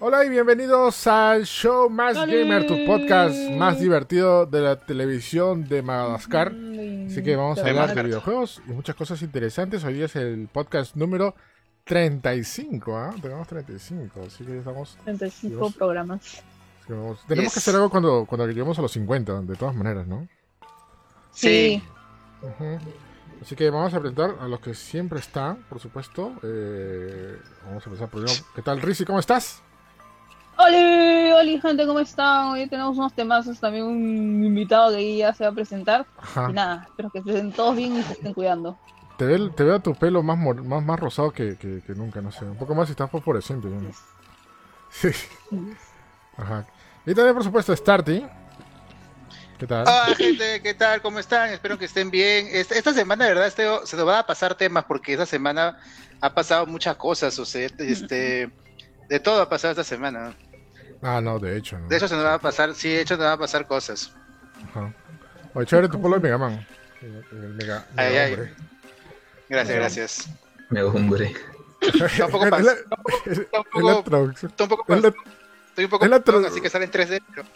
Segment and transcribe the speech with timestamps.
[0.00, 5.82] Hola y bienvenidos al show Más Gamer, tu podcast más divertido de la televisión de
[5.82, 6.48] Madagascar.
[6.48, 9.84] Así que vamos a hablar de videojuegos y muchas cosas interesantes.
[9.84, 11.34] Hoy día es el podcast número
[11.84, 13.14] 35, ¿ah?
[13.20, 14.96] Tenemos 35, así que estamos...
[15.04, 16.42] 35 programas.
[17.26, 20.28] tenemos que hacer algo cuando, cuando lleguemos a los 50, de todas maneras, ¿no?
[21.32, 21.82] Sí.
[23.42, 26.32] Así que vamos a presentar a los que siempre están, por supuesto.
[26.42, 28.32] Eh, vamos a empezar primero.
[28.54, 29.04] ¿Qué tal, Rizzi?
[29.04, 29.62] ¿Cómo estás?
[30.60, 32.48] Hola, hola gente, ¿cómo están?
[32.48, 36.04] Hoy tenemos unos temazos, también un invitado que ya se va a presentar.
[36.48, 38.76] Y nada, espero que estén todos bien y se estén cuidando.
[39.18, 42.44] Te, ve, te veo tu pelo más, más, más rosado que, que, nunca, no sé.
[42.44, 43.68] Un poco más si estás fosforescente.
[43.68, 43.80] ¿no?
[44.90, 45.10] Sí.
[46.38, 46.66] Ajá.
[47.04, 48.24] Y también, por supuesto, Starty.
[49.58, 49.82] ¿Qué tal?
[49.82, 51.02] Hola, gente, ¿qué tal?
[51.02, 51.50] ¿Cómo están?
[51.50, 52.48] Espero que estén bien.
[52.52, 55.80] Esta, semana, de verdad, este, se nos va a pasar temas porque esta semana
[56.20, 57.36] ha pasado muchas cosas.
[57.40, 58.50] O sea, este,
[59.08, 60.36] de todo ha pasado esta semana.
[61.02, 61.76] Ah, no, de hecho.
[61.88, 64.12] De hecho se nos va a pasar, sí, de hecho nos va a pasar cosas.
[64.70, 64.94] Ajá.
[65.54, 66.66] Oye, chévere tu polo de Mega Man.
[67.00, 68.54] El, mega, ay, ay.
[69.48, 70.30] Gracias, gracias.
[70.70, 71.34] Mega hombre.
[72.16, 72.76] Tampoco pasa.
[73.50, 74.34] Tampoco.
[74.56, 75.12] Tampoco pasa.
[75.68, 77.48] Estoy un poco es la así que sale en 3D, pero...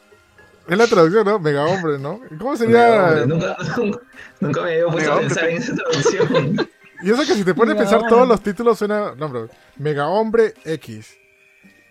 [0.69, 1.39] Es la traducción, ¿no?
[1.39, 2.21] Mega hombre, ¿no?
[2.39, 3.25] ¿Cómo sería?
[3.27, 3.57] Nunca,
[4.41, 6.69] nunca, me había puesto a pensar en esa traducción.
[7.03, 9.15] Y eso que si te pones a pensar todos los títulos suena.
[9.17, 9.49] No, bro.
[9.77, 11.17] Mega hombre X.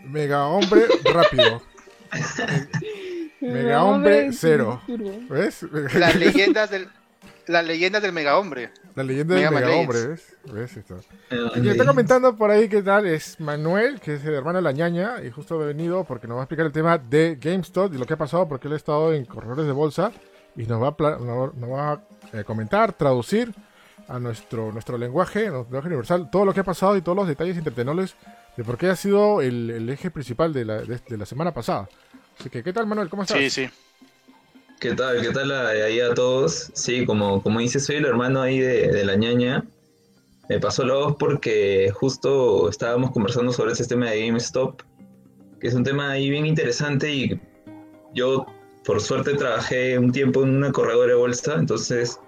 [0.04, 1.62] Mega hombre rápido.
[3.42, 4.82] Mega hombre cero.
[5.30, 5.64] ¿Ves?
[5.94, 6.88] Las leyendas del,
[7.48, 8.72] las leyendas del mega hombre.
[8.96, 10.36] La leyenda del mega, hombre, ¿ves?
[10.52, 11.00] ¿Ves esto?
[11.56, 14.72] Y está comentando por ahí qué tal es Manuel, que es el hermano de la
[14.72, 17.98] ñaña, y justo ha venido porque nos va a explicar el tema de GameStop y
[17.98, 20.12] lo que ha pasado, porque él ha estado en corredores de bolsa
[20.58, 22.02] y nos va a, nos va a
[22.34, 23.54] eh, comentar, traducir
[24.08, 27.28] a nuestro, nuestro lenguaje, nuestro lenguaje universal, todo lo que ha pasado y todos los
[27.28, 28.16] detalles entretenoles
[28.58, 31.88] de por qué ha sido el, eje principal de la, de, la, semana pasada.
[32.38, 33.10] Así que, ¿qué tal, Manuel?
[33.10, 33.38] ¿Cómo estás?
[33.38, 33.70] Sí, sí.
[34.82, 35.22] ¿Qué tal?
[35.22, 36.72] ¿Qué tal ahí a todos?
[36.74, 39.64] Sí, como, como dice, soy el hermano ahí de, la ñaña.
[40.50, 44.82] Me pasó la voz porque justo estábamos conversando sobre ese tema de GameStop,
[45.60, 47.40] que es un tema ahí bien interesante y
[48.16, 48.48] yo,
[48.84, 52.20] por suerte, trabajé un tiempo en una corredora de bolsa, entonces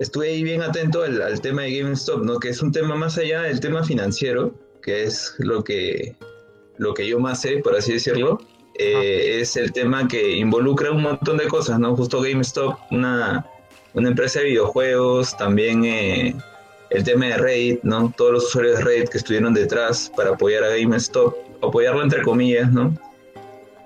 [0.00, 2.40] estuve ahí bien atento al, al tema de GameStop, ¿no?
[2.40, 4.52] Que es un tema más allá del tema financiero,
[4.82, 6.16] que es lo que,
[6.78, 8.40] lo que yo más sé, por así decirlo,
[8.82, 11.94] eh, es el tema que involucra un montón de cosas, ¿no?
[11.94, 13.44] Justo GameStop, una,
[13.92, 16.34] una empresa de videojuegos, también eh,
[16.88, 18.10] el tema de Reddit, ¿no?
[18.16, 22.72] Todos los usuarios de Reddit que estuvieron detrás para apoyar a GameStop, apoyarlo entre comillas,
[22.72, 22.96] ¿no?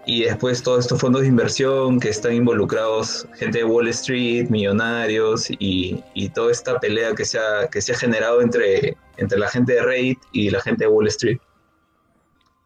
[0.07, 5.51] Y después todos estos fondos de inversión que están involucrados, gente de Wall Street, millonarios
[5.51, 9.49] y, y toda esta pelea que se ha, que se ha generado entre, entre la
[9.49, 11.39] gente de Reddit y la gente de Wall Street.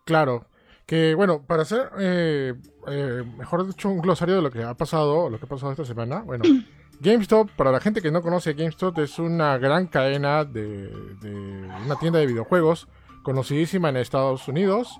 [0.04, 0.44] Claro,
[0.88, 2.54] que bueno, para hacer, eh,
[2.86, 5.84] eh, mejor dicho, un glosario de lo que ha pasado, lo que ha pasado esta
[5.84, 6.44] semana, bueno,
[7.00, 10.88] GameStop, para la gente que no conoce GameStop, es una gran cadena de,
[11.20, 12.88] de una tienda de videojuegos
[13.22, 14.98] conocidísima en Estados Unidos.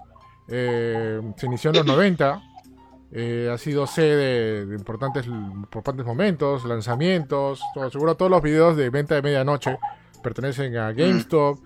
[0.49, 2.43] Eh, se inició en los 90.
[3.51, 7.63] ha sido sede de importantes, importantes momentos, lanzamientos.
[7.73, 9.79] Todo, seguro todos los videos de venta de medianoche
[10.23, 11.59] pertenecen a GameStop.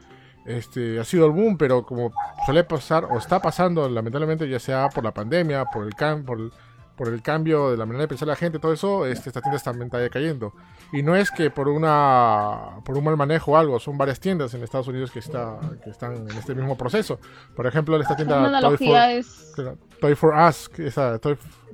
[0.44, 2.12] Este, ha sido el boom, pero como
[2.44, 6.50] suele pasar o está pasando, lamentablemente, ya sea por la pandemia, por el, por,
[6.96, 9.56] por el cambio de la manera de pensar la gente, todo eso, este, esta tienda
[9.56, 10.52] está cayendo.
[10.92, 14.52] Y no es que por una por un mal manejo o algo, son varias tiendas
[14.54, 17.18] en Estados Unidos que, está, que están en este mismo proceso.
[17.54, 19.54] Por ejemplo, esta tienda Toy for, es...
[20.00, 21.20] Toy for Us, esta,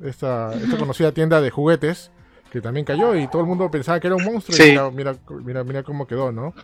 [0.04, 2.10] esta, conocida tienda de juguetes,
[2.52, 5.14] que también cayó y todo el mundo pensaba que era un monstruo y mira,
[5.44, 6.54] mira, mira cómo quedó, ¿no?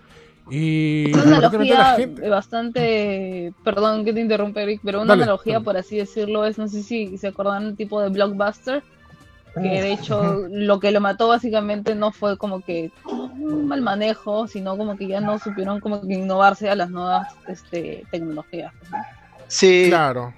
[0.51, 1.97] Y una analogía
[2.29, 6.83] bastante, perdón que te interrumpa Eric, pero una analogía por así decirlo es, no sé
[6.83, 8.83] si se acuerdan, un tipo de blockbuster,
[9.55, 14.47] que de hecho lo que lo mató básicamente no fue como que un mal manejo,
[14.49, 18.73] sino como que ya no supieron como que innovarse a las nuevas este, tecnologías.
[19.47, 19.87] Sí.
[19.89, 20.35] Claro.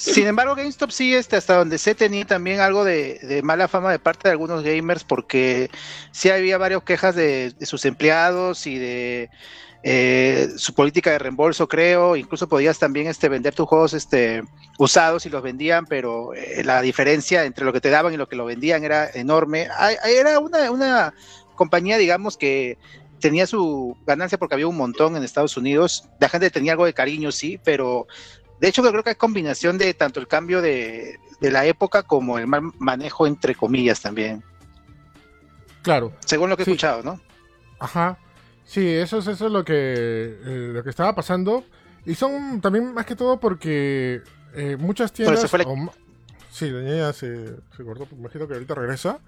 [0.00, 3.98] Sin embargo, GameStop sí, este, hasta donde sé, tenía también algo de, mala fama de
[3.98, 5.70] parte de algunos gamers, porque
[6.10, 9.28] sí había varias quejas de, sus empleados y de
[9.82, 12.16] eh, su política de reembolso, creo.
[12.16, 14.42] Incluso podías también este, vender tus juegos este,
[14.78, 18.26] usados y los vendían, pero eh, la diferencia entre lo que te daban y lo
[18.26, 19.68] que lo vendían era enorme.
[20.06, 21.14] Era una, una
[21.56, 22.78] compañía, digamos, que
[23.20, 26.08] tenía su ganancia porque había un montón en Estados Unidos.
[26.18, 28.06] La gente tenía algo de cariño, sí, pero
[28.60, 32.46] de hecho, creo que es combinación de tanto el cambio de, la época como el
[32.46, 34.44] mal manejo, entre comillas, también.
[35.82, 36.12] Claro.
[36.26, 37.20] Según lo que he escuchado, ¿no?
[37.78, 38.18] Ajá.
[38.66, 41.64] Sí, eso es, eso es lo que, eh, lo que estaba pasando.
[42.04, 44.22] Y son también más que todo porque
[44.54, 45.50] eh, muchas tiendas...
[46.50, 47.46] Sí, la niña se,
[47.76, 49.20] se cortó, imagino que ahorita regresa.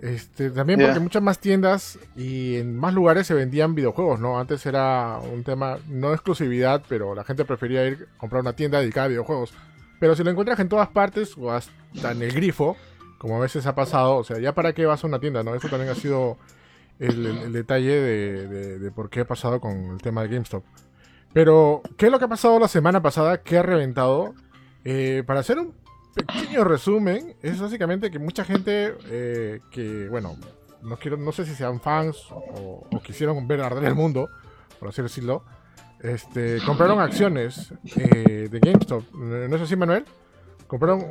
[0.00, 4.38] Este, también porque muchas más tiendas y en más lugares se vendían videojuegos, ¿no?
[4.38, 8.52] Antes era un tema, no de exclusividad, pero la gente prefería ir a comprar una
[8.52, 9.54] tienda dedicada a videojuegos.
[9.98, 12.76] Pero si lo encuentras en todas partes o hasta en el grifo,
[13.18, 15.54] como a veces ha pasado, o sea, ya para qué vas a una tienda, ¿no?
[15.54, 16.36] Eso también ha sido
[16.98, 20.62] el, detalle de, de, por qué ha pasado con el tema de GameStop.
[21.32, 23.42] Pero, ¿qué es lo que ha pasado la semana pasada?
[23.42, 24.34] ¿Qué ha reventado?
[24.84, 25.74] Eh, para hacer un
[26.16, 30.36] pequeño resumen, es básicamente que mucha gente eh, que, bueno,
[30.82, 34.30] no quiero, no sé si sean fans o, quisieron ver arder el mundo,
[34.80, 35.44] por así decirlo,
[36.00, 39.12] este, compraron acciones eh, de GameStop.
[39.14, 40.04] ¿No es así, Manuel?
[40.66, 41.06] Compraron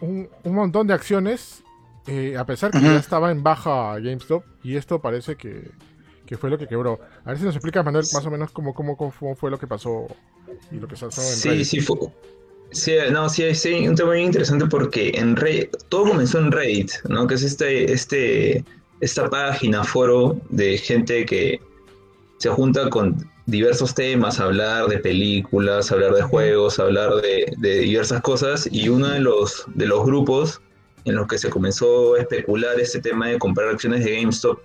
[0.00, 1.62] un, montón de acciones,
[2.06, 5.70] eh, a pesar que ya estaba en baja GameStop, y esto parece que,
[6.38, 6.98] fue lo que quebró.
[7.24, 9.66] A ver si nos explica, Manuel, más o menos cómo, cómo, cómo fue lo que
[9.66, 10.06] pasó
[10.70, 11.96] y lo que pasó en Sí, sí, fue,
[12.72, 16.92] Sí, no, sí, sí, un tema muy interesante porque en Reddit, todo comenzó en Reddit,
[17.08, 17.26] ¿no?
[17.26, 18.64] Que es este, este,
[19.00, 21.60] esta página, foro de gente que
[22.38, 28.68] se junta con diversos temas, hablar de películas, hablar de juegos, hablar de, diversas cosas,
[28.70, 30.60] y uno de los, de los grupos
[31.04, 34.60] en los que se comenzó a especular este tema de comprar acciones de GameStop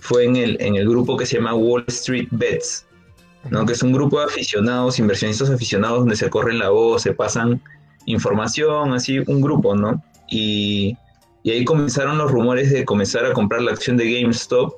[0.00, 2.86] fue en el, en el grupo que se llama Wall Street Bets,
[3.48, 3.64] ¿no?
[3.64, 7.62] que es un grupo de aficionados, inversionistas aficionados, donde se corren la voz, se pasan
[8.06, 10.02] información, así un grupo, ¿no?
[10.28, 10.96] Y,
[11.44, 14.74] ahí comenzaron los rumores de comenzar a comprar la acción de GameStop,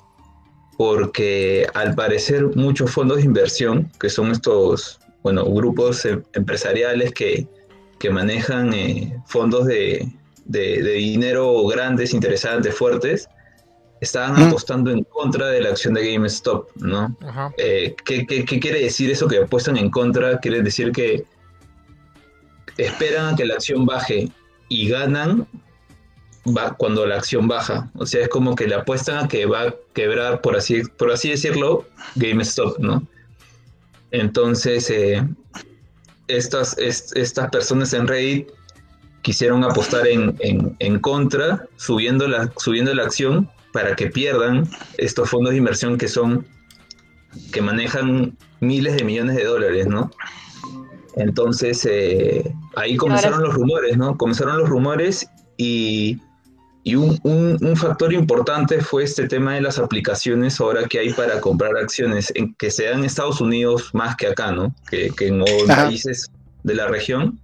[0.79, 7.49] porque al parecer muchos fondos de inversión, que son estos, bueno, grupos em, empresariales que,
[8.11, 10.13] manejan eh, fondos de,
[10.47, 13.29] de dinero grandes, interesantes, fuertes,
[14.03, 17.17] estaban apostando en contra de la acción de GameStop, ¿no?
[17.57, 20.41] Eh, ¿qué, quiere decir eso que apuestan en contra?
[20.41, 21.25] Quiere decir que
[22.79, 24.29] esperan a que la acción baje
[24.69, 25.47] y ganan
[26.45, 27.93] va cuando la acción baja.
[27.95, 31.13] O sea, es como que le apuestan a que va a quebrar, por así, por
[31.13, 33.07] así decirlo, GameStop, ¿no?
[34.11, 35.25] Entonces, eh,
[36.27, 38.49] estas, estas personas en Reddit
[39.23, 45.53] quisieron apostar en, en, contra, subiendo la, subiendo la acción para que pierdan estos fondos
[45.53, 46.47] de inversión que son,
[47.53, 50.11] que manejan miles de millones de dólares, ¿no?
[51.17, 54.17] Entonces, eh, ahí comenzaron los rumores, ¿no?
[54.17, 56.21] Comenzaron los rumores y,
[56.85, 62.33] un, factor importante fue este tema de las aplicaciones ahora que hay para comprar acciones,
[62.35, 64.75] en, que se en Estados Unidos más que acá, ¿no?
[64.91, 66.31] Que, en países
[66.63, 67.41] de la región.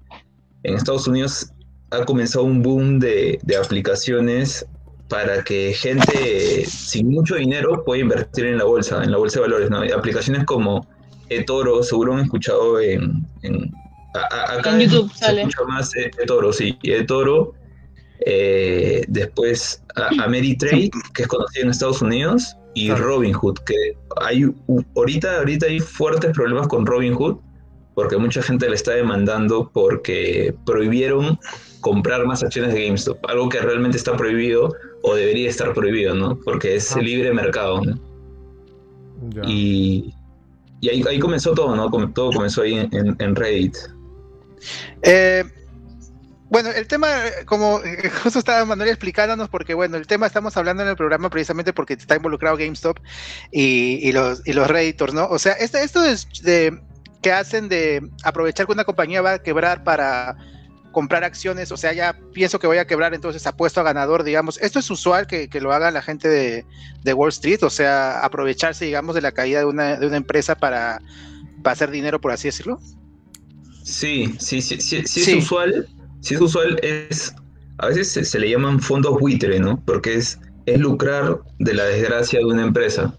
[0.65, 1.53] En Estados Unidos
[1.91, 4.67] ha comenzado un boom de, de aplicaciones
[5.09, 9.47] para que gente sin mucho dinero pueda invertir en la bolsa, en la bolsa de
[9.47, 9.71] valores.
[9.71, 9.83] ¿no?
[9.97, 10.87] Aplicaciones como
[11.29, 13.73] eToro, seguro han escuchado en, en
[14.15, 15.43] acá en YouTube se sale.
[15.43, 17.55] escucha más eToro, sí, eToro.
[18.27, 19.83] Eh, después
[20.21, 23.75] Ameritrade, que es conocido en Estados Unidos, y Robinhood, que
[24.21, 24.45] hay
[24.97, 27.39] ahorita, ahorita hay fuertes problemas con Robinhood,
[27.95, 31.39] porque mucha gente le está demandando porque prohibieron
[31.81, 34.73] comprar más acciones de GameStop, algo que realmente está prohibido
[35.03, 36.39] o debería estar prohibido, ¿no?
[36.45, 37.99] Porque es libre mercado, ¿no?
[39.47, 40.15] Y,
[40.81, 41.91] y ahí, comenzó todo, ¿no?
[42.13, 43.77] Todo comenzó ahí en, Reddit.
[45.03, 45.45] Eh,
[46.51, 47.09] bueno, el tema,
[47.47, 47.81] como
[48.23, 51.95] justo estaba Manuel explicándonos, porque bueno, el tema estamos hablando en el programa precisamente porque
[51.95, 52.99] está involucrado GameStop
[53.51, 55.27] y, los, y los Redditors, ¿no?
[55.27, 56.81] O sea, esto, esto es de
[57.23, 60.37] que hacen de aprovechar que una compañía va a quebrar para
[60.99, 64.59] comprar acciones, o sea, ya pienso que voy a quebrar, entonces apuesto a ganador, digamos.
[64.61, 69.15] Esto es usual que, lo haga la gente de, Wall Street, o sea, aprovecharse, digamos,
[69.15, 71.01] de la caída de una, de una empresa para,
[71.63, 72.81] hacer dinero, por así decirlo.
[73.85, 75.87] Sí, sí, sí, sí, sí, es usual.
[76.21, 77.33] Si es usual, es.
[77.79, 79.81] A veces se, le llaman fondos buitre, ¿no?
[79.85, 83.17] Porque es, es lucrar de la desgracia de una empresa.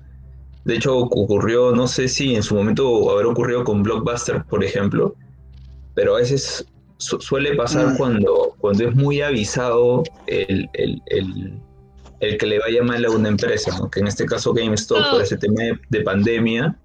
[0.65, 5.15] De hecho, ocurrió, no sé si en su momento habrá ocurrido con Blockbuster, por ejemplo,
[5.95, 6.65] pero a veces
[6.99, 7.97] suele pasar mm.
[7.97, 10.69] cuando, cuando es muy avisado el,
[12.19, 15.63] que le vaya mal a una empresa, que en este caso GameStop, por ese tema
[15.89, 16.77] de, pandemia,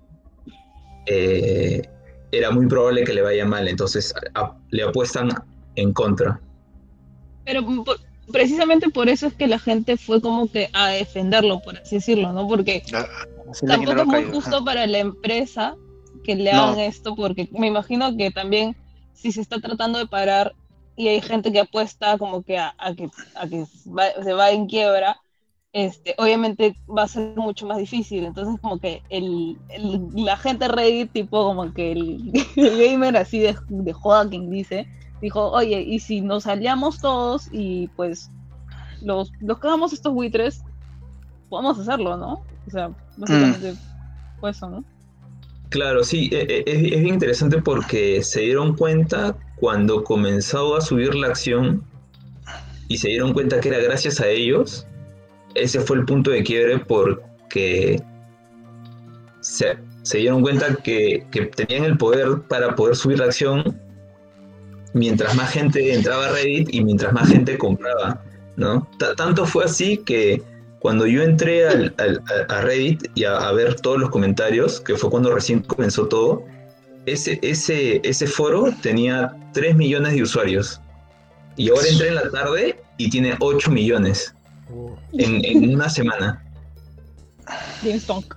[1.07, 1.83] eh,
[2.31, 4.15] era muy probable que le vaya mal, entonces
[4.71, 5.31] le apuestan
[5.75, 6.41] en contra.
[7.45, 7.67] Pero
[8.33, 12.33] precisamente por eso es que la gente fue como que a defenderlo, por así decirlo,
[12.33, 12.47] ¿no?
[12.47, 13.07] Porque ah,
[13.67, 15.75] tampoco es muy justo para la empresa
[16.23, 18.77] que le hagan esto, porque me imagino que también
[19.15, 20.55] si se está tratando de parar
[20.97, 23.09] y hay gente que apuesta como que a, que,
[24.23, 25.17] se va en quiebra,
[25.73, 28.25] este, obviamente va a ser mucho más difícil.
[28.25, 29.59] Entonces, como que el,
[30.15, 34.87] la gente Reddit, tipo como que el, gamer así de, de joda quien dice,
[35.21, 38.31] dijo, oye, ¿y si nos aliamos todos y pues
[39.03, 40.63] los, los que hagamos estos buitres,
[41.49, 42.43] podemos hacerlo, ¿no?
[42.67, 43.77] O sea, básicamente mm.
[44.41, 44.85] fue eso, ¿no?
[45.75, 51.17] Claro, sí, e, e, es, bien interesante porque se dieron cuenta cuando comenzó a subir
[51.17, 51.83] la acción
[52.87, 54.87] y se dieron cuenta que era gracias a ellos
[55.57, 58.01] ese fue el punto de quiebre porque
[59.41, 59.77] se,
[60.13, 61.27] dieron cuenta que,
[61.57, 63.77] tenían el poder para poder subir la acción
[64.93, 68.23] mientras más gente entraba a Reddit y mientras más gente compraba,
[68.55, 68.89] ¿no?
[69.17, 70.41] tanto fue así que
[70.85, 75.61] cuando yo entré a Reddit y a, ver todos los comentarios, que fue cuando recién
[75.61, 76.45] comenzó todo,
[77.07, 80.83] ese, ese, ese foro tenía 3 millones de usuarios.
[81.57, 84.35] Y ahora entré en la tarde y tiene 8 millones
[85.15, 86.45] en, una semana.
[87.83, 88.35] GameStonk.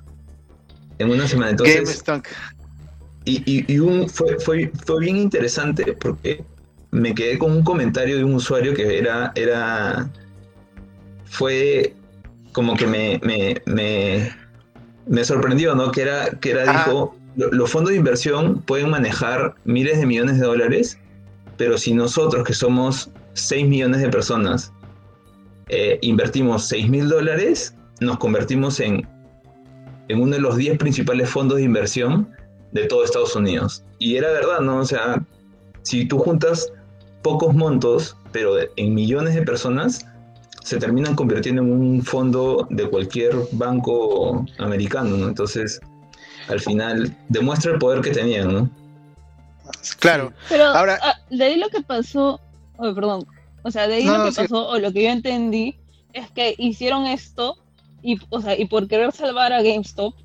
[1.00, 1.50] En una semana.
[1.50, 2.02] Entonces,
[3.26, 6.46] Y, y, un, fue, fue, fue, bien interesante porque
[6.92, 9.34] me quedé con un comentario de un usuario que era.
[9.36, 10.10] era
[11.26, 11.97] fue
[12.58, 14.32] como que me, me, me,
[15.06, 15.92] me sorprendió, ¿no?
[15.92, 20.48] Que era, que era dijo, los fondos de inversión pueden manejar miles de millones de
[20.48, 20.98] dólares,
[21.58, 24.74] pero si nosotros que somos 6 millones de personas
[25.70, 29.08] eh, invertimos 6 mil dólares, nos convertimos en,
[30.08, 32.28] en uno de los 10 principales fondos de inversión
[32.72, 33.84] de todo Estados Unidos.
[34.00, 34.80] Y era verdad, ¿no?
[34.80, 35.24] O sea,
[35.84, 36.74] si tú juntas
[37.22, 40.08] pocos montos, pero en millones de personas,
[40.68, 45.30] se terminan convirtiendo en un fondo de cualquier banco americano, ¿no?
[45.30, 45.80] Entonces,
[46.50, 48.70] al final, demuestra el poder que tenían, ¿no?
[49.98, 50.34] Claro.
[50.50, 52.42] Pero ahora, ah, de ahí lo que pasó,
[52.76, 53.26] oh, perdón,
[53.64, 55.78] o sea, de ahí lo que pasó, o lo que yo entendí,
[56.12, 57.56] es que hicieron esto
[58.02, 60.16] y, o sea, y por querer salvar a GameStop,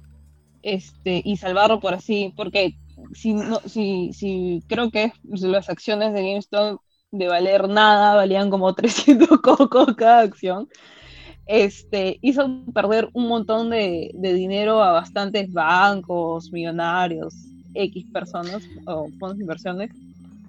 [0.64, 2.74] este, y salvarlo por así, porque
[3.14, 6.80] si no, si, si creo que las acciones de GameStop
[7.12, 10.68] de valer nada, valían como 300 cocos cada acción,
[11.46, 17.34] este, hizo perder un montón de, de dinero a bastantes bancos, millonarios,
[17.74, 19.90] X personas o fondos de inversiones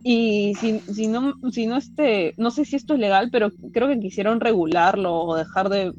[0.06, 3.88] y si, si no, si no este, no sé si esto es legal, pero creo
[3.88, 5.94] que quisieron regularlo o dejar de,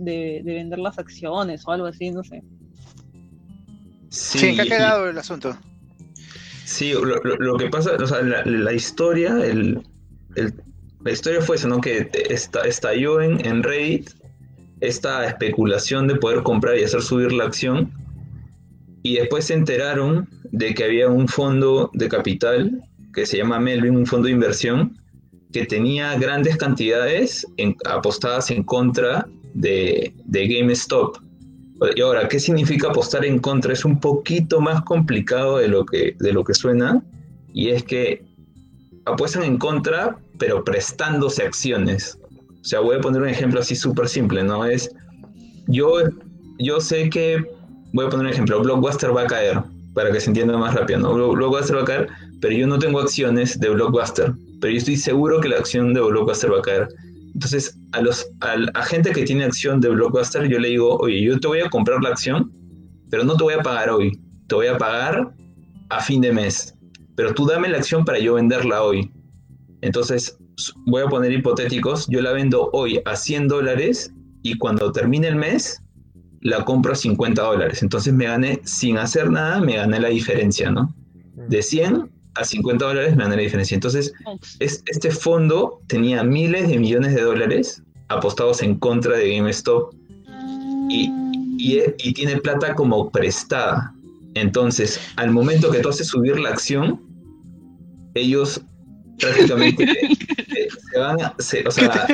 [0.45, 2.43] vender las acciones o algo así, no sé.
[4.11, 5.57] Sí, ¿qué ha quedado el asunto?
[6.67, 9.83] Sí, lo, que pasa, o sea, la, historia, el,
[11.05, 11.81] la historia fue eso, ¿no?
[11.81, 12.09] Que
[12.65, 14.11] estalló en, en Reddit
[14.81, 17.93] esta especulación de poder comprar y hacer subir la acción.
[19.03, 23.97] Y después se enteraron de que había un fondo de capital que se llama Melvin,
[23.97, 24.99] un fondo de inversión
[25.53, 27.47] que tenía grandes cantidades
[27.85, 31.19] apostadas en contra de, de GameStop.
[31.95, 33.73] Y ahora, ¿qué significa apostar en contra?
[33.73, 37.05] Es un poquito más complicado de lo que, de lo que suena,
[37.53, 38.25] y es que
[39.07, 42.19] apuestan en contra, pero prestándose acciones.
[42.51, 44.65] O sea, voy a poner un ejemplo así súper simple, ¿no?
[44.65, 44.91] Es,
[45.67, 45.97] yo,
[46.59, 47.45] yo sé que,
[47.93, 49.63] voy a poner un ejemplo, Blockbuster va a caer,
[49.95, 51.33] para que se entienda más rápido, ¿no?
[51.33, 52.09] Blockbuster va a caer,
[52.41, 56.01] pero yo no tengo acciones de Blockbuster, pero yo estoy seguro que la acción de
[56.01, 56.89] Blockbuster va a caer.
[57.35, 61.39] Entonces, a, los, a, gente que tiene acción de Blockbuster, yo le digo, oye, yo
[61.39, 62.53] te voy a comprar la acción,
[63.11, 65.35] pero no te voy a pagar hoy, te voy a pagar
[65.91, 66.74] a fin de mes,
[67.17, 69.11] pero tú dame la acción para yo venderla hoy.
[69.81, 70.39] Entonces,
[70.87, 75.37] voy a poner hipotéticos, yo la vendo hoy a 100 dólares y cuando termine el
[75.37, 75.83] mes,
[76.41, 77.83] la compro a 50 dólares.
[77.83, 80.95] Entonces me gané, sin hacer nada, me gané la diferencia, ¿no?
[81.49, 83.75] De 100 a 50 dólares me gané la diferencia.
[83.75, 84.13] Entonces,
[84.61, 89.95] este fondo tenía miles de millones de dólares apostados en contra de GameStop
[90.91, 91.11] y,
[91.59, 93.95] y, tiene plata como prestada.
[94.35, 97.01] Entonces, al momento que tú haces subir la acción,
[98.15, 98.61] ellos
[99.19, 99.87] prácticamente
[100.93, 102.07] se, van a, o sea,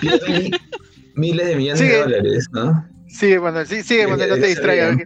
[0.00, 0.50] pierden
[1.14, 2.88] miles de millones de dólares, ¿no?
[3.08, 4.98] Sigue, bueno, sí, sigue, bueno, no te distraigas.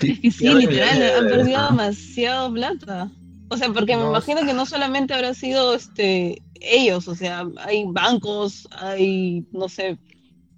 [0.00, 3.10] Es que sí, literal, han perdido demasiado plata.
[3.48, 7.84] O sea, porque me imagino que no solamente habrá sido este ellos, o sea, hay
[7.88, 9.98] bancos, hay, no sé,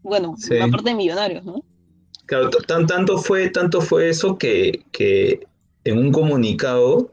[0.02, 1.64] bueno, aparte de millonarios, ¿no?
[2.26, 5.46] Claro, tan, tanto, fue, tanto fue eso que, que
[5.84, 7.12] en un comunicado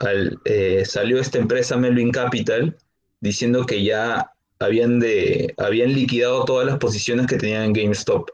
[0.00, 2.76] al, eh, salió esta empresa Melvin Capital
[3.20, 8.28] diciendo que ya habían, de, habían liquidado todas las posiciones que tenían en GameStop.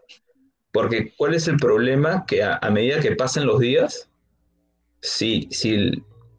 [0.73, 2.25] Porque ¿cuál es el problema?
[2.27, 4.09] Que a, medida que pasan los días,
[5.03, 5.91] si, si,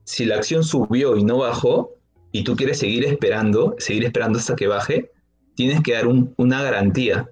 [0.03, 1.93] si, la acción subió y no bajó,
[2.31, 5.11] y tú quieres seguir esperando, seguir esperando hasta que baje,
[5.55, 7.29] tienes que dar una garantía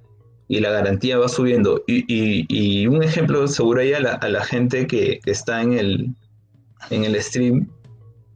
[0.52, 1.82] y la garantía va subiendo.
[1.88, 6.14] Y, un ejemplo seguro ahí a la, gente que, está en el,
[6.90, 7.70] en el stream,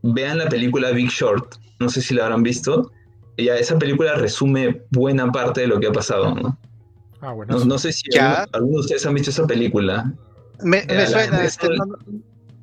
[0.01, 2.89] vean la película Big Short, no sé si la habrán visto,
[3.37, 6.57] ya esa película resume buena parte de lo que ha pasado, ¿no?
[7.19, 7.65] Ah, bueno.
[7.65, 10.09] No, sé si algunos de ustedes han visto esa película.
[10.61, 11.67] Me, suena, este,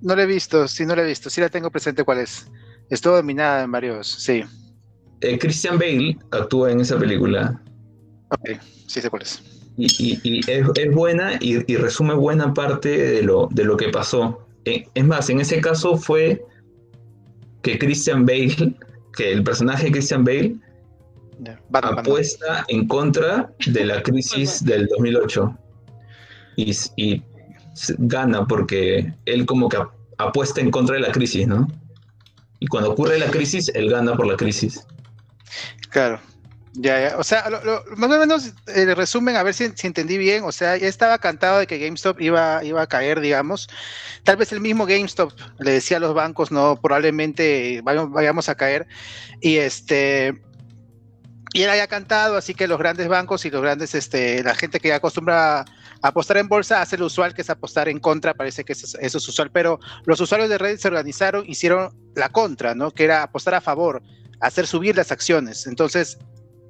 [0.01, 2.47] no, la he visto, sí, no la he visto, sí la tengo presente cuál es.
[2.89, 4.45] Estuvo dominada en varios, sí.
[5.21, 7.61] Eh, Christian Bale actúa en esa película.
[8.33, 8.51] Ok,
[8.87, 9.43] sí sé cuál es.
[9.77, 14.47] Y, es, buena y, resume buena parte de lo, de lo que pasó.
[14.65, 16.45] Eh, es más, en ese caso fue
[17.63, 18.75] que Christian Bale,
[19.17, 20.57] que el personaje de Christian Bale,
[21.73, 25.59] apuesta en contra de la crisis del 2008
[26.57, 27.23] y, y,
[27.99, 29.79] gana porque él como que
[30.19, 31.67] apuesta en contra de la crisis, ¿no?
[32.61, 34.87] Y cuando ocurre la crisis, él gana por la crisis.
[35.91, 36.21] Claro.
[36.75, 37.19] Ya, ya.
[37.19, 37.45] O sea,
[37.97, 40.45] más o menos el eh, resumen, a ver si, entendí bien.
[40.45, 43.69] O sea, ya estaba cantado de que GameStop iba, iba a caer, digamos.
[44.25, 48.87] Tal vez el mismo GameStop le decía a los bancos, no, probablemente vayamos a caer.
[49.41, 50.41] Y este
[51.55, 54.81] y él había cantado, así que los grandes bancos y los grandes, este, la gente
[54.81, 55.65] que acostumbra a
[56.01, 59.15] apostar en bolsa hace lo usual, que es apostar en contra, parece que eso, es
[59.15, 62.91] usual, pero los usuarios de Reddit se organizaron, hicieron la contra, ¿no?
[62.91, 64.03] Que era apostar a favor,
[64.41, 65.67] hacer subir las acciones.
[65.67, 66.17] Entonces,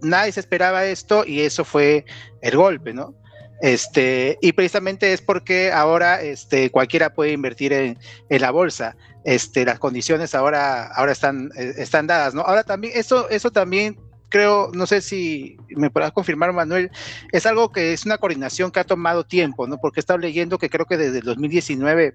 [0.03, 2.05] nadie se esperaba esto y eso fue
[2.41, 3.15] el golpe, ¿no?
[3.63, 7.97] Este, y precisamente es porque ahora este, cualquiera puede invertir en,
[8.29, 8.97] en la bolsa.
[9.25, 12.43] Este, las condiciones ahora, ahora están, eh, están dadas, ¿no?
[12.43, 13.97] Ahora también, eso, eso también
[14.29, 16.91] creo, no sé si me podrás confirmar, Manuel,
[17.31, 19.79] es algo que es una coordinación que ha tomado tiempo, ¿no?
[19.79, 22.15] Porque he estado leyendo que creo que desde el 2019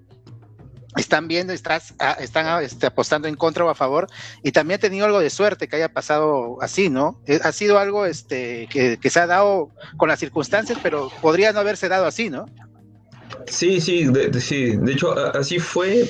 [0.97, 4.07] están viendo, estás, ah, están ah, este, apostando en contra o a favor,
[4.43, 7.21] y también ha tenido algo de suerte que haya pasado así, ¿no?
[7.25, 11.59] Eh, ha sido algo este, que, se ha dado con las circunstancias, pero podría no
[11.59, 12.45] haberse dado así, ¿no?
[13.47, 14.75] Sí, sí, de, sí.
[14.75, 16.07] De hecho, así fue.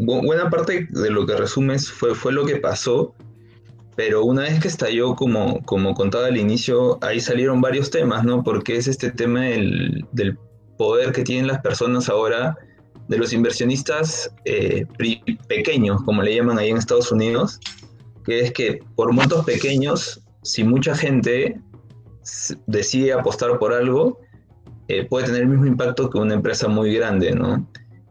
[0.00, 3.14] Buena parte de lo que resumes fue, fue lo que pasó
[3.98, 8.44] pero una vez que estalló, como, como contaba al inicio, ahí salieron varios temas, ¿no?
[8.44, 10.06] Porque es este tema del,
[10.76, 12.56] poder que tienen las personas ahora,
[13.08, 14.86] de los inversionistas eh,
[15.48, 17.58] pequeños, como le llaman ahí en Estados Unidos,
[18.24, 21.60] que es que por montos pequeños, si mucha gente
[22.66, 24.20] decide apostar por algo,
[24.88, 27.66] eh, puede tener el mismo impacto que una empresa muy grande, ¿no?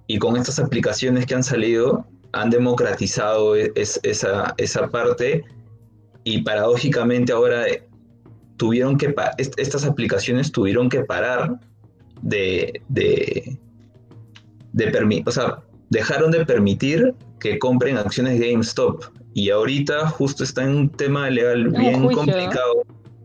[0.07, 5.43] Y con estas aplicaciones que han salido, han democratizado e-, esa, esa parte
[6.23, 7.65] y paradójicamente ahora
[8.57, 11.59] tuvieron que estas aplicaciones tuvieron que parar
[12.21, 13.59] de, de,
[14.77, 15.59] de o sea,
[15.89, 21.29] dejaron de permitir que compren acciones de GameStop y ahorita justo está en un tema
[21.29, 22.83] legal bien complicado,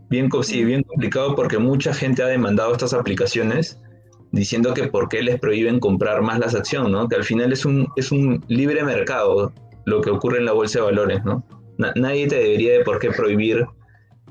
[0.08, 3.78] bien, sí, bien complicado porque mucha gente ha demandado estas aplicaciones
[4.30, 7.08] diciendo que por qué les prohíben comprar más las acciones, ¿no?
[7.08, 9.52] Que al final es un, es un libre mercado
[9.84, 11.44] lo que ocurre en la bolsa de valores, ¿no?
[11.96, 13.66] nadie te debería de por qué prohibir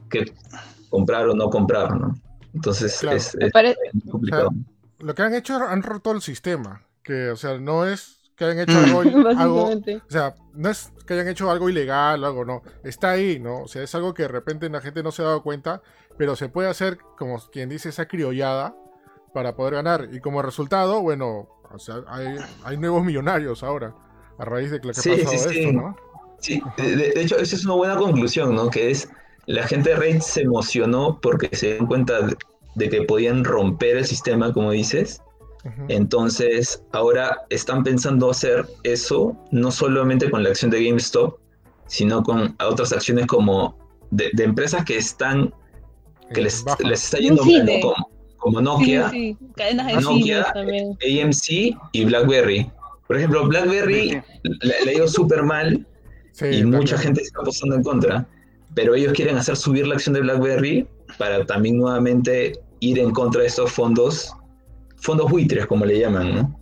[0.09, 0.31] que
[0.89, 2.13] comprar o no comprar, ¿no?
[2.53, 3.37] Entonces es,
[4.09, 4.51] complicado.
[4.99, 8.59] lo que han hecho han roto el sistema, que o sea, no es que hayan
[8.59, 9.27] hecho mm.
[9.37, 9.63] algo,
[10.07, 13.63] o sea, no es que hayan hecho algo ilegal o algo, no, está ahí, ¿no?
[13.63, 15.81] O sea, es algo que de repente la gente no se ha dado cuenta,
[16.17, 18.75] pero se puede hacer, como quien dice, esa criollada
[19.33, 20.09] para poder ganar.
[20.11, 23.95] Y como resultado, bueno, o sea, hay, hay nuevos millonarios ahora,
[24.37, 25.95] a raíz de lo que ha pasado esto, ¿no?
[26.39, 28.69] Sí, de, hecho, esa es una buena conclusión, ¿no?
[28.69, 29.07] Que es,
[29.45, 32.19] la gente de Reddit se emocionó porque se dieron cuenta
[32.75, 35.21] de, que podían romper el sistema, como dices.
[35.89, 41.37] Entonces, ahora están pensando hacer eso, no solamente con la acción de GameStop,
[41.87, 43.77] sino con otras acciones como
[44.11, 45.53] de, empresas que están,
[46.33, 47.69] que les, está yendo mal,
[48.37, 49.11] como, Nokia,
[50.01, 52.71] Nokia AMC y BlackBerry.
[53.07, 55.85] Por ejemplo, BlackBerry le, le ha ido súper mal
[56.49, 58.27] y mucha gente está apostando en contra,
[58.73, 63.41] pero ellos quieren hacer subir la acción de BlackBerry para también nuevamente ir en contra
[63.41, 64.33] de estos fondos,
[65.01, 66.59] fondos buitres, como le llaman, ¿no?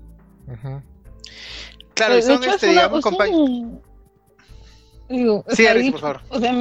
[1.93, 3.03] Claro, y son este, digamos.
[5.09, 6.21] Digo, sí, por favor.
[6.29, 6.53] O sea,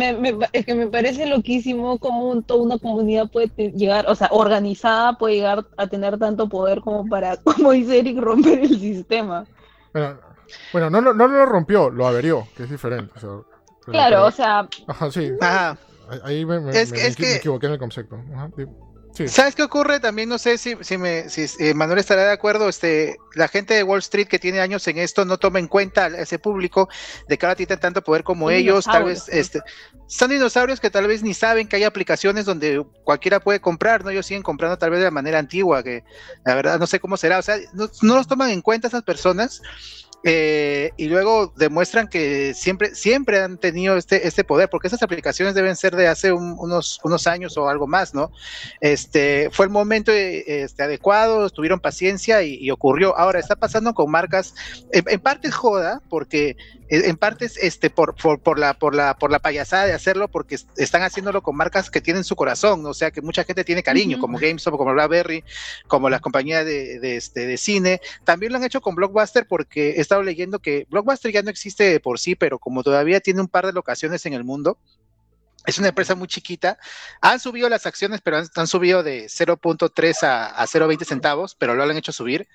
[0.52, 5.34] es que me parece loquísimo cómo toda una comunidad puede llegar, o sea, organizada puede
[5.34, 9.44] llegar a tener tanto poder como para, como dice Eric, romper el sistema.
[9.92, 10.18] Bueno,
[10.72, 13.12] bueno, no, no, no lo rompió, lo averió, que es diferente.
[13.84, 14.66] claro, o sea.
[14.86, 15.30] Ajá, sí.
[16.22, 18.18] Ahí me, equivoqué en el concepto.
[19.26, 19.98] ¿Sabes qué ocurre?
[19.98, 22.68] También no sé si, si, me, si eh, Manuel estará de acuerdo.
[22.68, 26.04] Este, la gente de Wall Street que tiene años en esto no toma en cuenta
[26.04, 26.88] a ese público
[27.26, 28.84] de que ahora tienen tanto poder como ellos.
[28.84, 29.60] Tal vez este,
[30.06, 34.10] son dinosaurios que tal vez ni saben que hay aplicaciones donde cualquiera puede comprar, ¿no?
[34.10, 36.04] Ellos siguen comprando tal vez de la manera antigua, que
[36.44, 37.38] la verdad no sé cómo será.
[37.38, 39.62] O sea, no, no los toman en cuenta esas personas
[40.30, 45.54] eh, y luego demuestran que siempre, siempre han tenido este, este poder, porque esas aplicaciones
[45.54, 48.30] deben ser de hace unos, unos años o algo más, ¿no?
[48.82, 53.16] Este, fue el momento este, adecuado, tuvieron paciencia y, ocurrió.
[53.16, 54.54] Ahora está pasando con marcas,
[54.92, 56.58] en, en parte joda, porque
[56.90, 60.58] en parte es este por, por, la por la por la payasada de hacerlo porque
[60.76, 64.18] están haciéndolo con marcas que tienen su corazón o sea que mucha gente tiene cariño
[64.18, 65.44] como GameStop como BlackBerry
[65.86, 69.90] como las compañías de, de, este de cine también lo han hecho con Blockbuster porque
[69.90, 73.48] he estado leyendo que Blockbuster ya no existe por sí pero como todavía tiene un
[73.48, 74.78] par de locaciones en el mundo
[75.66, 76.78] es una empresa muy chiquita.
[77.20, 81.82] Han subido las acciones, pero han, subido de 0.3 a, a 0.20 centavos, pero lo
[81.82, 82.48] han hecho subir.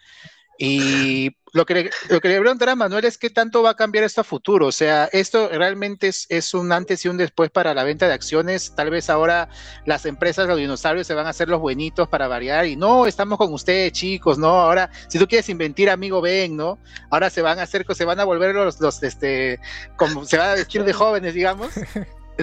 [0.57, 4.03] Y lo que, lo que le preguntar a Manuel es qué tanto va a cambiar
[4.03, 4.67] esto a futuro.
[4.67, 8.13] O sea, esto realmente es, es, un antes y un después para la venta de
[8.13, 8.73] acciones.
[8.75, 9.49] Tal vez ahora
[9.85, 12.65] las empresas, los dinosaurios, se van a hacer los buenitos para variar.
[12.65, 14.47] Y no, estamos con ustedes, chicos, ¿no?
[14.47, 16.79] Ahora, si tú quieres inventar, amigo, ven, ¿no?
[17.11, 19.59] Ahora se van a hacer, se van a volver los, los este,
[19.95, 21.69] como se van a vestir de jóvenes, digamos.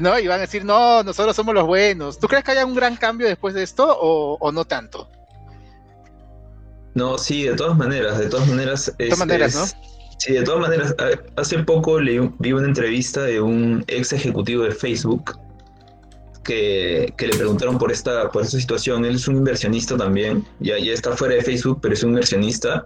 [0.00, 0.16] ¿No?
[0.20, 2.20] Y van a decir, no, nosotros somos los buenos.
[2.20, 5.10] ¿Tú crees que haya un gran cambio después de esto o, o no tanto?
[6.94, 8.92] No, sí, de todas maneras, de todas maneras.
[8.98, 9.66] de todas maneras, ¿no?
[10.18, 10.94] Sí, de todas maneras.
[11.36, 15.38] Hace poco vi una entrevista de un ex ejecutivo de Facebook
[16.44, 19.04] que, le preguntaron por esta, por esta situación.
[19.04, 22.84] Él es un inversionista también, ya, ya está fuera de Facebook, pero es un inversionista.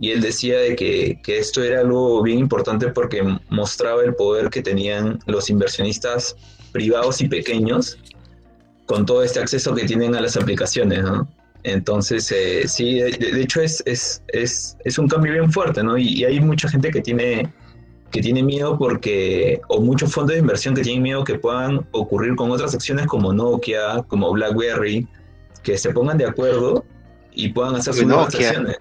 [0.00, 4.50] Y él decía de que, que esto era algo bien importante porque mostraba el poder
[4.50, 6.36] que tenían los inversionistas
[6.72, 7.98] privados y pequeños
[8.86, 11.28] con todo este acceso que tienen a las aplicaciones, ¿no?
[11.64, 15.96] Entonces, eh, sí, de, hecho es, es, es, es, un cambio bien fuerte, ¿no?
[15.96, 17.52] Y, hay mucha gente que tiene,
[18.10, 22.34] que tiene miedo porque, o muchos fondos de inversión que tienen miedo que puedan ocurrir
[22.34, 25.06] con otras acciones como Nokia, como BlackBerry,
[25.62, 26.84] que se pongan de acuerdo
[27.32, 28.78] y puedan hacer sus nuevas acciones.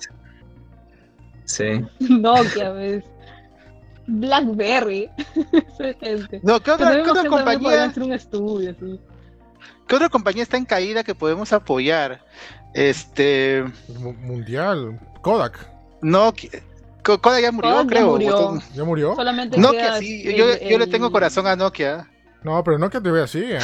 [1.46, 1.86] Sí.
[2.00, 3.04] Nokia, ¿ves?
[4.08, 5.08] BlackBerry.
[6.42, 7.94] no, ¿qué otra, ¿qué otra compañía?
[7.96, 8.76] un estudio,
[9.88, 12.24] ¿Qué otra compañía está en caída que podemos apoyar?
[12.74, 13.66] Este.
[14.22, 15.00] Mundial.
[15.22, 15.70] Kodak.
[16.02, 16.34] No,
[17.04, 18.00] Kodak ya murió, creo.
[18.00, 18.62] Ya murió.
[18.74, 19.16] ¿Ya murió?
[19.16, 20.36] Solamente Nokia, sí.
[20.36, 22.08] yo, yo, le tengo corazón a Nokia.
[22.44, 23.60] No, pero Nokia te ve así, ¿eh?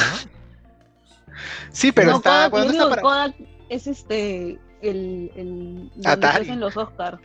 [1.72, 2.50] sí, pero está.
[2.50, 3.02] Kodak, está para...
[3.02, 3.34] Kodak
[3.68, 4.58] es este.
[4.80, 5.30] El.
[5.34, 7.18] el donde los Oscars.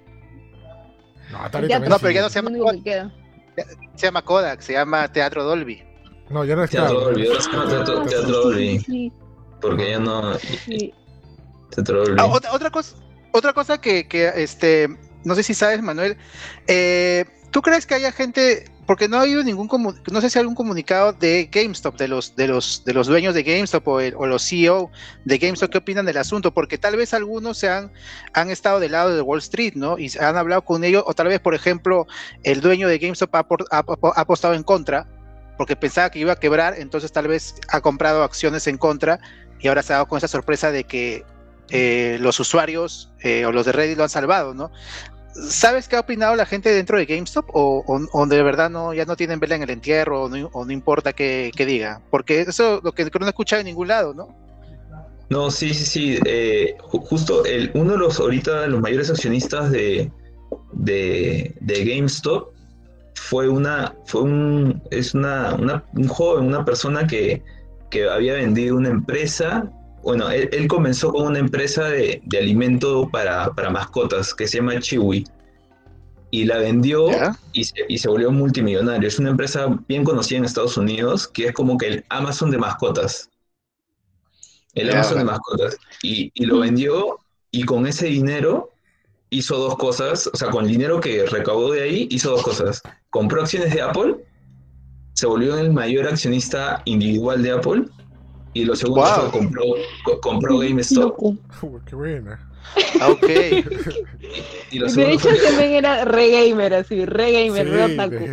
[1.32, 3.12] No, Atari también no, pero ya no se llama Kodak.
[3.96, 5.84] Se llama Kodak, se llama Teatro Dolby.
[6.30, 6.80] No, ya no está.
[6.80, 9.14] Teatro Dolby, ahora se llama Teatro, teatro Dolby.
[9.62, 10.34] Porque ya no.
[10.40, 10.94] Sí.
[12.18, 12.96] Ah, otra, cosa,
[13.32, 14.88] otra cosa que, este,
[15.24, 16.18] no sé si sabes, Manuel,
[16.68, 19.68] eh, ¿tú crees que haya gente, porque no ha habido ningún,
[20.12, 23.34] no sé si hay algún comunicado de GameStop, de los, de los, de los dueños
[23.34, 24.92] de GameStop o, los CEO
[25.26, 26.54] de GameStop, qué opinan del asunto?
[26.54, 27.92] Porque tal vez algunos se han,
[28.34, 29.98] han estado del lado de Wall Street, ¿no?
[29.98, 32.08] Y han hablado con ellos, o tal vez, por ejemplo,
[32.44, 35.08] el dueño de GameStop ha, ha apostado en contra,
[35.58, 39.20] porque pensaba que iba a quebrar, entonces tal vez ha comprado acciones en contra
[39.60, 41.24] y ahora se ha dado con esa sorpresa de que
[41.76, 44.70] eh, los usuarios eh, o los de Reddit lo han salvado, ¿no?
[45.34, 47.50] ¿Sabes qué ha opinado la gente dentro de GameStop?
[47.52, 51.52] ¿O, de verdad no, ya no tienen vela en el entierro o no, importa qué,
[51.58, 52.00] diga?
[52.12, 54.28] Porque eso lo que no he escuchado en ningún lado, ¿no?
[55.32, 56.20] No, sí, sí, sí.
[56.28, 60.12] Eh, justo el, uno de los ahorita los mayores accionistas de,
[60.74, 62.54] de, GameStop
[63.16, 65.56] fue una, fue un, es una,
[65.94, 67.42] un joven, una persona que,
[67.90, 69.72] que había vendido una empresa
[70.04, 75.26] bueno, él, comenzó con una empresa de, alimento para, mascotas que se llama Chiwi.
[76.30, 77.10] Y la vendió
[77.54, 79.08] y se, volvió multimillonario.
[79.08, 82.58] Es una empresa bien conocida en Estados Unidos que es como que el Amazon de
[82.58, 83.30] mascotas.
[84.74, 85.78] El Amazon de mascotas.
[86.02, 87.20] Y, y lo vendió
[87.52, 88.72] y con ese dinero
[89.30, 90.28] hizo dos cosas.
[90.34, 92.82] O sea, con el dinero que recaudó de ahí hizo dos cosas.
[93.12, 94.16] Compró acciones de Apple,
[95.14, 97.86] se volvió el mayor accionista individual de Apple
[98.54, 99.32] y lo segundo wow.
[99.32, 99.64] compró,
[100.22, 101.18] compró GameStop.
[101.88, 102.40] qué buena.
[103.02, 103.30] Ah, ok.
[104.72, 108.30] y, de hecho, también era re gamer, así, re gamer, re otaku.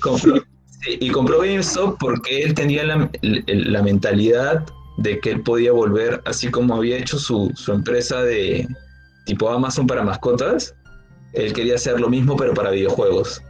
[0.00, 0.44] compró,
[0.86, 4.64] y compró GameStop porque él tenía la, la, mentalidad
[4.98, 8.68] de que él podía volver, así como había hecho su, su empresa de
[9.26, 10.74] tipo Amazon para mascotas,
[11.32, 13.42] él quería hacer lo mismo, pero para videojuegos.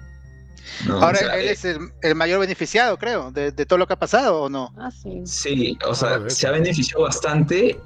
[0.88, 4.72] Ahora él es el, mayor beneficiado, creo, de, todo lo que ha pasado, ¿o no?
[4.76, 5.22] Ah, sí.
[5.24, 7.78] Sí, o sea, ah, se ha beneficiado bastante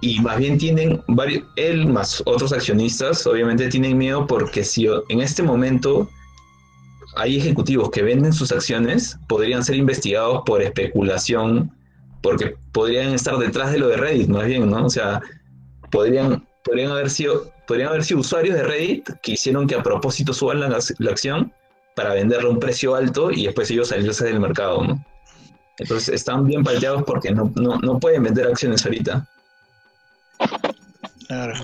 [0.00, 5.20] y más bien tienen varios, él más otros accionistas, obviamente tienen miedo porque si en
[5.20, 6.08] este momento
[7.16, 11.72] hay ejecutivos que venden sus acciones, podrían ser investigados por especulación,
[12.22, 14.86] porque podrían estar detrás de lo de Reddit, más bien, ¿no?
[14.86, 15.22] O sea,
[15.90, 20.32] podrían, podrían haber sido, podrían haber sido usuarios de Reddit que hicieron que a propósito
[20.32, 20.68] suban la,
[20.98, 21.52] la acción
[21.94, 25.04] para venderla a un precio alto y después ellos salirse del mercado, ¿no?
[25.78, 29.26] Entonces están bien palteados porque no, no, no pueden vender acciones ahorita.
[31.26, 31.54] Claro.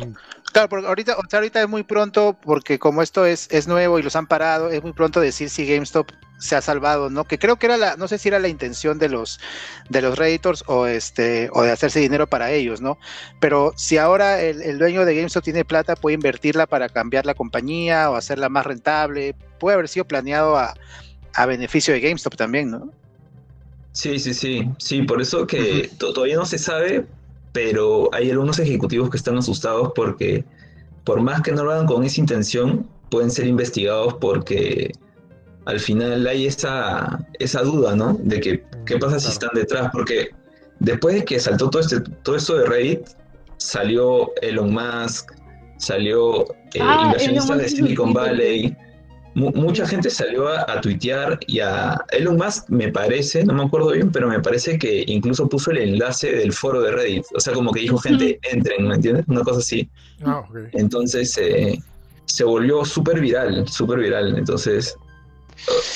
[0.52, 4.16] Claro, porque ahorita, ahorita es muy pronto, porque como esto es, es nuevo y los
[4.16, 6.10] han parado, es muy pronto decir si GameStop
[6.40, 7.24] se ha salvado, ¿no?
[7.24, 9.38] Que creo que era la, no sé si era la intención de los
[9.90, 12.98] de los Redditors o este, o de hacerse dinero para ellos, ¿no?
[13.40, 18.10] Pero si ahora el, dueño de GameStop tiene plata, puede invertirla para cambiar la compañía
[18.10, 19.36] o hacerla más rentable.
[19.58, 20.74] Puede haber sido planeado a,
[21.46, 22.90] beneficio de GameStop también, ¿no?
[23.92, 24.68] Sí, sí, sí.
[24.78, 27.06] Sí, por eso que todavía no se sabe,
[27.52, 30.44] pero hay algunos ejecutivos que están asustados porque
[31.04, 34.92] por más que no lo hagan con esa intención, pueden ser investigados porque
[35.64, 38.18] al final hay esa, esa duda, ¿no?
[38.22, 40.30] De que qué pasa si están detrás, porque
[40.78, 43.00] después de que saltó todo, este, todo esto de Reddit,
[43.56, 45.32] salió Elon Musk,
[45.78, 48.76] salió eh, ah, inversionistas de Silicon Valley
[49.34, 54.10] mucha gente salió a, tuitear y a Elon Musk me parece, no me acuerdo bien,
[54.10, 57.24] pero me parece que incluso puso el enlace del foro de Reddit.
[57.34, 59.24] O sea, como que dijo gente, entren, ¿me entiendes?
[59.28, 59.88] Una cosa así.
[60.24, 61.78] Ah, Entonces eh,
[62.24, 64.36] se volvió súper viral, súper viral.
[64.36, 64.96] Entonces,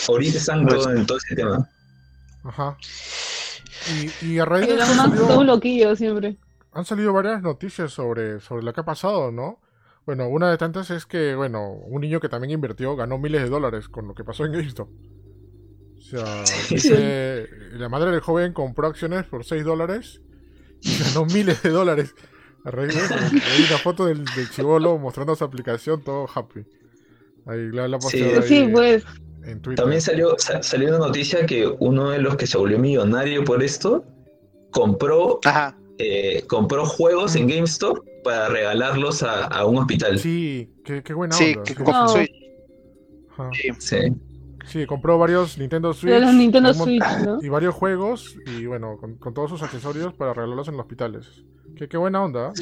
[0.08, 1.68] ahorita están pues todo en todo ese tema.
[2.44, 2.76] Ajá.
[4.22, 4.80] Y, y a Reddit...
[4.80, 6.36] Han siempre.
[6.72, 9.58] Han salido varias noticias sobre, sobre lo que ha pasado, ¿no?
[10.06, 13.48] Bueno, una de tantas es que, bueno, un niño que también invirtió ganó miles de
[13.48, 14.88] dólares con lo que pasó en GameStop.
[15.96, 16.44] O sea,
[17.72, 20.20] la madre del joven compró acciones por 6 dólares
[20.82, 22.14] y ganó miles de dólares.
[22.64, 26.64] Hay una foto del, del chivolo mostrando su aplicación, todo happy.
[27.46, 29.04] Ahí la, la sí, sí, pues.
[29.44, 29.82] En Twitter.
[29.82, 34.02] También salió, salió una noticia que uno de los que se volvió millonario por esto
[34.70, 35.40] compró,
[35.98, 40.18] eh, compró juegos en GameStop para regalarlos a, un hospital.
[40.18, 41.62] Sí, qué, qué buena sí, onda.
[41.62, 42.28] Que compró sí.
[43.78, 43.98] sí.
[44.66, 46.24] Sí, compró varios Nintendo Switch.
[46.32, 47.38] Nintendo Switch ¿no?
[47.42, 51.44] Y varios juegos y bueno, con, todos sus accesorios para regalarlos en los hospitales.
[51.76, 52.52] Qué, qué buena onda.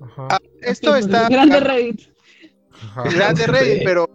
[0.00, 0.28] Ajá.
[0.30, 1.28] Ah, esto está...
[1.28, 2.00] Grande Reddit.
[3.14, 4.08] Grande Reddit, pero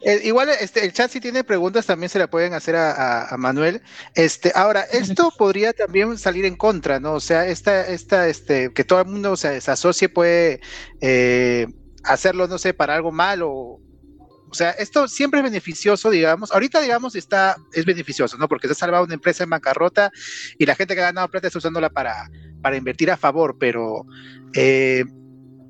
[0.00, 3.82] eh, igual este, el chat si tiene preguntas también se la pueden hacer a, Manuel.
[4.14, 7.14] Este, ahora, esto podría también salir en contra, ¿no?
[7.14, 10.60] O sea, esta, esta, este, que todo el mundo se asocie puede
[11.00, 11.66] eh,
[12.04, 13.80] hacerlo, no sé, para algo malo.
[14.50, 16.52] O sea, esto siempre es beneficioso, digamos.
[16.52, 18.48] Ahorita, digamos, está, es beneficioso, ¿no?
[18.48, 20.10] Porque se ha salvado una empresa en bancarrota
[20.56, 22.30] y la gente que ha ganado plata está usándola para,
[22.62, 24.06] para invertir a favor, pero
[24.54, 25.04] eh,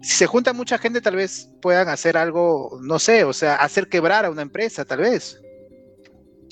[0.00, 3.88] si se junta mucha gente, tal vez puedan hacer algo, no sé, o sea, hacer
[3.88, 5.40] quebrar a una empresa, tal vez.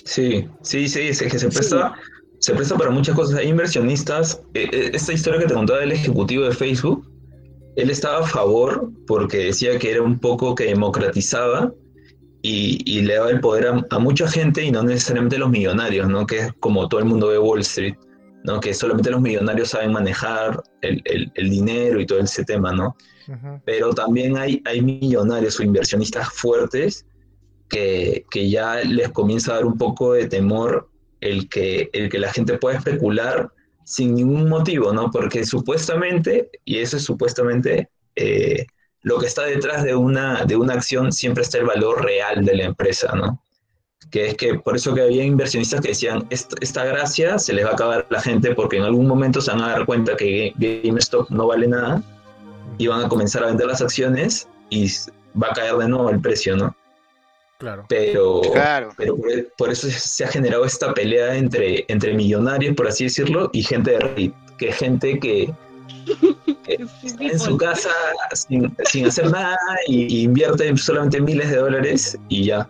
[0.05, 1.95] Sí, sí, sí, es que se presta,
[2.39, 3.39] se presta para muchas cosas.
[3.39, 4.41] Hay inversionistas.
[4.55, 7.09] Eh, eh, esta historia que te contaba del ejecutivo de Facebook,
[7.77, 11.73] él estaba a favor porque decía que era un poco que democratizaba
[12.43, 16.27] y, le daba el poder a, mucha gente y no necesariamente a los millonarios, ¿no?
[16.27, 17.97] Que es como todo el mundo ve Wall Street,
[18.47, 18.61] ¿no?
[18.61, 21.03] Que solamente los millonarios saben manejar el,
[21.35, 22.97] el dinero y todo ese tema, ¿no?
[23.65, 27.07] pero también hay, hay millonarios o inversionistas fuertes
[27.69, 30.89] que, ya les comienza a dar un poco de temor
[31.21, 33.51] el que, el que la gente pueda especular
[33.85, 35.11] sin ningún motivo, ¿no?
[35.11, 38.67] Porque supuestamente, y eso es supuestamente, eh,
[39.03, 42.57] lo que está detrás de una, de una acción siempre está el valor real de
[42.57, 43.43] la empresa, ¿no?
[44.11, 47.65] Que es que por eso que había inversionistas que decían, esta, esta gracia se les
[47.65, 50.17] va a acabar a la gente porque en algún momento se van a dar cuenta
[50.17, 52.03] que GameStop no vale nada
[52.79, 54.89] y van a comenzar a vender las acciones y
[55.41, 56.75] va a caer de nuevo el precio, ¿no?
[57.59, 57.87] Claro.
[57.89, 58.43] Pero,
[58.97, 59.17] pero
[59.57, 63.93] por, eso se ha generado esta pelea entre, entre millonarios, por así decirlo, y gente
[63.93, 65.55] de Reddit, que gente que,
[66.67, 67.91] está en su casa
[68.35, 72.69] sin, hacer nada y, invierte solamente miles de dólares y ya,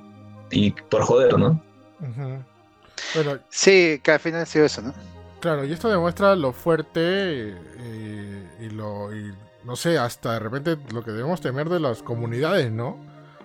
[0.51, 1.61] y por joder, ¿no?
[3.15, 4.95] bueno, sí, que al final ha sido eso, ¿no?
[5.41, 9.11] Claro, y esto demuestra lo fuerte eh, y, lo,
[9.65, 12.99] no sé, hasta de repente lo que debemos temer de las comunidades, ¿no?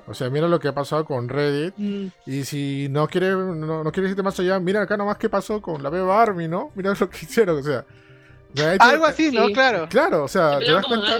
[0.08, 1.74] O sea, mira lo que ha pasado con Reddit.
[1.78, 2.08] Mm.
[2.26, 5.62] Y si no quiere, no, no quiere irte más allá, mira acá nomás qué pasó
[5.62, 6.72] con la Beba Army, ¿no?
[6.76, 7.86] Mira lo que hicieron, o sea.
[8.80, 9.48] Algo así, ¿no?
[9.54, 9.88] Claro.
[9.90, 11.18] Claro, o sea, te das cuenta.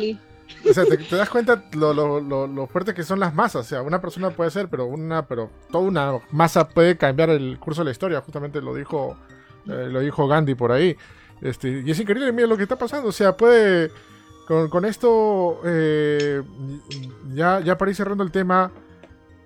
[0.70, 3.66] O sea, te, das cuenta lo, lo, lo, fuerte que son las masas.
[3.66, 7.60] O sea, una persona puede ser, pero una, pero toda una masa puede cambiar el
[7.60, 8.22] curso de la historia.
[8.22, 9.18] Justamente lo dijo,
[9.68, 10.96] eh, lo dijo Gandhi por ahí.
[11.42, 13.10] Este, y es increíble, mira lo que está pasando.
[13.10, 13.92] O sea, puede.
[14.48, 15.62] Con, con esto.
[15.66, 16.42] Eh,
[17.34, 18.72] ya, ya para ir cerrando el tema.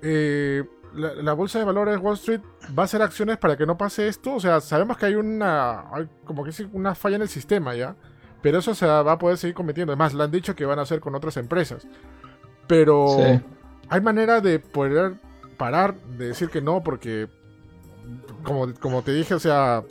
[0.02, 0.64] Eh,
[0.96, 2.42] la, bolsa de valores Wall Street
[2.78, 4.36] va a hacer acciones para que no pase esto.
[4.36, 5.86] O sea, sabemos que hay una.
[6.26, 7.96] como que una falla en el sistema ya.
[8.46, 9.92] Pero eso se va a poder seguir cometiendo.
[9.92, 11.88] Además, lo han dicho que van a hacer con otras empresas.
[12.68, 13.18] Pero
[13.90, 15.16] hay manera de poder
[15.58, 17.28] parar, de decir que no, porque
[18.44, 19.84] como, como te dije, o sea,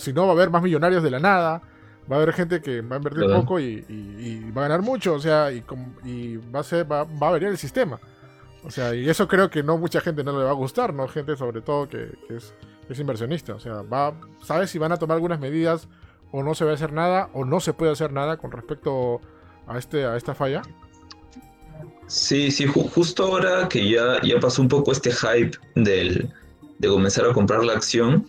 [0.00, 1.62] si no va a haber más millonarios de la nada,
[2.12, 5.18] va a haber gente que va a invertir poco y, va a ganar mucho, o
[5.18, 7.98] sea, y, va a ser, va, a variar el sistema.
[8.64, 11.08] O sea, y eso creo que no mucha gente no le va a gustar, ¿no?
[11.08, 12.52] Gente sobre todo que, es,
[12.86, 13.54] es, inversionista.
[13.54, 14.12] O sea, va,
[14.42, 15.88] sabe si van a tomar algunas medidas
[16.36, 19.20] o no se va a hacer nada o no se puede hacer nada con respecto
[19.68, 20.62] a este a esta falla.
[22.08, 26.28] Sí, sí, justo ahora que ya, ya pasó un poco este hype del,
[26.78, 28.26] de comenzar a comprar la acción,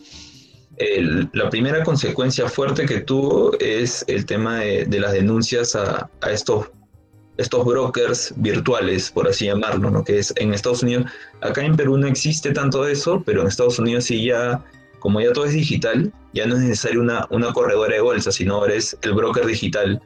[1.33, 6.69] la primera consecuencia fuerte que tuvo es el tema de, las denuncias a, a, estos,
[7.37, 10.03] estos brokers virtuales, por así llamarlo, ¿no?
[10.03, 11.05] que es en Estados Unidos,
[11.41, 14.63] acá en Perú no existe tanto eso, pero en Estados Unidos sí ya
[15.05, 18.65] como ya todo es digital, ya no es necesario una, una corredora de bolsa, sino
[18.65, 20.01] eres el broker digital.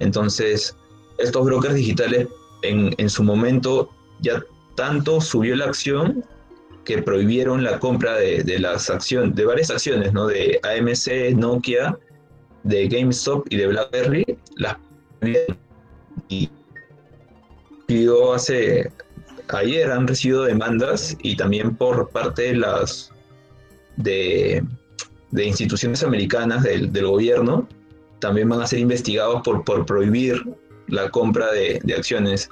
[0.00, 0.76] Entonces,
[1.18, 2.26] estos brokers digitales
[2.62, 3.88] en, en su momento
[4.20, 4.42] ya
[4.74, 6.24] tanto subió la acción
[6.84, 10.26] que prohibieron la compra de, de, las acciones, de varias acciones, ¿no?
[10.26, 11.96] De AMC, Nokia,
[12.64, 14.24] de GameStop y de BlackBerry,
[14.56, 14.76] las
[16.28, 16.50] y
[17.86, 18.90] pidió hace
[19.50, 23.11] ayer han recibido demandas y también por parte de las
[23.96, 24.62] de,
[25.32, 27.68] instituciones americanas del, gobierno
[28.20, 30.42] también van a ser investigados por, por prohibir
[30.88, 32.48] la compra de, acciones.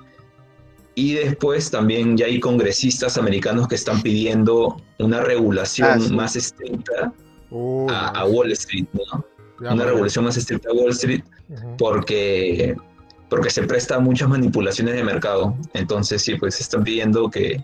[0.94, 7.12] Y después también ya hay congresistas americanos que están pidiendo una regulación ah, más estricta
[7.88, 9.24] a, Wall Street, ¿no?
[9.70, 11.22] una regulación más estricta a Wall Street
[11.78, 12.76] porque,
[13.28, 15.56] porque se presta a muchas manipulaciones de mercado.
[15.74, 17.62] Entonces sí, pues están pidiendo que,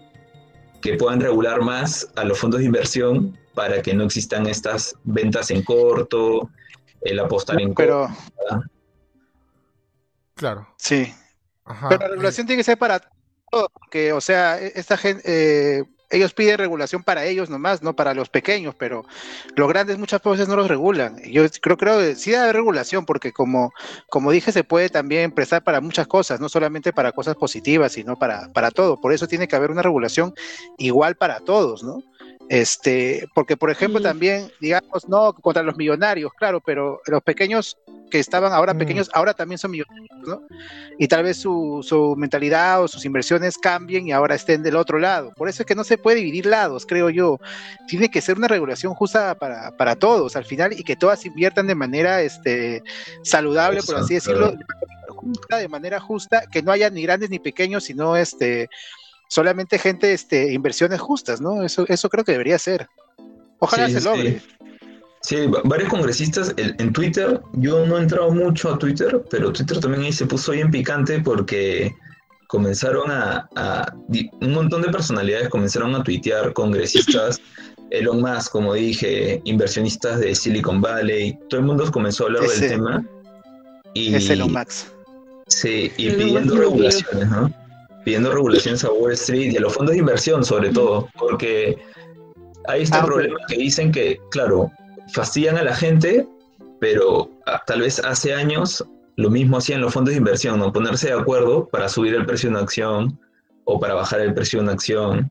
[0.80, 5.50] que puedan regular más a los fondos de inversión para que no existan estas ventas
[5.50, 6.50] en corto,
[7.00, 8.70] el apostar en pero, corto.
[10.34, 10.68] Claro.
[10.76, 11.10] Sí.
[11.88, 13.00] Pero la regulación tiene que ser para
[13.50, 17.96] todo, porque, o sea, e-, esta gente, eh, ellos piden regulación para ellos nomás, no
[17.96, 19.06] para los pequeños, pero
[19.56, 21.16] los grandes muchas veces no los regulan.
[21.24, 23.72] Yo creo, creo que sí debe haber regulación, porque como,
[24.10, 28.18] como dije, se puede también prestar para muchas cosas, no solamente para cosas positivas, sino
[28.18, 29.00] para, para todo.
[29.00, 30.34] Por eso tiene que haber una regulación
[30.76, 32.02] igual para todos, ¿no?
[32.48, 37.76] Este, porque por ejemplo también, digamos, no contra los millonarios, claro, pero los pequeños
[38.09, 38.78] que estaban ahora mm.
[38.78, 40.42] pequeños, ahora también son millonarios, ¿no?
[40.98, 44.98] Y tal vez su, su, mentalidad o sus inversiones cambien y ahora estén del otro
[44.98, 45.32] lado.
[45.35, 47.40] Por eso es que no se puede dividir lados, creo yo.
[47.88, 51.66] Tiene que ser una regulación justa para, para todos al final y que todas inviertan
[51.66, 52.82] de manera este,
[53.22, 54.54] saludable, por así decirlo,
[55.50, 58.68] de manera justa, que no haya ni grandes ni pequeños, sino este
[59.28, 61.62] solamente gente, este, inversiones justas, ¿no?
[61.62, 62.88] Eso, eso creo que debería ser.
[63.58, 64.40] Ojalá se logre.
[65.22, 65.48] Sí.
[65.64, 70.12] varios congresistas en Twitter, yo no he entrado mucho a Twitter, pero Twitter también ahí
[70.12, 71.92] se puso bien picante porque
[72.46, 73.48] comenzaron a,
[74.40, 77.40] un montón de personalidades comenzaron a tuitear congresistas,
[77.90, 82.68] Elon Musk, como dije, inversionistas de Silicon Valley, todo el mundo comenzó a hablar del
[82.68, 83.06] tema.
[83.94, 84.88] Y, es Elon Musk.
[85.48, 87.65] Sí, y pidiendo regulaciones, ¿no?
[88.06, 91.76] Pidiendo regulaciones a Wall Street y a los fondos de inversión sobre todo, porque
[92.68, 94.70] hay este ah, problema que dicen que, claro,
[95.12, 96.24] fastidian a la gente,
[96.78, 100.72] pero ah, tal vez hace años lo mismo hacían los fondos de inversión, ¿no?
[100.72, 103.18] Ponerse de acuerdo para subir el precio de una acción
[103.64, 105.28] o para bajar el precio de una acción.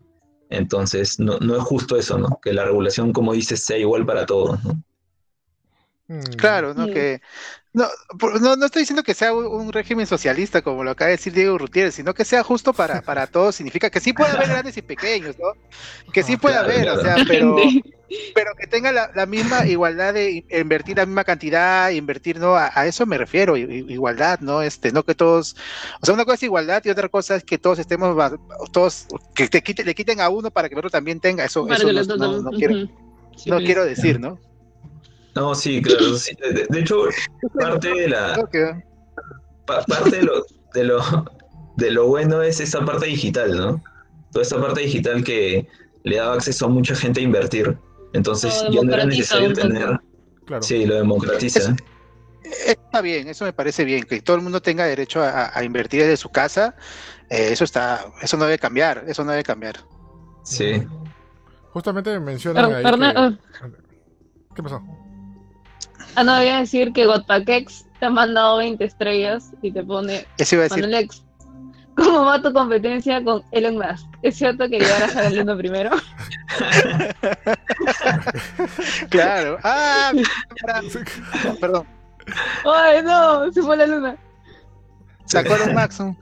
[0.50, 2.42] Entonces, no, no es justo eso, ¿no?
[2.44, 4.84] Que la regulación, como dices, sea igual para todos, ¿no?
[6.36, 6.88] Claro, ¿no?
[6.88, 7.22] Que
[7.76, 7.90] no,
[8.40, 11.58] no, no, estoy diciendo que sea un, régimen socialista, como lo acaba de decir Diego
[11.58, 13.56] Gutiérrez, sino que sea justo para, para todos.
[13.56, 15.48] Significa que sí puede haber grandes y pequeños, ¿no?
[16.14, 17.58] Que sí puede haber, o sea, pero,
[18.34, 22.56] pero que tenga la, misma igualdad de invertir la misma cantidad, invertir, ¿no?
[22.56, 24.62] A, eso me refiero, igualdad, ¿no?
[24.62, 25.58] Este, no que todos,
[26.02, 28.16] o sea, una cosa es igualdad y otra cosa es que todos estemos,
[28.72, 31.68] todos, que te quite, le quiten a uno para que el otro también tenga, eso,
[31.68, 32.88] eso no, no, quiero,
[33.48, 34.40] no quiero decir, ¿no?
[35.36, 36.06] No, sí, claro.
[36.70, 37.04] De, hecho,
[37.60, 38.36] parte de la.
[39.66, 41.26] parte de lo, de lo,
[41.76, 43.84] de lo bueno es esa parte digital, ¿no?
[44.32, 45.68] Toda esta parte digital que
[46.04, 47.78] le daba acceso a mucha gente a invertir.
[48.14, 50.00] Entonces ya no era necesario tener.
[50.46, 50.64] Claro.
[50.64, 51.76] Sí, lo democratiza.
[52.66, 56.16] Está bien, eso me parece bien, que todo el mundo tenga derecho a, invertir desde
[56.16, 56.76] su casa,
[57.30, 59.78] eh, eso está, eso no debe cambiar, eso no debe cambiar.
[60.44, 60.84] Sí.
[61.72, 63.38] Justamente mencionan ahí que...
[64.56, 64.82] ¿Qué pasó?
[66.16, 70.26] Ah, no, voy a decir que Godpackex te ha mandado 20 estrellas y te pone...
[70.38, 71.10] Eso iba a decir.
[71.96, 74.06] ¿Cómo va tu competencia con Elon Musk?
[74.22, 75.90] ¿Es cierto que llegarás a la luna primero?
[79.10, 79.58] claro.
[79.64, 80.12] Ah,
[81.62, 81.88] perdón.
[82.66, 84.18] Ay, no, se fue la luna.
[85.26, 86.18] Sacó el Maxon.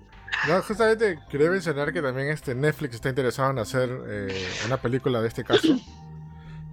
[0.47, 5.21] No, justamente quería mencionar que también este Netflix está interesado en hacer eh, una película
[5.21, 5.75] de este caso.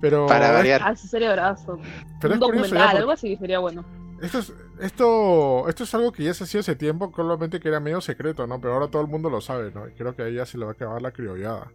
[0.01, 0.81] Pero, Para variar.
[0.85, 1.79] Ah, sería brazo.
[2.21, 3.85] Pero Un documental, algo así sería bueno.
[4.23, 7.81] Esto es, esto, esto es algo que ya se hacía hace tiempo, probablemente que era
[7.81, 8.61] medio secreto, ¿no?
[8.61, 9.89] Pero ahora todo el mundo lo sabe, ¿no?
[9.89, 11.71] Y creo que ahí ya se le va a acabar la criollada.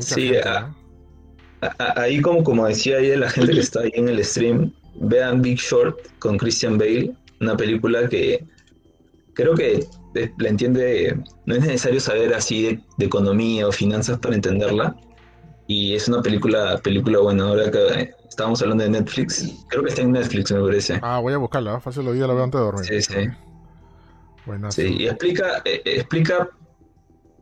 [0.00, 0.32] sí,
[1.96, 5.58] ahí como, como decía ahí la gente que está ahí en el stream, vean Big
[5.58, 8.44] Short con Christian Bale, una película que
[9.34, 9.86] creo que
[10.38, 11.16] la entiende,
[11.46, 14.96] no es necesario saber así de, de, economía o finanzas para entenderla.
[15.70, 19.64] Y es una película, película buena, ahora que Estábamos hablando de Netflix.
[19.68, 20.98] Creo que está en Netflix, me parece.
[21.00, 21.76] Ah, voy a buscarla.
[21.76, 21.80] ¿eh?
[21.80, 22.84] Fácil lo vi, la veo antes de dormir.
[22.86, 23.28] Sí, sí.
[24.46, 24.74] Buenas.
[24.74, 26.48] Sí, y explica, eh, eh, explica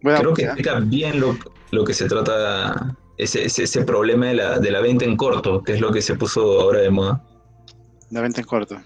[0.03, 1.39] creo que explica bien lo,
[1.71, 5.63] lo, que se trata, ese, ese, ese problema de la, de la, venta en corto,
[5.63, 7.25] que es lo que se puso ahora de moda.
[8.11, 8.79] La venta en corto.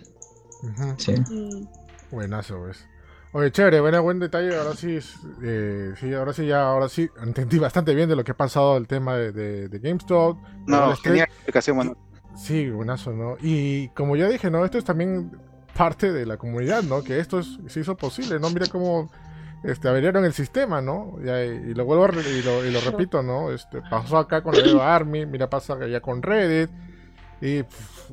[0.98, 1.14] Sí.
[1.14, 1.66] Mm.
[2.12, 2.86] Buenazo, pues.
[3.34, 4.54] Oye, chévere, buena, buen detalle.
[4.56, 4.98] Ahora sí,
[5.42, 8.76] eh, sí, ahora sí, ya, ahora sí, entendí bastante bien de lo que ha pasado
[8.76, 10.36] el tema de, de, de GameStop.
[10.66, 11.96] No, genial explicación, bueno.
[12.36, 13.36] Sí, buenazo, ¿no?
[13.40, 14.64] Y como ya dije, ¿no?
[14.64, 15.30] Esto es también
[15.74, 17.02] parte de la comunidad, ¿no?
[17.02, 18.50] Que esto se hizo posible, ¿no?
[18.50, 19.10] Mira cómo
[19.64, 21.16] este, averiaron el sistema, ¿no?
[21.20, 23.50] Y, lo vuelvo y lo, y lo, repito, ¿no?
[23.50, 26.70] Este, pasó acá con la Army, mira, pasa allá con Reddit.
[27.40, 27.64] Y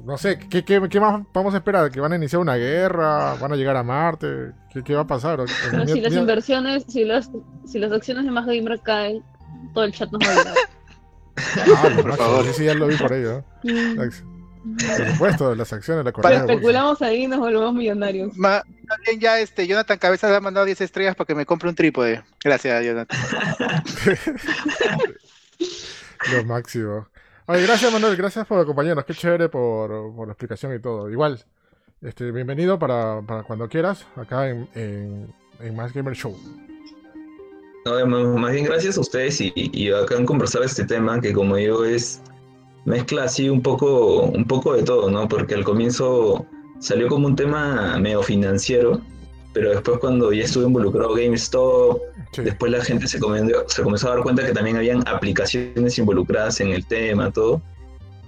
[0.06, 1.91] no sé, ¿qué, ¿qué, qué, más vamos a esperar?
[1.91, 3.36] ¿Que van a iniciar una guerra?
[3.36, 4.52] ¿Van a llegar a Marte?
[4.74, 5.39] ¿Qué, qué va a pasar?
[5.88, 7.30] si las inversiones, si las,
[7.66, 9.24] si las acciones de más gamer caen,
[9.74, 10.56] todo el chat nos va a ayudar.
[11.38, 12.45] Ah, por favor.
[12.45, 13.43] Sí, sí, ya lo vi por ello.
[13.64, 13.95] Mm.
[13.95, 16.39] Por supuesto, las acciones, la correa.
[16.39, 18.36] especulamos ahí y nos volvemos millonarios.
[18.36, 18.64] Más
[19.06, 22.24] bien ya este, Jonathan Cabezas ha mandado 10 estrellas para que me compre un trípode.
[22.43, 23.18] Gracias, Jonathan.
[26.34, 27.08] Lo máximo.
[27.52, 29.89] Oye, gracias Manuel, gracias por acompañarnos, qué chévere por,
[30.28, 31.10] la explicación y todo.
[31.10, 31.43] Igual,
[32.00, 36.38] este, bienvenido para, cuando quieras, acá en, en, Más Gamer Show.
[37.86, 38.06] No,
[38.38, 41.84] más bien gracias a ustedes y, y acá en conversar este tema que como digo
[41.86, 42.22] es
[42.86, 45.28] mezcla así un poco, un poco de todo, ¿no?
[45.28, 46.45] Porque al comienzo
[46.78, 49.02] salió como un tema medio financiero,
[49.54, 52.02] pero después cuando ya estuve involucrado GameStop,
[52.38, 56.60] después la gente se comenzó, se comenzó a dar cuenta que también habían aplicaciones involucradas
[56.62, 57.62] en el tema, todo,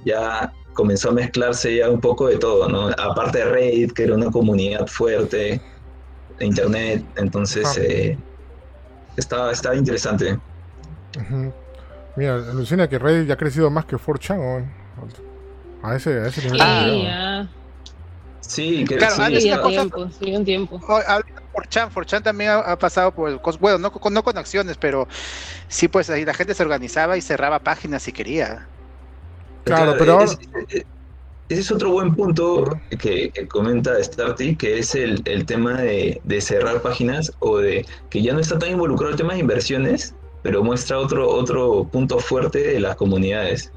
[0.05, 2.89] ya comenzó a mezclarse ya un poco de todo, ¿no?
[2.97, 5.61] Aparte de Reddit, que era una comunidad fuerte,
[6.39, 8.17] de Internet, entonces eh,
[9.15, 10.39] estaba, estaba interesante.
[12.15, 14.65] Mira, alucina que Reddit ya ha crecido más que 4chan,
[15.83, 16.61] a ese, a ese nivel.
[16.61, 17.47] Ah,
[18.41, 20.79] Sí, que claro, sí, un tiempo, sí, un tiempo.
[21.53, 25.07] Por Chan, por Chan también ha, pasado por, bueno, no, no, con acciones, pero
[25.67, 28.67] sí, pues ahí la gente se organizaba y cerraba páginas si quería.
[29.63, 30.37] Claro, pero ese,
[31.59, 36.81] es otro buen punto que, comenta Starty, que es el, el tema de, de, cerrar
[36.81, 40.97] páginas o de que ya no está tan involucrado el tema de inversiones, pero muestra
[40.97, 43.71] otro, otro punto fuerte de las comunidades,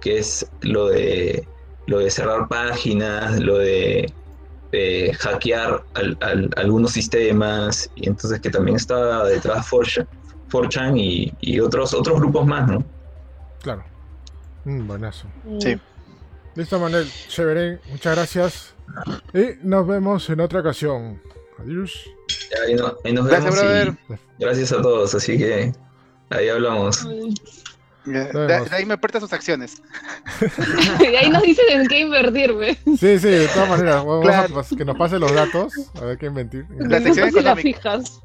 [0.00, 1.46] que es lo de
[1.86, 4.12] lo de cerrar páginas, lo de
[5.18, 5.84] hackear
[6.56, 12.68] algunos sistemas, y entonces que también está detrás 4chan, y, y, otros, otros grupos más,
[12.68, 12.84] ¿no?
[13.62, 13.84] Claro.
[14.64, 15.26] Mm, buenazo.
[15.60, 15.78] Sí.
[16.54, 17.08] Listo, Manuel.
[17.28, 17.80] Chévere.
[17.90, 18.74] Muchas gracias.
[19.32, 21.20] Y nos vemos en otra ocasión.
[21.58, 22.04] Adiós.
[22.66, 24.06] Ahí, nos vemos.
[24.38, 25.14] Gracias a todos.
[25.14, 25.72] Así que
[26.30, 27.06] ahí hablamos.
[28.04, 29.80] De, ahí me aprieta sus acciones.
[30.98, 32.74] de ahí nos dicen en qué invertir, güey.
[32.98, 34.04] Sí, sí, de todas maneras.
[34.04, 36.66] Vamos a que nos pase los datos, a ver qué invertir.
[36.78, 38.20] La sección no las fijas.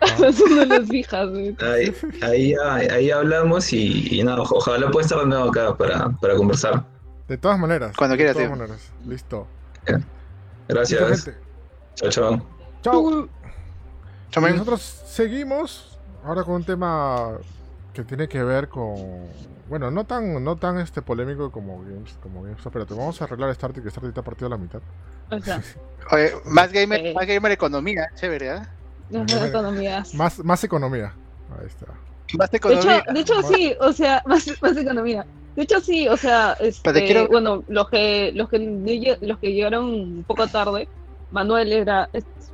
[0.16, 1.28] Son las fijas,
[1.60, 6.84] Ahí, ahí, ahí, hablamos y, y nada, ojalá pueda estar de acá para, para conversar.
[7.28, 7.94] De todas maneras.
[7.96, 8.90] Cuando quieras, De todas maneras.
[9.06, 9.46] Listo.
[10.68, 11.30] Gracias.
[11.94, 12.46] Chao, chao.
[12.82, 13.28] Chao.
[14.30, 14.48] Chao.
[14.48, 17.38] Nosotros seguimos ahora con un tema
[17.92, 18.94] que tiene que ver con
[19.68, 23.24] bueno no tan no tan este polémico como Games como GameStop pero te vamos a
[23.24, 24.80] arreglar Starty que Starty está partido a la mitad.
[25.30, 25.62] O sea,
[26.10, 27.14] Oye, más gamer eh.
[27.14, 28.62] más gamer economía chévere ¿eh?
[29.10, 30.02] más economía.
[30.14, 31.14] más más economía.
[31.58, 31.86] Ahí está.
[32.38, 32.82] Más economía.
[32.82, 35.26] de hecho, de hecho sí o sea más, más economía.
[35.56, 38.58] De hecho, sí, o sea, este, bueno, los que, los, que,
[39.20, 40.88] los que llegaron un poco tarde,
[41.30, 42.08] Manuel era,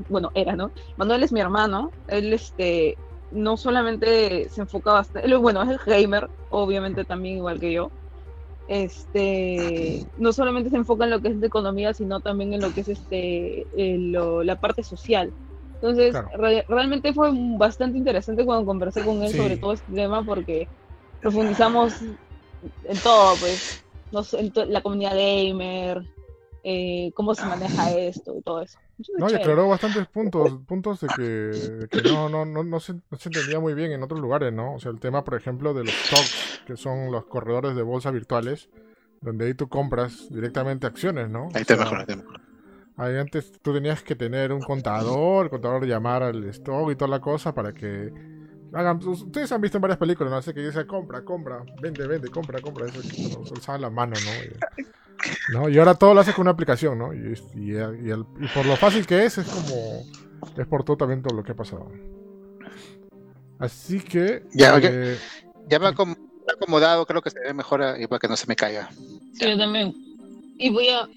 [0.09, 0.73] bueno, era, ¿no?
[0.97, 2.99] Manuel es mi hermano, él este,
[3.31, 7.91] no solamente se enfoca bastante, bueno, es el gamer, obviamente también igual que yo,
[8.69, 12.73] este, no solamente se enfoca en lo que es de economía, sino también en lo
[12.73, 15.33] que es este, la parte social.
[15.81, 16.15] Entonces,
[16.69, 20.69] realmente fue bastante interesante cuando conversé con él sobre todo este tema porque
[21.21, 23.85] profundizamos en todo, pues,
[24.33, 26.03] en la comunidad gamer,
[26.65, 28.79] eh, cómo se maneja esto y todo eso.
[29.17, 33.75] No, y aclaró bastantes puntos, puntos de que, no, no, no, no, se, entendía muy
[33.75, 34.75] bien en otros lugares, ¿no?
[34.75, 38.11] O sea, el tema, por ejemplo, de los stocks, que son los corredores de bolsa
[38.11, 38.71] virtuales,
[39.21, 41.49] donde ahí tú compras directamente acciones, ¿no?
[41.55, 42.41] Ahí te mejor, ahí te mejor.
[42.97, 47.09] Ahí antes tú tenías que tener un contador, el contador llamar al stock y toda
[47.09, 48.13] la cosa para que
[48.73, 49.07] hagan.
[49.07, 50.43] Ustedes han visto en varias películas, ¿no?
[50.43, 52.87] sé que dice compra, compra, vende, vende, compra, compra.
[52.87, 55.61] Eso que usaban la mano, ¿no?
[55.61, 55.69] ¿no?
[55.69, 57.13] Y ahora todo lo hace con una aplicación, ¿no?
[57.13, 57.35] Y,
[58.55, 60.05] por lo fácil que es, es como.
[60.57, 61.91] Es por todo también todo lo que ha pasado.
[63.59, 64.45] Así que.
[64.53, 65.19] Ya, eh,
[65.69, 68.57] ya me ha acomodado, creo que se ve mejor y para que no se me
[68.57, 68.89] caiga.
[69.35, 69.95] Sí, yo también.
[70.59, 71.09] Y voy a.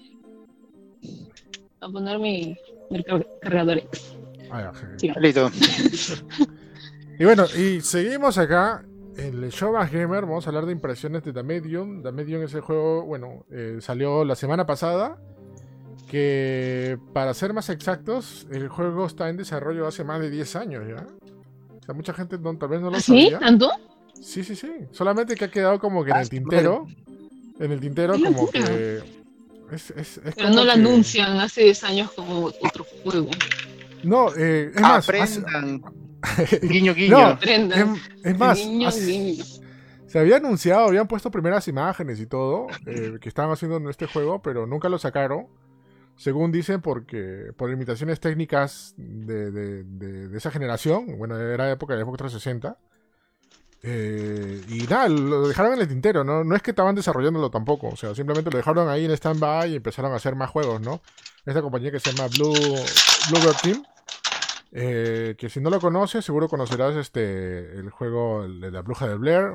[1.80, 2.56] a poner mi,
[2.90, 3.04] mi
[3.40, 3.82] cargador.
[4.50, 4.72] Ah,
[5.18, 5.50] Listo.
[7.18, 8.84] y bueno, y seguimos acá
[9.16, 12.02] en el show más gamer vamos a hablar de impresiones de The Medium.
[12.02, 15.18] The Medium es el juego, bueno, eh, salió la semana pasada.
[16.08, 20.84] Que para ser más exactos, el juego está en desarrollo hace más de 10 años
[20.86, 21.06] ya.
[21.78, 23.32] O sea, mucha gente no, tal vez no lo ¿Sí?
[23.40, 23.70] ¿Tanto?
[24.20, 24.70] Sí, sí, sí.
[24.90, 26.86] Solamente que ha quedado como que en el ah, tintero.
[27.58, 29.02] En el tintero, como que.
[30.36, 33.30] Pero no lo anuncian hace 10 años como otro juego.
[34.02, 35.08] No, eh, es más.
[36.62, 37.38] guiño, guiño.
[37.42, 38.58] es, más,
[40.06, 44.06] se había anunciado, habían puesto primeras imágenes y todo eh, que estaban haciendo en este
[44.06, 45.46] juego, pero nunca lo sacaron.
[46.16, 52.76] Según dicen, porque por limitaciones técnicas de, esa generación, bueno, era época de Xbox 360.
[53.84, 56.44] Eh, y nada, lo dejaron en el tintero, ¿no?
[56.44, 59.76] No es que estaban desarrollándolo tampoco, o sea, simplemente lo dejaron ahí en stand-by y
[59.76, 61.00] empezaron a hacer más juegos, ¿no?
[61.46, 62.52] Esta compañía que se llama Blue,
[63.30, 63.82] Bluebird Team
[64.74, 69.16] eh, que si no lo conoces, seguro conocerás este el juego de la bruja de
[69.16, 69.52] Blair,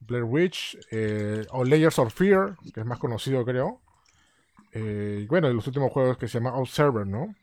[0.00, 3.82] Blair Witch, eh, o Layers of Fear, que es más conocido creo.
[4.72, 7.34] Eh, y bueno, los últimos juegos que se llama Observer, ¿no?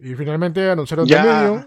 [0.00, 1.64] Y finalmente anunciaron The Medium.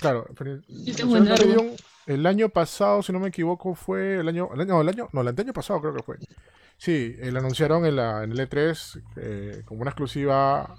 [0.00, 1.74] Claro, Medium,
[2.06, 5.22] el año pasado, si no me equivoco, fue el año, el año, el año, no,
[5.22, 6.18] el año pasado creo que fue.
[6.76, 10.74] Sí, lo anunciaron en, la, en el E3 como una exclusiva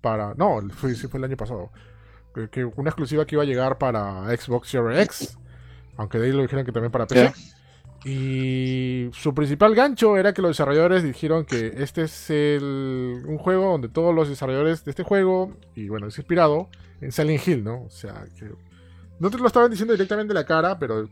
[0.00, 1.70] para, no, fue, sí fue el año pasado
[2.50, 5.38] que una exclusiva que iba a llegar para Xbox Series X,
[5.96, 7.32] aunque de ahí lo dijeron que también para PC.
[8.04, 13.70] Y su principal gancho era que los desarrolladores dijeron que este es el, un juego
[13.70, 16.68] donde todos los desarrolladores de este juego, y bueno, es inspirado
[17.00, 17.82] en Silent Hill, ¿no?
[17.82, 18.50] O sea, que
[19.20, 21.08] no te lo estaban diciendo directamente en la cara, pero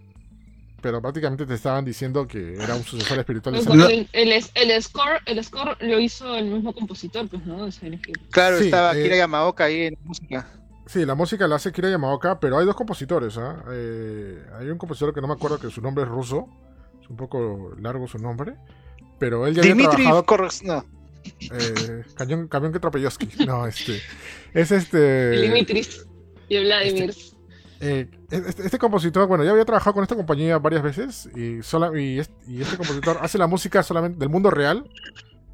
[0.80, 4.08] pero prácticamente te estaban diciendo que era un sucesor espiritual de Silent Hill.
[4.14, 7.66] El, score, el score lo hizo el mismo compositor, pues, ¿no?
[7.66, 8.18] De Silent Hill.
[8.30, 10.48] Claro, estaba eh, Kira Yamaoka ahí en música.
[10.90, 13.38] Sí, la música la hace Kira Yamaoka, pero hay dos compositores.
[13.38, 13.62] ¿ah?
[13.70, 16.48] Eh, hay un compositor que no me acuerdo que su nombre es ruso.
[17.00, 18.56] Es un poco largo su nombre.
[19.20, 20.48] Pero él ya Dimitri había trabajado...
[20.64, 20.84] no.
[21.52, 24.00] Eh, camión, camión que No, este.
[24.52, 25.30] Es este.
[25.42, 26.08] Dimitris
[26.48, 27.10] y Vladimir.
[27.10, 27.36] Este,
[27.82, 31.28] eh, este, este, compositor, bueno, ya había trabajado con esta compañía varias veces.
[31.36, 34.90] Y, sola, y, este, y este compositor hace la música solamente del mundo real.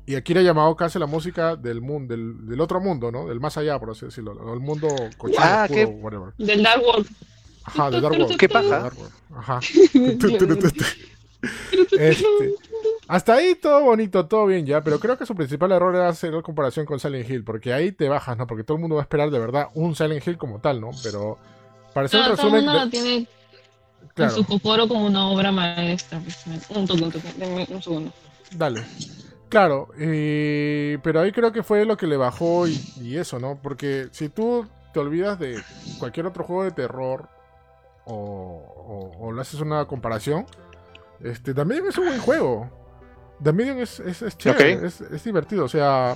[0.07, 3.27] Y Akira Yamaoka hace la música del mundo, del, otro mundo, ¿no?
[3.27, 4.55] Del más allá, por así decirlo.
[4.55, 4.87] El mundo
[5.19, 5.67] cochino, ah,
[6.01, 6.33] whatever.
[6.39, 7.09] Del Dark World.
[7.65, 8.37] Ajá, del Dark World.
[8.37, 8.91] ¿Qué paja?
[9.35, 9.59] Ajá.
[11.99, 12.55] este,
[13.09, 16.33] hasta ahí todo bonito, todo bien ya, pero creo que su principal error era hacer
[16.33, 18.47] la comparación con Silent Hill, porque ahí te bajas, ¿no?
[18.47, 20.91] Porque todo el mundo va a esperar de verdad un Silent Hill como tal, ¿no?
[21.03, 21.39] Pero
[21.93, 22.65] para hacer un resumen...
[22.65, 23.27] Todo el mundo tiene
[24.15, 24.35] claro.
[24.35, 26.21] su cocoro como una obra maestra.
[26.21, 28.13] Pues, un toque, un toque, un segundo.
[28.53, 28.85] Dale.
[29.49, 33.59] Claro, pero ahí creo que fue lo que le bajó y, eso, ¿no?
[33.62, 35.62] Porque si tú te olvidas de
[35.99, 37.28] cualquier otro juego de terror
[38.05, 40.47] o, o, le haces una comparación,
[41.20, 42.70] este también es un buen juego.
[43.42, 46.14] También es, es, es chévere, es, divertido, o sea...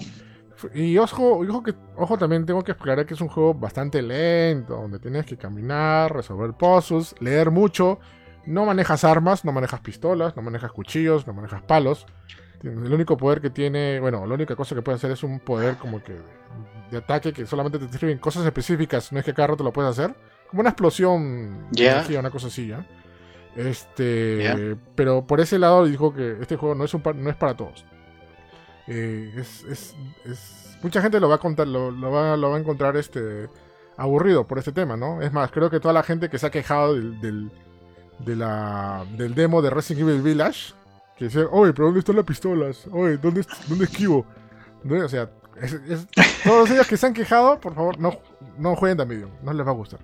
[0.74, 4.76] Y ojo, ojo, que, ojo, también tengo que explicar que es un juego bastante lento,
[4.76, 7.98] donde tienes que caminar, resolver puzzles, leer mucho.
[8.44, 12.06] No manejas armas, no manejas pistolas, no manejas cuchillos, no manejas palos.
[12.62, 15.76] El único poder que tiene, bueno, la única cosa que puede hacer es un poder
[15.76, 16.16] como que
[16.90, 19.90] de ataque que solamente te sirven cosas específicas, no es que cada rato lo puedes
[19.90, 20.14] hacer.
[20.48, 22.84] Como una explosión de energía, una cosa así, ¿ya?
[23.56, 27.56] Este, pero por ese lado dijo que este juego no es un no es para
[27.56, 27.84] todos.
[28.86, 32.56] Eh, es, es, es, mucha gente lo va a contar, lo, lo, va, lo va
[32.56, 33.48] a encontrar este
[33.96, 35.20] aburrido por este tema, ¿no?
[35.22, 37.50] Es más, creo que toda la gente que se ha quejado del, del,
[38.18, 40.74] de la, del demo de Resident Evil Village,
[41.20, 42.86] que dice, oye, pero ¿dónde están las pistolas?
[42.90, 44.24] Oye, ¿dónde, dónde esquivo?
[44.90, 45.30] O sea,
[46.44, 48.18] todos ellos que se han quejado, por favor, no,
[48.56, 50.00] no jueguen The Medium, no les va a gustar.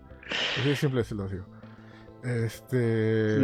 [0.61, 1.47] Así de simple se lo digo.
[2.23, 3.37] Este.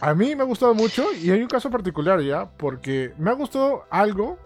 [0.00, 3.34] A mí me ha gustado mucho y hay un caso particular ya, porque me ha
[3.34, 4.36] gustado algo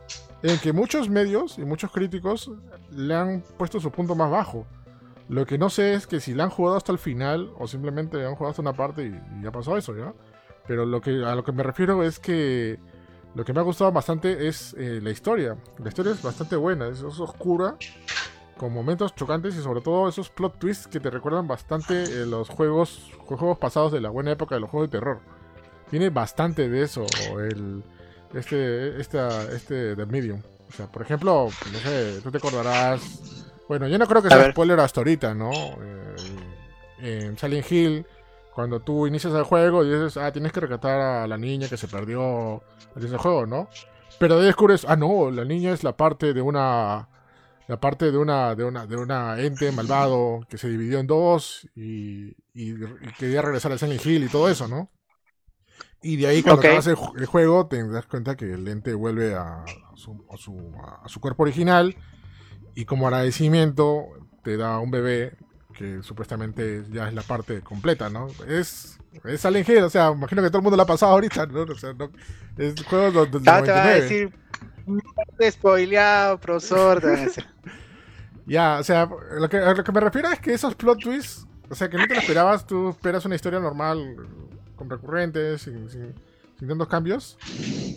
[0.43, 2.51] en que muchos medios y muchos críticos
[2.91, 4.67] le han puesto su punto más bajo.
[5.31, 8.23] Lo que no sé es que si le han jugado hasta el final o simplemente
[8.27, 10.13] han jugado hasta una parte y, ya pasó eso, ¿ya?
[10.67, 12.79] Pero lo que, a lo que me refiero es que
[13.35, 15.57] lo que me ha gustado bastante es eh, la historia.
[15.79, 17.77] La historia es bastante buena, es oscura
[18.57, 22.49] con momentos chocantes y sobre todo esos plot twists que te recuerdan bastante eh, los
[22.49, 25.21] juegos, juegos pasados de la buena época de los juegos de terror.
[25.91, 27.05] Tiene bastante de eso
[27.41, 27.83] el
[28.35, 30.41] este esta este The Medium.
[30.69, 33.03] O sea, por ejemplo, no sé, tú te acordarás.
[33.69, 35.51] Bueno, yo no creo que sea spoiler hasta ahorita, ¿no?
[35.53, 36.17] Eh,
[37.01, 38.07] en Silent Hill,
[38.55, 41.77] cuando tú inicias el juego y dices, ah, tienes que rescatar a la niña que
[41.77, 42.63] se perdió
[42.95, 43.69] en ese juego, ¿no?
[44.19, 47.09] Pero de descubres, ah, no, la niña es la parte de una
[47.69, 51.67] la parte de una, de una, de una ente malvado que se dividió en dos
[51.75, 52.35] y,
[53.19, 54.91] quería regresar al Silent Hill y todo eso, ¿no?
[56.03, 59.65] Y de ahí cuando acabas el, juego te das cuenta que el ente vuelve a,
[59.95, 60.73] su, a, su,
[61.03, 61.97] a, su, cuerpo original
[62.75, 64.07] y como agradecimiento
[64.43, 65.39] te da un bebé
[65.83, 68.29] que supuestamente ya es la parte completa, ¿no?
[68.47, 71.47] Es, es Silent Hill, o sea, imagino que todo el mundo lo ha pasado ahorita,
[71.47, 71.63] ¿no?
[71.63, 72.09] O sea, no,
[72.57, 74.33] es juego de, ah, te va a decir
[75.51, 77.03] spoileado, profesor.
[78.47, 79.09] ya, o sea,
[79.41, 81.99] lo que, a lo que me refiero es que esos plot twists, o sea, que
[81.99, 84.19] no te lo esperabas, tú esperas una historia normal,
[84.77, 86.15] con recurrentes, sin, sin,
[86.69, 87.37] tantos cambios.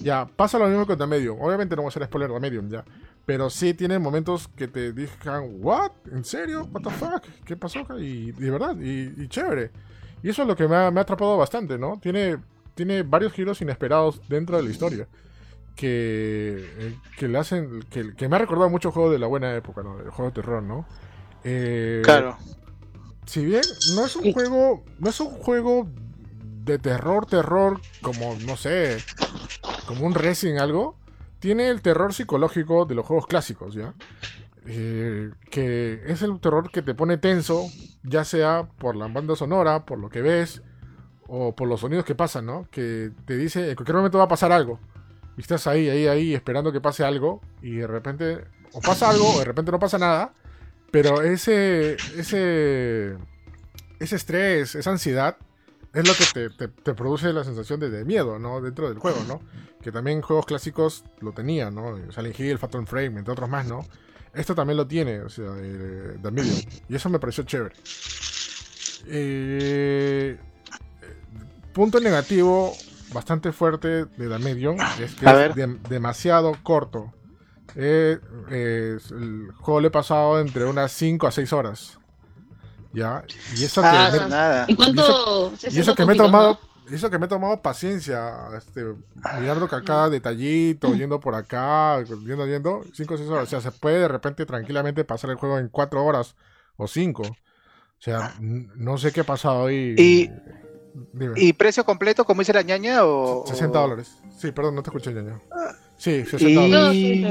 [0.02, 1.40] Ya, pasa lo mismo con The Medium.
[1.40, 2.84] Obviamente no voy a hacer spoiler de Medium, ya.
[3.26, 5.92] Pero sí tiene momentos que te digan, ¿what?
[6.12, 6.70] ¿En serio?
[6.72, 7.24] ¿What the fuck?
[7.44, 7.86] ¿Qué pasó?
[8.00, 9.72] Y, de verdad, y, chévere.
[10.22, 12.00] Y eso es lo que me ha, me ha atrapado bastante, ¿no?
[12.00, 12.38] Tiene,
[12.76, 15.08] tiene varios giros inesperados dentro de la historia
[15.76, 19.56] que, eh, que le hacen, que, que, me ha recordado mucho juego de la buena
[19.56, 20.00] época, ¿no?
[20.00, 20.88] El juego de terror, ¿no?
[21.44, 22.38] Eh, claro.
[23.26, 23.62] Si bien
[23.96, 25.88] no es un juego, no es un juego
[26.64, 28.98] de terror, terror, como, no sé,
[29.88, 30.98] como un racing algo,
[31.46, 33.94] tiene el terror psicológico de los juegos clásicos, ¿ya?
[34.66, 37.68] Eh, que es el terror que te pone tenso,
[38.02, 40.64] ya sea por la banda sonora, por lo que ves,
[41.28, 42.68] o por los sonidos que pasan, ¿no?
[42.72, 44.80] Que te dice, en cualquier momento va a pasar algo.
[45.38, 47.42] Y estás ahí, ahí, ahí, esperando que pase algo.
[47.62, 48.44] Y de repente,
[48.74, 50.34] o pasa algo, o de repente no pasa nada.
[50.90, 53.18] Pero ese, ese,
[54.00, 55.38] ese estrés, esa ansiedad,
[55.96, 58.60] es lo que te, te, produce la sensación de, miedo, ¿no?
[58.60, 59.40] Dentro del juego, ¿no?
[59.82, 61.96] Que también juegos clásicos lo tenían, ¿no?
[62.12, 63.86] Silent Hill, Phantom Frame, entre otros más, ¿no?
[64.34, 66.60] Esto también lo tiene, o sea, de, de Medium.
[66.90, 67.74] Y eso me pareció chévere.
[69.08, 70.38] Eh,
[71.74, 72.74] punto negativo,
[73.14, 77.14] bastante fuerte de la Medium es que es demasiado corto.
[77.76, 78.20] Eh,
[78.50, 82.00] el juego le he pasado entre unas 5 a 6 horas.
[82.96, 83.24] ¿Ya?
[83.56, 85.54] Y eso que ah, me, ¿Y cuánto?
[85.70, 86.60] Y eso, que me he tomado.
[86.90, 88.84] Eso que me he tomado paciencia, este,
[89.40, 93.44] mirando que cada detallito, yendo por acá, yendo, yendo, 5 o 6 horas.
[93.44, 96.36] O sea, se puede de repente tranquilamente pasar el juego en 4 horas
[96.78, 97.24] o 5.
[97.24, 97.36] O
[97.98, 99.96] sea, no sé qué ha pasado ahí.
[99.98, 100.30] Y,
[101.36, 103.04] ¿Y precio completo, como dice la ñaña?
[103.04, 104.18] O, 60 dólares.
[104.38, 105.42] Sí, perdón, no te escuché, ñaña.
[105.98, 106.96] Sí, 60 dólares.
[106.96, 107.26] sí,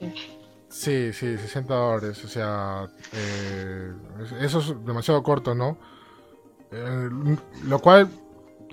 [0.00, 0.41] sí,
[0.72, 2.24] sí, sí, 60 dólares.
[2.24, 3.92] O sea, eh,
[4.40, 5.78] eso es demasiado corto, ¿no?
[6.72, 7.10] Eh,
[7.64, 8.08] lo cual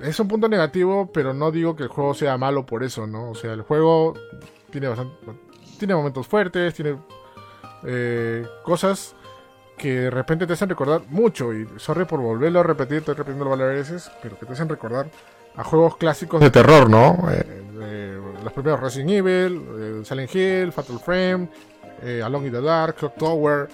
[0.02, 3.32] es un punto negativo, pero no digo que el juego sea malo por eso, ¿no?
[3.32, 4.14] O sea, el juego
[4.72, 5.14] tiene bastante,
[5.78, 6.98] tiene momentos fuertes, tiene
[7.84, 9.16] eh, cosas
[9.78, 13.50] que de repente te hacen recordar mucho, y sorry por volverlo a repetir, estoy repitiendo
[13.50, 15.10] varias veces, pero que te hacen recordar
[15.56, 17.28] a juegos clásicos de terror, ¿no?
[17.32, 21.50] Eh, los primeros Resident Evil, Silent Hill, Fatal Frame,
[22.04, 23.70] eh, Along in the Dark, Clock Tower,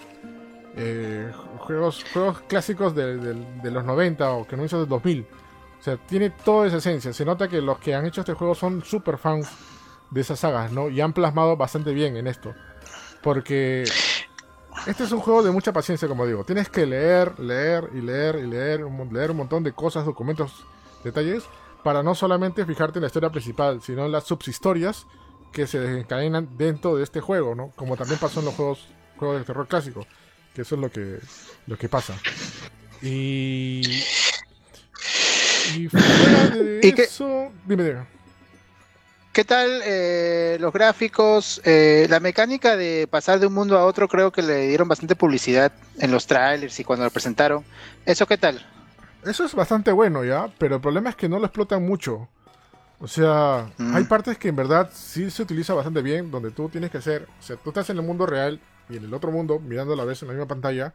[1.60, 5.26] juegos, juegos clásicos de, de, los 90 o que no hizo del 2000.
[5.80, 7.14] O sea, tiene toda esa esencia.
[7.14, 9.50] Se nota que los que han hecho este juego son super fans
[10.10, 10.90] de esas sagas, ¿no?
[10.90, 12.54] Y han plasmado bastante bien en esto.
[13.22, 13.84] Porque
[14.88, 16.44] este es un juego de mucha paciencia, como digo.
[16.44, 20.66] Tienes que leer, leer y leer y leer, leer un montón de cosas, documentos,
[21.04, 21.44] detalles,
[21.84, 25.08] para no solamente fijarte en la historia principal, sino en las subhistorias
[25.56, 27.72] que se desencadenan dentro de este juego, ¿no?
[27.78, 30.06] Como también pasó en los juegos, juegos de terror clásico,
[30.54, 31.20] que eso es lo que,
[31.66, 32.14] lo que pasa.
[33.02, 33.82] Y
[35.74, 38.06] Y fuera de eso, dime, dime.
[39.32, 41.62] ¿Qué tal eh, los gráficos?
[41.64, 45.16] Eh, la mecánica de pasar de un mundo a otro creo que le dieron bastante
[45.16, 47.64] publicidad en los trailers y cuando lo presentaron.
[48.06, 48.66] ¿Eso qué tal?
[49.24, 52.28] Eso es bastante bueno ya, pero el problema es que no lo explotan mucho.
[53.00, 56.92] O sea, hay partes que en verdad sí se utiliza bastante bien, donde tú tienes
[56.92, 59.60] que hacer, o sea, tú estás en el mundo real y en el otro mundo,
[59.60, 60.94] mirando a la vez en la misma pantalla,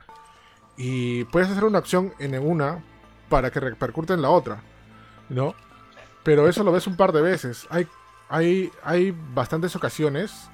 [0.76, 2.82] y puedes hacer una acción en una
[3.28, 4.62] para que repercute en la otra,
[5.28, 5.55] ¿no?
[6.22, 7.66] Pero eso lo ves un par de veces.
[7.70, 7.86] Hay,
[8.28, 10.48] hay, hay bastantes ocasiones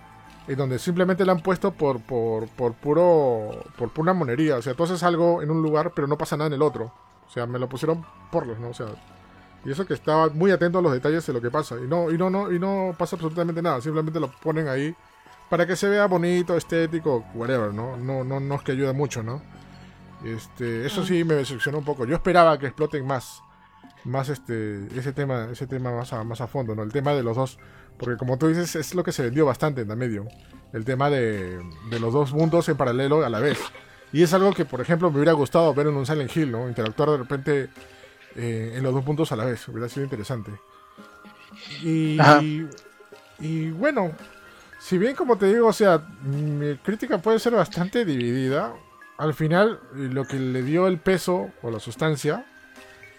[0.49, 4.57] en donde simplemente la han puesto por, por, por puro por pura monería.
[4.57, 6.93] O sea, tú haces algo en un lugar, pero no pasa nada en el otro.
[7.27, 8.69] O sea, me lo pusieron por los, ¿no?
[8.69, 8.87] O sea,
[9.67, 11.75] y eso que estaba muy atento a los detalles de lo que pasa.
[11.77, 13.81] Y no, y no, no, y no pasa absolutamente nada.
[13.81, 14.95] Simplemente lo ponen ahí
[15.51, 17.97] para que se vea bonito, estético, whatever, ¿no?
[17.97, 19.43] No, no, no es que ayude mucho, ¿no?
[20.25, 22.05] Este, eso sí me decepcionó un poco.
[22.07, 23.43] Yo esperaba que exploten más,
[24.05, 26.85] más este, ese tema, ese tema más a, más a fondo, ¿no?
[26.85, 27.59] El tema de los dos,
[27.99, 30.29] porque como tú dices, es lo que se vendió bastante en la medio.
[30.73, 31.61] El tema de,
[31.91, 33.59] de los dos mundos en paralelo a la vez.
[34.13, 36.69] Y es algo que, por ejemplo, me hubiera gustado ver en un Silent Hill, ¿no?
[36.69, 37.69] Interactuar de repente
[38.37, 39.67] eh, en los dos puntos a la vez.
[39.69, 40.53] Hubiera sido interesante.
[41.83, 42.19] Y,
[43.39, 44.13] y, bueno,
[44.79, 48.75] si bien como te digo, o sea, mi crítica puede ser bastante dividida,
[49.19, 52.45] al final lo que le dio el peso o la sustancia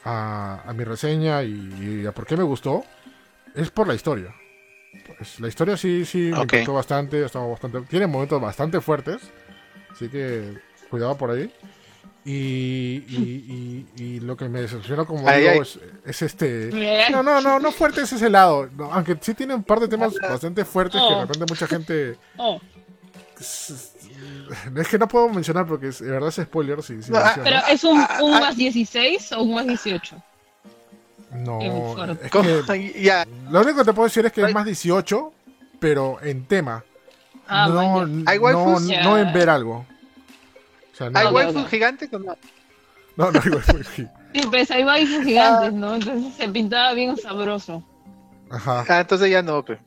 [0.05, 2.83] a, mi reseña y, a por qué me gustó
[3.55, 4.33] es por la historia.
[5.17, 9.21] Pues la historia sí, sí me gustó bastante, bastante, tiene momentos bastante fuertes,
[9.91, 10.57] así que
[10.89, 11.51] cuidado por ahí.
[12.29, 15.63] Y, y, lo que me decepciona como digo
[16.03, 16.69] Es, este
[17.09, 20.13] no no no no fuerte es ese lado aunque sí tiene un par de temas
[20.19, 21.21] bastante fuertes que de oh.
[21.21, 22.59] repente mucha gente oh.
[23.39, 23.95] es,
[24.89, 26.95] que no puedo mencionar porque de verdad es spoiler si,
[27.43, 30.21] pero es un, un más 16 o un más 18
[31.31, 35.31] no es que, lo único que te puedo decir es que es más 18
[35.79, 36.83] pero en tema.
[37.47, 39.85] Ah, no, no, no en ver algo
[41.13, 42.37] ¿Hay waifus gigantes o no?
[43.15, 44.17] No, no hay waifus gigantes.
[44.33, 45.95] Sí, pues hay waifus gigantes, ¿no?
[45.95, 47.83] Entonces se pintaba bien sabroso.
[48.49, 48.85] Ajá.
[48.87, 49.79] Ah, entonces ya no, pe.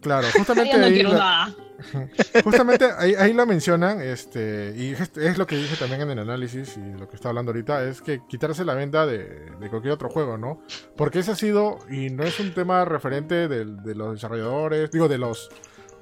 [0.00, 1.54] Claro, justamente no ahí quiero nada.
[2.44, 6.76] Justamente ahí, ahí, lo mencionan, este, y es, lo que dije también en el análisis
[6.76, 10.08] y lo que está hablando ahorita, es que quitarse la venda de, de cualquier otro
[10.08, 10.60] juego, ¿no?
[10.96, 15.06] Porque ese ha sido, y no es un tema referente de, de los desarrolladores, digo,
[15.06, 15.50] de los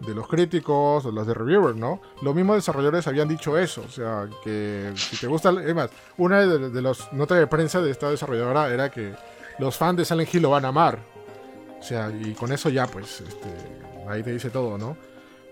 [0.01, 2.01] de los críticos, o los de reviewers, ¿no?
[2.23, 6.41] Los mismos desarrolladores habían dicho eso, o sea, que si te gusta, es más, una
[6.41, 9.15] de, las notas de prensa de esta desarrolladora era que
[9.59, 10.99] los fans de Silent Hill lo van a amar,
[11.79, 13.49] o sea, y con eso ya, pues, este,
[14.09, 14.97] ahí te dice todo, ¿no?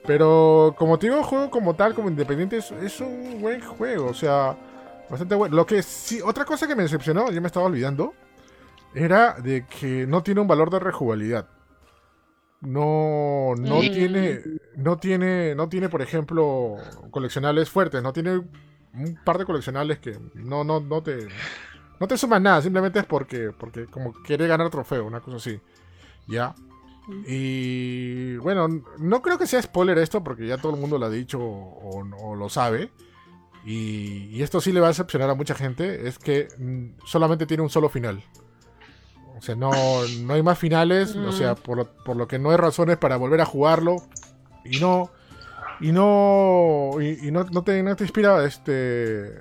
[0.06, 4.14] Pero como te digo, juego como tal, como independiente, es, es un buen juego, o
[4.14, 4.56] sea,
[5.08, 5.56] bastante bueno.
[5.56, 8.12] Lo que sí, otra cosa que me decepcionó, yo me estaba olvidando,
[8.94, 11.46] era de que no tiene un valor de rejugabilidad
[12.64, 14.40] no, no tiene,
[14.76, 16.76] no tiene, no tiene, por ejemplo,
[17.10, 18.42] coleccionables fuertes, no tiene
[18.94, 21.28] un par de coleccionables que no, no, no te,
[22.00, 25.60] no te suman nada, simplemente es porque, porque como quiere ganar trofeo, una cosa así,
[26.26, 26.54] ya.
[27.26, 28.66] Y bueno,
[28.98, 32.34] no creo que sea spoiler esto porque ya todo el mundo lo ha dicho o,
[32.34, 32.90] lo sabe.
[33.66, 37.46] Y, y, esto sí le va a decepcionar a mucha gente, es que mm, solamente
[37.46, 38.22] tiene un solo final.
[39.36, 39.70] O sea, no,
[40.20, 41.56] no hay más finales, o sea, mm.
[41.56, 43.96] por lo, por lo que no hay razones para volver a jugarlo.
[44.64, 45.10] Y no.
[45.80, 46.92] Y no.
[47.00, 49.32] Y, no, no, te, no te inspira este.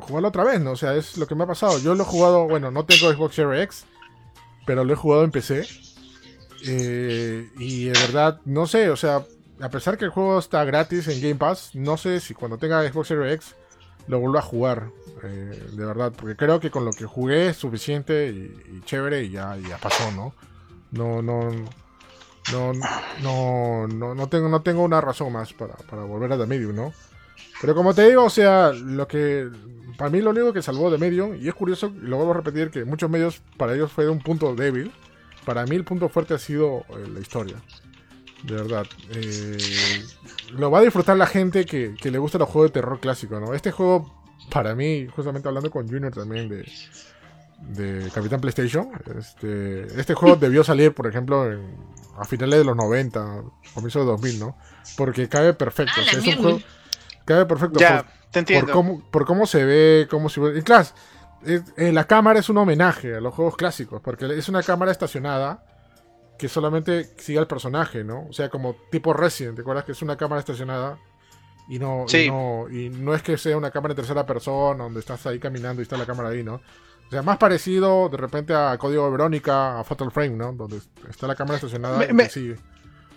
[0.00, 0.72] Jugarlo otra vez, ¿no?
[0.72, 1.78] O sea, es lo que me ha pasado.
[1.78, 3.84] Yo lo he jugado, bueno, no tengo Xbox Series X,
[4.66, 5.66] pero lo he jugado en PC.
[6.66, 9.24] Eh, y de verdad, no sé, o sea,
[9.60, 12.86] a pesar que el juego está gratis en Game Pass, no sé si cuando tenga
[12.90, 13.54] Xbox Series X
[14.06, 14.90] lo vuelvo a jugar.
[15.22, 19.30] Eh, de verdad, porque creo que con lo que jugué es suficiente y, chévere y
[19.30, 20.34] ya, ya pasó, ¿no?
[20.90, 21.50] No, no,
[22.52, 22.72] no,
[23.22, 26.92] no, no, no tengo, no tengo una razón más para, volver a The Medium, ¿no?
[27.60, 29.48] Pero como te digo, o sea, lo que
[29.96, 32.36] para mí lo único que salvó The Medium, y es curioso, y lo vuelvo a
[32.36, 34.92] repetir, que muchos medios para ellos fue un punto débil.
[35.44, 37.56] Para mí el punto fuerte ha sido eh, la historia.
[38.42, 38.86] De verdad.
[39.10, 39.58] Eh,
[40.52, 43.40] lo va a disfrutar la gente que, que le gusta los juegos de terror clásico,
[43.40, 43.54] ¿no?
[43.54, 46.64] Este juego para mí, justamente hablando con Junior también de,
[47.60, 51.50] de Capitán PlayStation, este, este juego debió salir, por ejemplo,
[52.16, 53.42] a finales de los 90,
[53.74, 54.56] comienzo de 2000, ¿no?
[54.96, 55.92] Porque cabe perfecto.
[55.96, 56.60] Ah, es un juego,
[57.24, 57.80] cabe perfecto.
[57.80, 58.66] Ya, te entiendo.
[58.66, 60.58] Por cómo, por cómo se ve, cómo se ve.
[60.58, 60.86] Y claro,
[61.46, 65.64] eh, la cámara es un homenaje a los juegos clásicos, porque es una cámara estacionada
[66.38, 68.26] que solamente sigue al personaje, ¿no?
[68.28, 70.98] O sea, como tipo Resident, ¿te acuerdas que es una cámara estacionada
[71.68, 75.00] y no, y no, y no es que sea una cámara en tercera persona donde
[75.00, 76.56] estás ahí caminando y está la cámara ahí, ¿no?
[77.06, 80.52] O sea, más parecido de repente a Código de Verónica, a Fatal Frame, ¿no?
[80.52, 82.56] Donde está la cámara estacionada y sigue.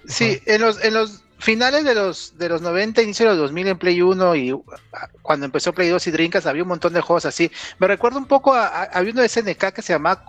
[0.07, 3.67] Sí, en los, en los finales de los, de los 90, inicio de los 2000
[3.67, 4.51] en Play 1 y
[4.93, 7.51] ah, cuando empezó Play 2 y Drinkas había un montón de juegos así.
[7.79, 10.23] Me recuerdo un poco a, había uno de SNK que se llamaba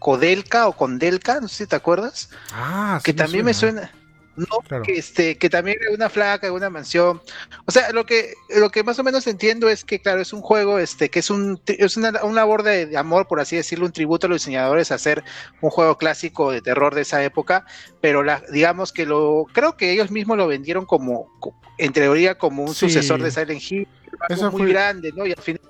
[0.00, 2.30] Codelca o Condelca, no sé si te acuerdas.
[2.52, 3.92] Ah, sí Que también me suena
[4.36, 7.22] no, que, este, que también hay una flaca, una mansión.
[7.64, 10.42] O sea, lo que, lo que más o menos entiendo es que, claro, es un
[10.42, 13.92] juego, este, que es un, es una, una labor de, amor, por así decirlo, un
[13.92, 15.24] tributo a los diseñadores a hacer
[15.60, 17.64] un juego clásico de terror de esa época,
[18.00, 21.30] pero la, digamos que lo, creo que ellos mismos lo vendieron como,
[21.78, 23.88] en teoría, como un sucesor de Silent Hill,
[24.28, 25.26] Eso muy grande, ¿no?
[25.26, 25.62] Y al final,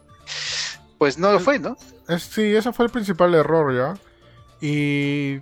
[0.98, 1.76] pues no lo fue, ¿no?
[2.18, 4.00] sí, ese fue el principal error, ¿ya?
[4.60, 5.40] Y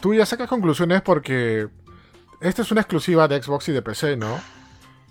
[0.00, 1.68] tú ya sacas conclusiones porque
[2.40, 4.38] esta es una exclusiva de Xbox y de PC, ¿no?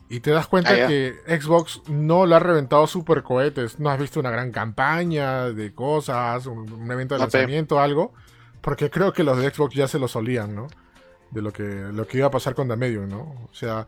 [0.07, 3.79] Y te das cuenta ah, que Xbox no lo ha reventado super cohetes.
[3.79, 8.13] No has visto una gran campaña de cosas, un, evento de lanzamiento, algo.
[8.61, 10.67] Porque creo que los de Xbox ya se lo solían, ¿no?
[11.31, 13.19] De lo que, lo que iba a pasar con The Medium, ¿no?
[13.19, 13.87] O sea,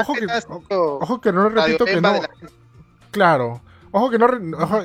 [0.00, 0.26] ojo, que,
[0.70, 2.20] ojo, que no repito que no.
[3.10, 3.60] Claro,
[3.90, 4.26] ojo que no.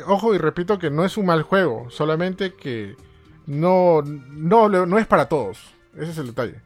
[0.08, 1.90] Ojo, y repito que no es un mal juego.
[1.92, 2.98] Solamente que
[3.46, 5.74] no, no, no es para todos.
[5.96, 6.62] Ese es el detalle.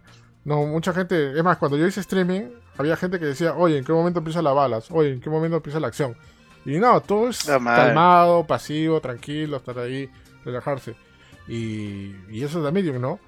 [0.47, 2.43] No, mucha gente, es más, cuando yo hice streaming,
[2.77, 4.89] había gente que decía, oye, ¿en qué momento empieza las balas?
[4.91, 6.15] Oye, ¿en qué momento empieza la acción?
[6.63, 10.09] Y no, todo es calmado, pasivo, tranquilo, estar ahí,
[10.45, 10.95] relajarse.
[11.49, 13.19] Y, y eso es de medium, ¿no?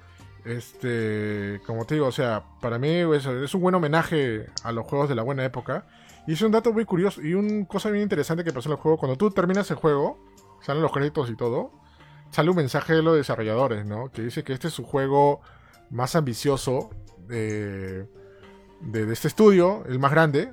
[0.46, 4.86] Este, como te digo, o sea, para mí es, es, un buen homenaje a los
[4.86, 5.84] juegos de la buena época.
[6.26, 8.78] Y es un dato muy curioso y una cosa bien interesante que pasó en el
[8.78, 8.96] juego.
[8.96, 10.18] Cuando tú terminas el juego,
[10.62, 11.70] salen los créditos y todo,
[12.30, 14.10] sale un mensaje de los desarrolladores, ¿no?
[14.10, 15.42] Que dice que este es su juego
[15.90, 16.90] más ambicioso
[17.30, 18.06] de,
[19.12, 20.52] este estudio, el más grande,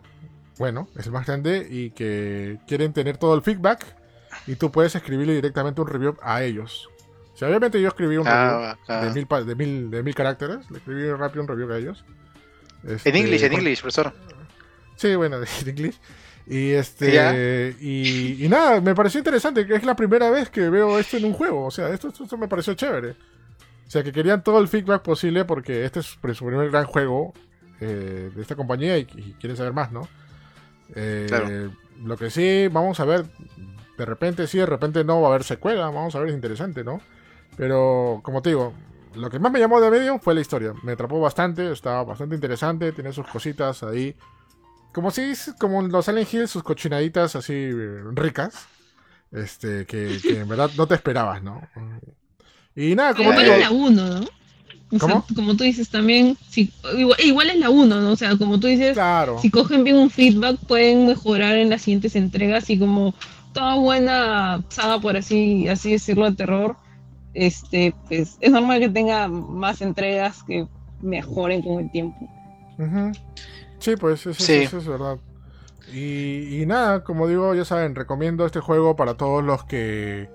[0.57, 3.85] bueno, es el más grande y que quieren tener todo el feedback
[4.45, 6.89] y tú puedes escribirle directamente un review a ellos.
[7.35, 11.11] Si obviamente yo escribí un review de, mil, de, mil, de mil caracteres, le escribí
[11.11, 12.03] rápido un review a ellos.
[12.87, 14.13] Este, en inglés, en inglés, profesor.
[14.95, 15.99] Sí, bueno, en inglés.
[16.49, 20.97] Y este y, y, nada, me pareció interesante, que es la primera vez que veo
[20.97, 21.65] esto en un juego.
[21.65, 23.15] O sea, esto, esto me pareció chévere.
[23.87, 27.33] O sea, que querían todo el feedback posible porque este es su primer gran juego
[27.79, 30.07] eh, de esta compañía y, quieren saber más, ¿no?
[30.93, 31.69] Eh,
[32.03, 33.25] lo que sí, vamos a ver,
[33.97, 36.83] de repente sí, de repente no va a haber secuela, vamos a ver, es interesante,
[36.83, 37.01] ¿no?
[37.55, 38.73] Pero, como te digo,
[39.15, 40.73] lo que más me llamó de medio fue la historia.
[40.83, 44.15] Me atrapó bastante, estaba bastante interesante, tiene sus cositas ahí.
[44.93, 47.71] Como si, como los Silent Hill, sus cochinaditas así
[48.13, 48.67] ricas.
[49.31, 51.61] Este, que, que en verdad no te esperabas, ¿no?
[52.77, 54.19] Y nada, como igual es la 1,
[54.91, 55.25] ¿no?
[55.35, 56.71] como tú dices también, si,
[57.19, 58.11] igual, es la 1, ¿no?
[58.11, 58.95] O sea, como tú dices,
[59.41, 63.15] si cogen bien un feedback, pueden mejorar en las siguientes entregas y como
[63.51, 66.77] toda buena saga, por así, así decirlo, de terror,
[67.33, 70.67] este, pues es normal que tenga más entregas que
[71.01, 72.29] mejoren con el tiempo.
[73.79, 75.17] Sí, pues eso, eso, es verdad.
[75.91, 80.29] Y, y nada, como digo, ya saben, recomiendo este juego para todos los que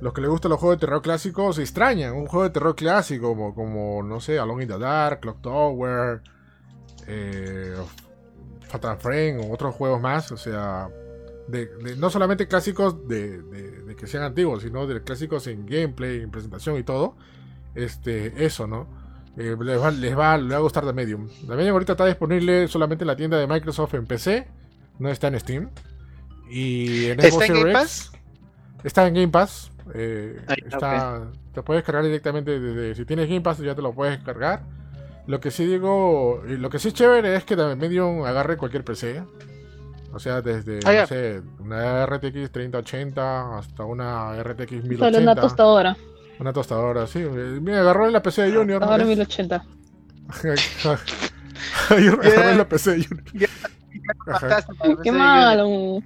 [0.00, 2.14] los que les gustan los juegos de terror clásicos se extrañan.
[2.14, 6.22] Un juego de terror clásico como, como no sé, Alone in the Dark, Clock Tower,
[7.06, 7.76] eh,
[8.68, 10.32] Fatal Frame o otros juegos más.
[10.32, 10.88] O sea,
[11.48, 16.30] de, no solamente clásicos de, de, que sean antiguos, sino de clásicos en gameplay, en
[16.30, 17.16] presentación y todo.
[17.74, 18.86] Este, eso, ¿no?
[19.36, 21.28] Eh, les, va, les, va, a gustar The Medium.
[21.46, 24.48] The Medium ahorita está disponible solamente en la tienda de Microsoft en PC,
[24.98, 25.70] no está en Steam.
[26.50, 28.12] Y en ¿Está en Game Pass?
[28.82, 32.94] Está en Game Pass, eh, está, Te puedes cargar directamente desde.
[32.94, 34.62] Si tienes Game Pass, ya te lo puedes cargar.
[35.26, 36.42] Lo que sí digo.
[36.46, 39.22] Lo que sí es chévere es que Medium agarre cualquier PC.
[40.12, 41.06] O sea, desde ah,
[41.60, 45.18] una RTX 3080 hasta una RTX 1080.
[45.20, 45.96] una tostadora.
[46.40, 47.20] Una tostadora, sí.
[47.20, 48.82] Me agarró en la PC de Junior.
[48.82, 49.64] Ahora 1080.
[51.90, 53.50] agarró en la PC de Junior.
[55.02, 56.02] Qué malo.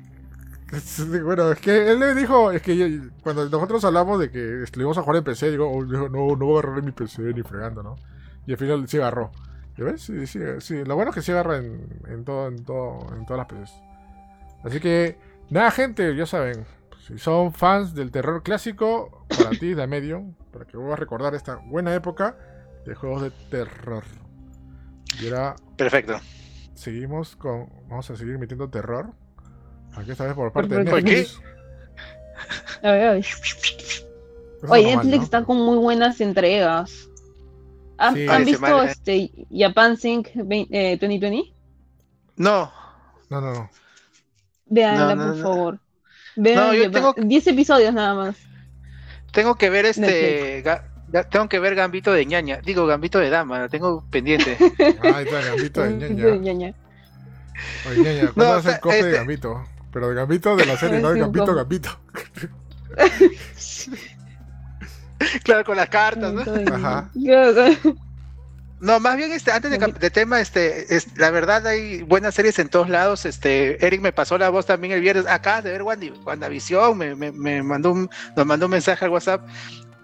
[1.24, 5.02] Bueno, es que él le dijo, es que cuando nosotros hablamos de que íbamos a
[5.02, 7.82] jugar en PC, digo, oh, no, no voy a agarrar en mi PC ni fregando,
[7.82, 7.96] ¿no?
[8.46, 9.30] Y al final sí agarró.
[9.76, 10.02] ¿Y ves?
[10.02, 10.84] Sí, sí, sí.
[10.84, 13.74] Lo bueno es que sí agarra en, en, todo, en, todo, en todas las PCs.
[14.64, 15.18] Así que,
[15.50, 16.64] nada, gente, ya saben.
[17.06, 21.34] Si son fans del terror clásico, para ti, de medio, para que vuelvas a recordar
[21.34, 22.36] esta buena época
[22.86, 24.04] de juegos de terror.
[25.20, 25.56] Y ahora.
[25.76, 26.18] Perfecto.
[26.74, 27.68] Seguimos con.
[27.88, 29.12] Vamos a seguir metiendo terror.
[29.96, 31.40] Aquí esta vez por parte de Netflix.
[32.82, 33.26] A ver, a ver.
[34.68, 37.08] Oye, Netflix está con muy buenas entregas.
[37.98, 41.36] ¿Han, visto este Japan Sync 2020?
[41.36, 41.54] Eh,
[42.36, 42.72] no.
[43.30, 43.70] No, no, no.
[44.66, 45.78] Veanla, por favor.
[46.36, 47.14] Vean, no, yo tengo...
[47.16, 48.36] 10 episodios nada más.
[49.32, 50.62] Tengo que ver este.
[51.30, 52.60] tengo que ver Gambito de ñaña.
[52.64, 54.56] Digo, Gambito de dama, la tengo pendiente.
[55.02, 56.74] Ahí está, Gambito de ñaña.
[57.88, 59.64] Oye, ñaña, ¿cuándo vas a hacer cofre de este Gambito?
[59.94, 61.88] Pero de Gambito de la serie, no de Gambito, Gambito.
[65.44, 66.42] claro, con las cartas, ¿no?
[66.74, 67.08] Ajá.
[68.80, 72.68] No, más bien este, antes de, tema, este, es, la verdad hay buenas series en
[72.68, 73.24] todos lados.
[73.24, 77.30] Este, Eric me pasó la voz también el viernes acá de ver WandaVision, me, me,
[77.30, 79.46] me mandó un, nos mandó un mensaje al WhatsApp.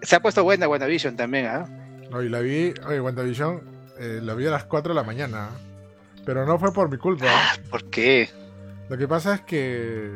[0.03, 1.67] Se ha puesto buena WandaVision también, ¿ah?
[1.69, 2.29] ¿eh?
[2.31, 3.61] la vi, oye, WandaVision,
[3.99, 5.49] eh, la vi a las 4 de la mañana,
[6.25, 7.27] pero no fue por mi culpa.
[7.29, 8.31] Ah, ¿Por qué?
[8.91, 10.11] Lo que pasa es que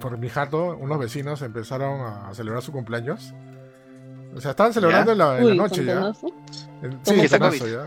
[0.00, 3.34] por mi jato, unos vecinos empezaron a celebrar su cumpleaños.
[4.34, 6.12] O sea, estaban celebrando en la, noche ya.
[7.02, 7.66] sí, está COVID.
[7.66, 7.86] ya.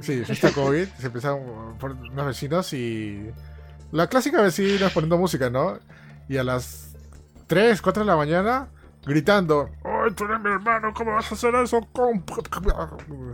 [0.00, 0.86] Sí, fiesta COVID.
[0.98, 3.30] se empezaron por unos vecinos y.
[3.92, 5.78] La clásica vecina poniendo música, ¿no?
[6.28, 6.96] Y a las
[7.46, 8.68] 3, 4 de la mañana,
[9.04, 10.92] gritando: ¡Ay, tú eres mi hermano!
[10.92, 11.86] ¿Cómo vas a hacer eso?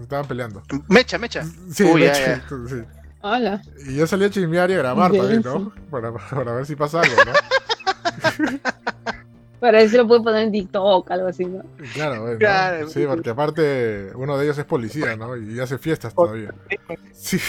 [0.03, 0.63] Estaban peleando.
[0.89, 1.43] Mecha, mecha.
[1.71, 2.43] Sí, mecha.
[2.69, 2.85] Sí.
[3.23, 3.63] Hola.
[3.87, 5.73] Y yo salí a chismear y a grabar también, ¿no?
[5.91, 7.33] Para, para ver si pasa algo, ¿no?
[9.61, 11.63] Para eso lo puede poner en TikTok, algo así, ¿no?
[11.95, 15.37] Claro, bueno, claro, Sí, porque aparte uno de ellos es policía, ¿no?
[15.37, 16.53] Y hace fiestas todavía.
[17.13, 17.39] Sí.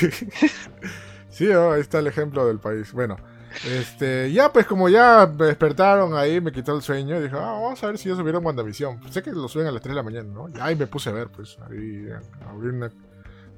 [1.29, 2.93] Sí, ahí está el ejemplo del país.
[2.93, 3.17] Bueno,
[3.65, 7.59] este, ya pues como ya me despertaron ahí, me quitó el sueño, y dije, ah,
[7.59, 9.11] vamos a ver si ya subieron WandaVision.
[9.11, 10.49] Sé que lo suben a las 3 de la mañana, ¿no?
[10.49, 12.07] Y ahí me puse a ver, pues, ahí
[12.47, 12.91] abrí una,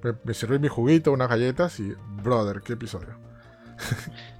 [0.06, 3.18] me, me serví mi juguito, unas galletas y, brother, qué episodio.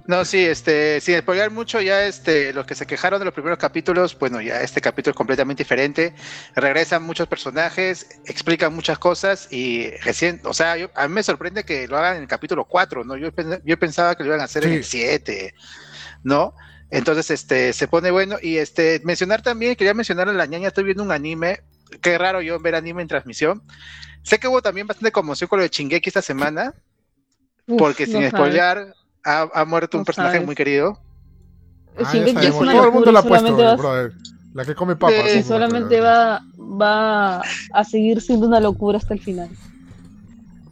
[0.06, 3.58] No, sí, este, sin spoiler mucho, ya este, los que se quejaron de los primeros
[3.58, 6.14] capítulos, bueno, ya este capítulo es completamente diferente.
[6.54, 11.88] Regresan muchos personajes, explican muchas cosas y recién, o sea, a mí me sorprende que
[11.88, 13.16] lo hagan en el capítulo 4, ¿no?
[13.16, 13.30] Yo,
[13.64, 15.54] yo pensaba que lo iban a hacer en el 7,
[16.22, 16.54] ¿no?
[16.90, 18.36] Entonces, este, se pone bueno.
[18.40, 21.64] Y este, mencionar también, quería mencionar a la ñaña, estoy viendo un anime,
[22.00, 23.64] qué raro yo ver anime en transmisión.
[24.22, 26.74] Sé que hubo también bastante conmoción con lo de Chingeki esta semana,
[27.78, 28.94] porque sin spoilear
[29.24, 30.98] ha, muerto un personaje muy querido.
[31.98, 34.12] Ah, Todo el mundo la ha puesto,
[34.52, 35.30] La que come papas.
[35.30, 37.40] Sí, solamente va, va
[37.72, 39.48] a seguir siendo una locura hasta el final.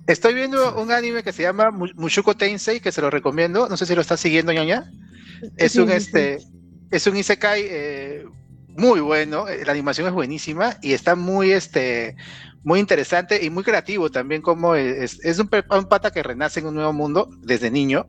[0.07, 3.69] Estoy viendo un anime que se llama Mushuko Tensei, que se lo recomiendo.
[3.69, 4.91] No sé si lo está siguiendo, ñaña.
[5.57, 6.41] Es un este,
[6.91, 8.27] es un isekai eh,
[8.77, 9.47] muy bueno.
[9.65, 12.17] La animación es buenísima y está muy este,
[12.63, 14.43] muy interesante y muy creativo también.
[14.43, 18.07] Como es, es un, un, pata que renace en un nuevo mundo desde niño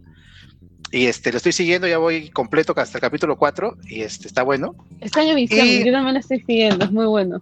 [0.91, 4.43] y este, lo estoy siguiendo, ya voy completo hasta el capítulo 4 y este, está
[4.43, 4.75] bueno.
[5.01, 5.83] Extraño visión, y...
[5.83, 7.41] yo también lo estoy siguiendo, es muy bueno.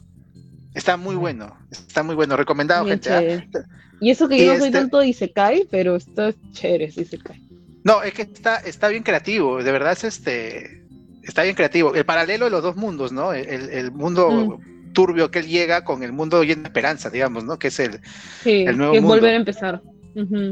[0.73, 3.11] Está muy bueno, está muy bueno, recomendado, gente.
[3.11, 3.63] ¿ah?
[4.01, 7.41] Y eso que yo no soy este tanto de Isekai, pero esto es chévere, Isekai.
[7.83, 10.82] No, es que está, está bien creativo, de verdad es este,
[11.23, 11.95] está bien creativo.
[11.95, 13.33] El paralelo de los dos mundos, ¿no?
[13.33, 14.93] El, mundo mm.
[14.93, 17.57] turbio que él llega con el mundo lleno de esperanza, digamos, ¿no?
[17.57, 17.99] Que es el,
[18.45, 19.15] el nuevo que mundo.
[19.15, 19.81] volver a empezar.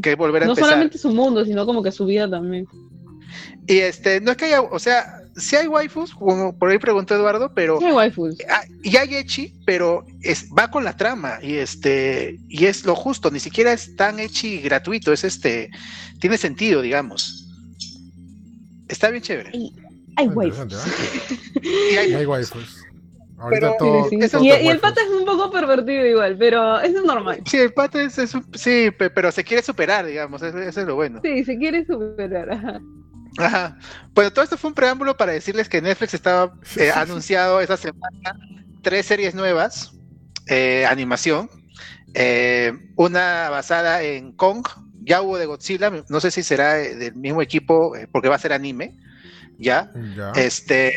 [0.02, 2.68] Que volver a no solamente su mundo, sino como que su vida también.
[3.68, 7.16] Y este, no es que haya, o sea, sí hay waifus, como por ahí preguntó
[7.16, 7.78] Eduardo, pero.
[7.80, 8.38] Sí hay waifus.
[8.50, 12.96] Ah, y hay Echi, pero es, va con la trama, y este, y es lo
[12.96, 15.70] justo, ni siquiera es tan Echi gratuito, es este,
[16.20, 17.48] tiene sentido, digamos.
[18.88, 19.52] Está bien chévere.
[20.18, 20.88] hay waifus.
[21.62, 22.82] y hay waifus
[24.42, 27.42] y, el pata es un poco pervertido igual, pero eso es normal.
[27.46, 28.20] Sí, el pata es,
[28.54, 31.22] sí, pero se quiere superar, digamos, eso, es lo bueno.
[31.24, 32.52] Sí, se quiere superar,
[33.38, 33.78] ajá.
[34.14, 38.38] Bueno, todo esto fue un preámbulo para decirles que Netflix estaba eh, anunciado esta semana
[38.82, 39.94] tres series nuevas,
[40.48, 41.50] eh, animación,
[42.14, 44.68] eh, una basada en Kong,
[45.04, 48.54] ya hubo de Godzilla, no sé si será del mismo equipo, porque va a ser
[48.54, 48.98] anime,
[49.62, 49.92] ya.
[50.16, 50.32] ya.
[50.36, 50.94] Este,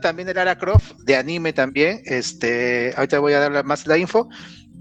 [0.00, 2.02] también de Lara Croft, de anime también.
[2.04, 4.28] Este, ahorita voy a darle más la info.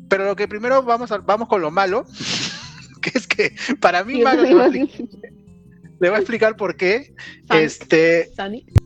[0.09, 2.05] Pero lo que primero vamos, a, vamos con lo malo,
[3.01, 4.49] que es que para mí malo, le,
[5.99, 7.13] voy a explicar por qué.
[7.49, 8.29] Este,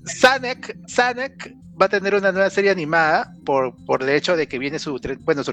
[0.06, 4.60] Sanek, Sanek va a tener una nueva serie animada por, por el hecho de que
[4.60, 5.52] viene su, bueno, su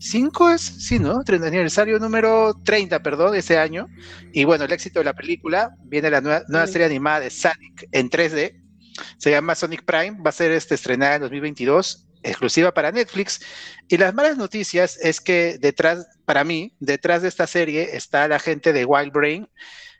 [0.00, 1.22] 35 es, sí, ¿no?
[1.26, 3.86] aniversario número 30, perdón, ese año.
[4.32, 7.86] Y bueno, el éxito de la película, viene la nueva, nueva serie animada de Sonic
[7.92, 8.60] en 3D,
[9.18, 13.40] se llama Sonic Prime, va a ser este, estrenada en 2022, exclusiva para Netflix.
[13.88, 18.38] Y las malas noticias es que detrás, para mí, detrás de esta serie está la
[18.38, 19.48] gente de Wild Brain,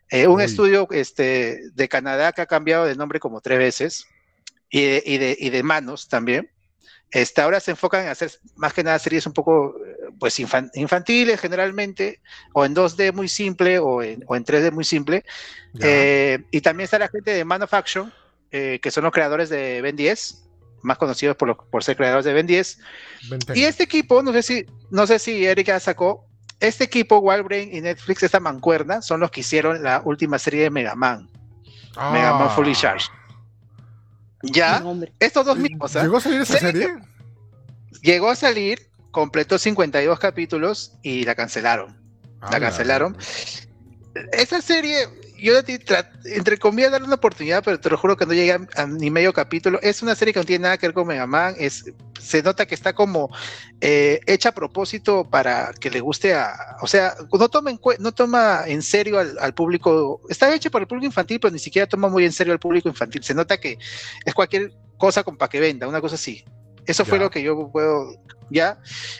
[0.08, 4.06] eh, un estudio este, de Canadá que ha cambiado de nombre como tres veces
[4.70, 5.18] y
[5.50, 6.50] de, manos también.
[7.10, 9.74] Este, ahora se enfocan en hacer más que nada series un poco
[10.18, 12.20] pues infantiles generalmente,
[12.52, 15.24] o en 2D muy simple o en, o en 3D muy simple.
[15.80, 18.12] Eh, y también está la gente de Man of Action,
[18.52, 20.44] eh, que son los creadores de Ben 10,
[20.82, 22.78] más conocidos por, por ser creadores de Ben 10.
[23.54, 26.26] Y este equipo, no sé si, no sé si Erika sacó,
[26.60, 30.70] este equipo, Wildbrain y Netflix, esta mancuerna, son los que hicieron la última serie de
[30.70, 31.28] Mega Man.
[32.12, 32.78] Mega Man Fully ah.
[32.78, 33.19] Charged.
[34.42, 34.82] Ya,
[35.18, 35.94] estos dos mismos.
[35.96, 36.02] ¿ah?
[36.02, 36.88] ¿Llegó a salir esa serie?
[38.02, 41.96] Llegó a salir, completó 52 capítulos y la cancelaron.
[42.40, 43.16] la ah, cancelaron.
[44.32, 45.08] Esa serie,
[45.40, 49.10] yo entre comillas darle una oportunidad, pero te lo juro que no llega a, ni
[49.10, 49.78] medio capítulo.
[49.82, 51.54] Es una serie que no tiene nada que ver con Mega Man.
[51.58, 51.84] Es,
[52.20, 53.30] se nota que está como
[53.80, 56.76] eh, hecha a propósito para que le guste a.
[56.82, 60.20] O sea, no toma en, no toma en serio al, público.
[60.28, 62.88] Está hecha para el público infantil, pero ni siquiera toma muy en serio al público
[62.88, 63.22] infantil.
[63.22, 63.78] Se nota que
[64.24, 66.44] es cualquier cosa para que venda, una cosa así.
[66.90, 68.12] Eso fue lo que yo puedo
[68.50, 68.78] ¿ya?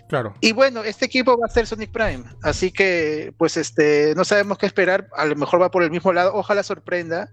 [0.09, 0.35] Claro.
[0.41, 4.59] Y bueno, este equipo va a ser Sonic Prime, así que pues este, no sabemos
[4.59, 7.31] qué esperar, a lo mejor va por el mismo lado, ojalá sorprenda.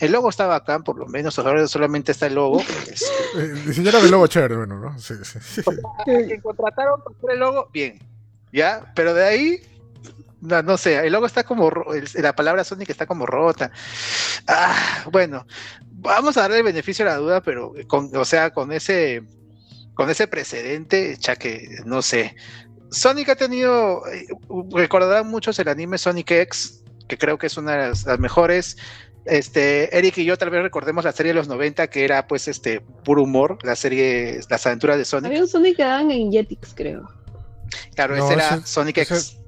[0.00, 2.60] El logo está bacán, por lo menos, ahora solamente está el logo.
[3.66, 4.98] Diseñaron el logo chévere, bueno, ¿no?
[4.98, 5.62] Sí, sí.
[6.04, 8.00] Quien contrataron por el logo, bien,
[8.52, 8.92] ¿ya?
[8.96, 9.62] Pero de ahí,
[10.40, 11.70] no, sé, el logo está como,
[12.14, 13.70] la palabra Sonic está como rota.
[14.48, 15.46] Ah, bueno,
[15.92, 19.22] vamos a darle el beneficio a la duda, pero con, o sea, con ese
[19.94, 22.34] con ese precedente, ya que no sé.
[22.90, 24.26] Sonic ha tenido, eh,
[24.72, 28.76] recordarán muchos el anime Sonic X, que creo que es una de las, mejores.
[29.24, 32.46] Este, Eric y yo tal vez recordemos la serie de los 90 que era pues
[32.46, 35.26] este puro humor, la serie Las aventuras de Sonic.
[35.28, 37.08] Había un Sonic que daban en Jetix, creo.
[37.94, 39.38] Claro, ese era Sonic X.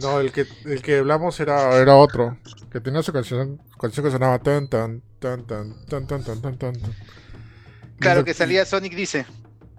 [0.00, 2.36] No, el que, el que hablamos era, era otro,
[2.72, 6.58] que tenía su canción, canción que sonaba tan tan tan tan tan tan tan tan
[6.58, 6.72] tan.
[7.98, 9.26] Claro, que salía Sonic dice.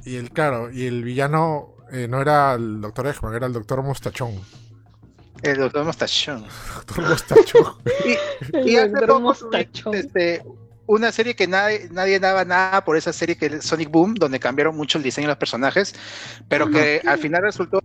[0.04, 3.82] Y el, claro, y el villano eh, no era el Doctor Eggman, era el Doctor
[3.84, 4.34] Mostachón.
[5.42, 6.46] El Doctor Mostachón.
[6.76, 7.74] Doctor Mostachón.
[8.66, 9.34] y, hace poco
[9.94, 10.44] este,
[10.88, 14.40] una serie que nadie, nadie daba nada por esa serie que es Sonic Boom, donde
[14.40, 15.96] cambiaron mucho el diseño de los personajes,
[16.48, 17.82] pero que al final resultó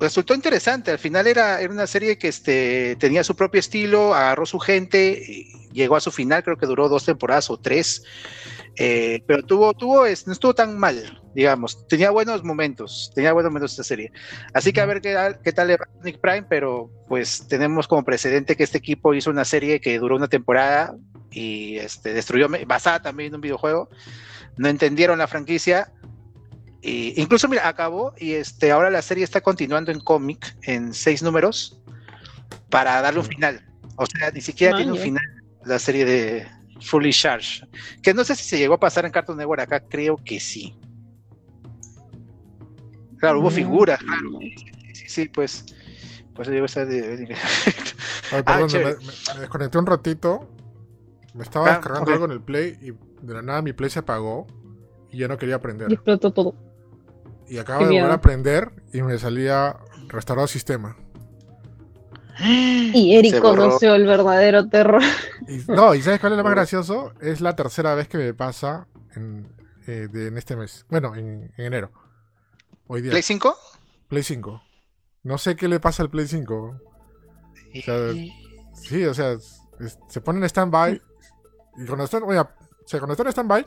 [0.00, 0.90] resultó interesante.
[0.90, 5.46] Al final era, era una serie que este, tenía su propio estilo, agarró su gente,
[5.72, 8.02] llegó a su final, creo que duró dos temporadas o tres.
[8.76, 11.86] Eh, pero tuvo, tuvo, no estuvo tan mal, digamos.
[11.88, 14.12] Tenía buenos momentos, tenía buenos momentos esta serie.
[14.54, 17.46] Así que a ver qué tal, qué tal le va a Nick Prime, pero pues
[17.48, 20.94] tenemos como precedente que este equipo hizo una serie que duró una temporada
[21.30, 23.88] y este, destruyó, basada también en un videojuego.
[24.56, 25.92] No entendieron la franquicia.
[26.82, 31.22] Y incluso, mira, acabó y este, ahora la serie está continuando en cómic en seis
[31.22, 31.82] números
[32.70, 33.66] para darle un final.
[33.96, 35.22] O sea, ni siquiera tiene un final
[35.66, 36.46] la serie de,
[36.80, 37.68] Fully Charged.
[38.02, 40.76] Que no sé si se llegó a pasar en Cartoon Network acá, creo que sí.
[43.18, 43.54] Claro, hubo mm.
[43.54, 44.38] figuras, claro.
[44.92, 45.64] Sí, sí, pues.
[46.34, 47.36] Pues llegó esa de.
[48.32, 48.78] Ay, perdón, ah,
[49.34, 50.48] me, desconecté un ratito.
[51.34, 52.92] Me estaba ah, descargando algo en el Play y
[53.24, 54.46] de la nada mi Play se apagó
[55.10, 55.90] y ya no quería aprender.
[55.90, 56.54] Y explotó todo.
[57.46, 59.76] Y acabo de volver a aprender y me salía
[60.08, 60.96] restaurado sistema.
[62.40, 65.02] Y Eric conoció el verdadero terror.
[65.68, 67.12] no, ¿y sabes cuál es lo más gracioso?
[67.20, 69.48] Es la tercera vez que me pasa en,
[69.86, 70.86] eh, en este mes.
[70.88, 71.90] Bueno, en, enero.
[72.86, 73.10] Hoy día.
[73.10, 73.56] ¿Play 5?
[74.08, 74.62] Play 5.
[75.22, 76.80] No sé qué le pasa al Play 5.
[78.74, 79.36] sí, o sea,
[80.08, 81.00] se pone en stand-by.
[81.78, 82.48] Y cuando está, oye, o
[82.86, 83.66] sea, cuando está en stand-by,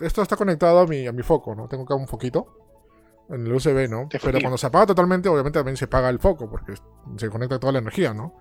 [0.00, 1.68] esto está conectado a mi, a mi foco, ¿no?
[1.68, 2.59] Tengo acá un foquito
[3.30, 4.08] en el USB, ¿no?
[4.10, 6.74] Pero cuando se apaga totalmente, obviamente también se apaga el foco, porque
[7.16, 8.34] se conecta toda la energía, ¿no?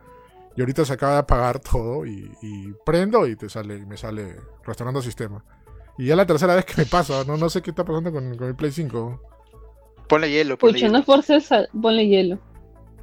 [0.55, 4.35] Y ahorita se acaba de apagar todo y, prendo y te sale, me sale
[4.65, 5.43] restaurando sistema.
[5.97, 8.35] Y ya la tercera vez que me pasa, no, no sé qué está pasando con,
[8.35, 9.21] con el Play 5.
[10.07, 12.39] Ponle hielo, ponle Pucha, no es por ser ponle hielo.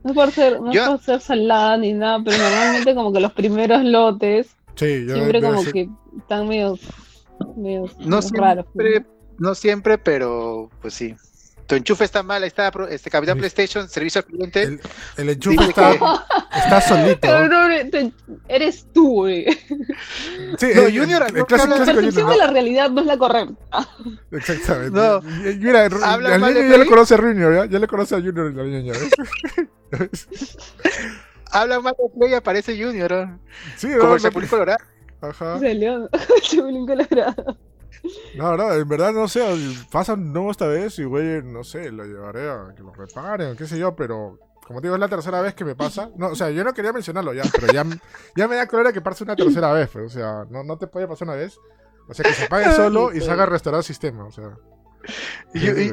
[0.03, 3.21] No es por ser, no es por ser salada ni nada, pero normalmente como que
[3.21, 6.79] los primeros lotes sí, siempre como que están medio,
[7.57, 9.05] medio no siempre,
[9.39, 11.15] No siempre, pero pues sí
[11.67, 14.79] tu enchufe está mal, ahí está este Capitán PlayStation, servicio al cliente.
[15.17, 16.25] El, enchufe está,
[16.55, 17.27] está solito.
[18.49, 19.47] eres tú, güey.
[20.59, 23.89] Sí, no, Junior, la percepción de la realidad no es la correcta.
[24.31, 24.91] Exactamente.
[24.91, 27.67] No, mira, al niño ya le conoce a Junior, ¿ya?
[27.67, 28.93] ya le conoce a Junior la niña.
[31.51, 33.11] Habla mal de Play y aparece Junior.
[33.11, 33.41] ¿no?
[33.77, 34.79] Sí, Como el Chapulín Colorado.
[35.21, 35.59] Ajá.
[35.59, 37.57] Salió el Chapulín Colorado.
[38.37, 39.43] No, no, en verdad no sé,
[39.91, 43.67] pasa nuevo esta vez y güey, no sé, lo llevaré a que lo reparen qué
[43.67, 46.11] sé yo, pero como te digo, es la tercera vez que me pasa.
[46.17, 47.85] No, o sea, yo no quería mencionarlo ya, pero ya,
[48.35, 50.87] ya me da cólera que pase una tercera vez, pues, o sea, no, no te
[50.87, 51.59] puede pasar una vez.
[52.09, 54.57] O sea, que se apague solo y se haga restaurar el sistema, o sea.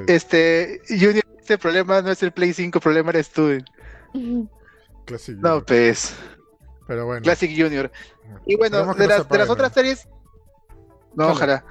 [0.08, 3.58] Este, Junior, este problema no es el Play 5, el problema eres tú.
[5.06, 6.16] Classic No, pues.
[6.88, 7.22] Pero bueno.
[7.22, 7.92] Classic Junior.
[8.46, 10.08] Y bueno, de las, de las otras series
[11.16, 11.64] No, ojalá.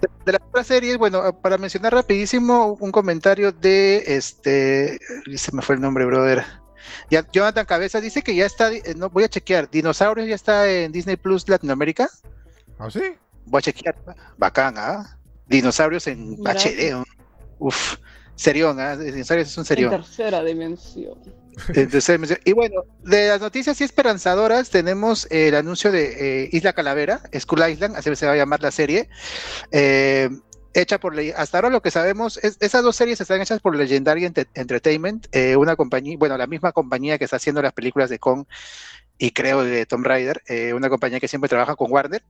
[0.00, 4.98] De, las otras series, bueno, para mencionar rapidísimo un comentario de este,
[5.34, 6.44] se me fue el nombre, brother.
[7.10, 10.70] Ya, Jonathan Cabeza dice que ya está, eh, no voy a chequear, Dinosaurios ya está
[10.70, 12.08] en Disney Plus Latinoamérica.
[12.78, 13.14] ¿Ah, sí?
[13.46, 13.96] Voy a chequear,
[14.36, 15.18] bacán, ¿ah?
[15.46, 17.04] Dinosaurios en HD,
[17.58, 17.96] uf,
[18.34, 18.96] serión, ¿ah?
[18.96, 19.92] Dinosaurios es un serión.
[19.92, 21.18] En tercera dimensión.
[22.44, 27.68] Y bueno, de las noticias y esperanzadoras tenemos el anuncio de eh, Isla Calavera, Skull
[27.68, 29.08] Island, así se va a llamar la serie.
[29.70, 30.30] Eh,
[30.74, 34.24] hecha por hasta ahora lo que sabemos es esas dos series están hechas por Legendary
[34.24, 38.44] Entertainment, eh, una compañía, bueno, la misma compañía que está haciendo las películas de Kong
[39.18, 40.42] y creo de Tomb Raider,
[40.74, 42.22] una compañía que siempre trabaja con Warner.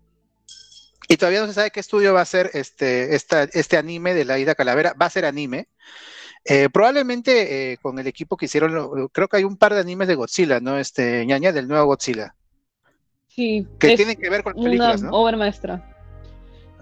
[1.08, 4.38] Y todavía no se sabe qué estudio va a ser este, este anime de la
[4.38, 4.94] Isla Calavera.
[5.00, 5.68] Va a ser anime.
[6.44, 10.08] Eh, probablemente eh, con el equipo que hicieron, creo que hay un par de animes
[10.08, 10.76] de Godzilla, ¿no?
[10.76, 12.34] Este, ñaña, del nuevo Godzilla.
[13.28, 13.66] Sí.
[13.78, 15.88] Que tienen que ver con películas, una obra maestra.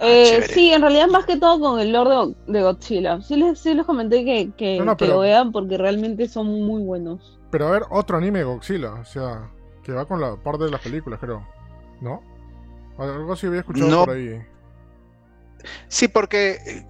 [0.00, 3.20] Ah, eh, sí, en realidad más que todo con el Lord de, Godzilla.
[3.20, 7.38] Sí les, sí les comenté que, que, lo vean porque realmente son muy buenos.
[7.50, 9.50] Pero a ver, otro anime de Godzilla, o sea,
[9.84, 11.46] que va con la parte de las películas, creo.
[12.00, 12.22] ¿No?
[12.96, 14.40] Algo así había escuchado por ahí.
[15.88, 16.86] Sí, porque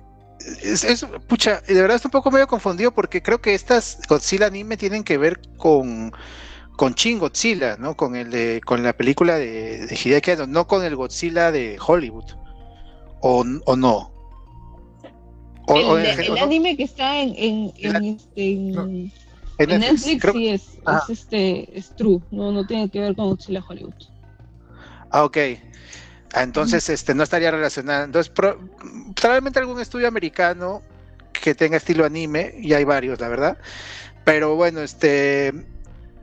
[0.63, 4.77] es, pucha, de verdad estoy un poco medio confundido porque creo que estas Godzilla anime
[4.77, 6.13] tienen que ver con
[6.77, 7.95] con Shin Godzilla, ¿no?
[7.95, 12.25] Con el de con la película de, de Hideaki no con el Godzilla de Hollywood.
[13.23, 14.11] O, o no.
[15.69, 18.57] el, anime que está en, en, en, este,
[19.79, 23.93] Netflix, sí es, es, este es true, no, no tiene que ver con Godzilla Hollywood.
[25.11, 25.37] Ah, ok.
[26.35, 28.05] Entonces, este, no estaría relacionado.
[28.05, 30.83] Entonces, probablemente algún estudio americano
[31.33, 33.59] que tenga estilo anime, y hay varios, la verdad.
[34.25, 35.53] Pero bueno, este.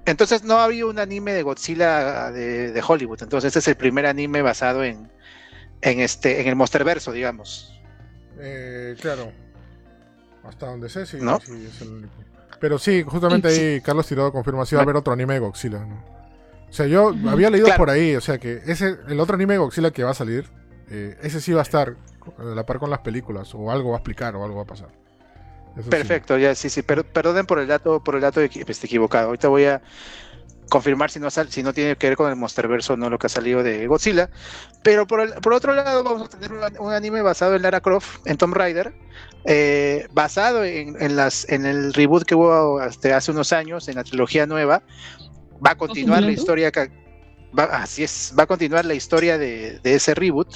[0.06, 3.22] Entonces no había un anime de Godzilla de, Hollywood.
[3.22, 5.12] Entonces este es el primer anime basado en,
[5.82, 7.78] en este, en el Monsterverso, digamos.
[8.40, 9.34] Eh, claro.
[10.46, 12.14] Hasta donde sé, sí, sí es el único.
[12.62, 15.80] Pero sí, justamente ahí Carlos Tirado confirma si va a haber otro anime de Godzilla,
[15.80, 16.17] ¿no?
[16.70, 19.60] O sea, yo había leído por ahí, o sea, que ese el otro anime de
[19.60, 20.46] Godzilla que va a salir,
[20.90, 21.96] eh, ese sí va a estar
[22.38, 24.68] a la par con las películas, o algo va a explicar, o algo va a
[24.68, 24.90] pasar.
[25.90, 29.28] Perfecto, ya sí, sí, pero, perdonen por el dato, por el dato este, equivocado.
[29.28, 29.82] Ahorita voy a
[30.70, 33.28] confirmar si no si no tiene que ver con el Monsterverse o no lo que
[33.28, 34.30] ha salido de Godzilla.
[34.84, 38.38] Pero por, por otro lado, vamos a tener un, anime basado en Lara Croft, en
[38.38, 38.94] Tomb Raider,
[39.46, 43.96] eh, basado en, en, las, en el reboot que hubo este, hace unos años, en
[43.96, 44.82] la trilogía nueva,
[45.66, 46.72] va a continuar la historia
[47.58, 50.48] va, así es, va a continuar la historia de, ese reboot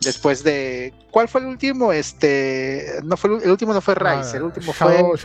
[0.00, 1.92] después de ¿cuál fue el último?
[1.92, 5.16] Este no fue el último no fue ah, Rise, el último fue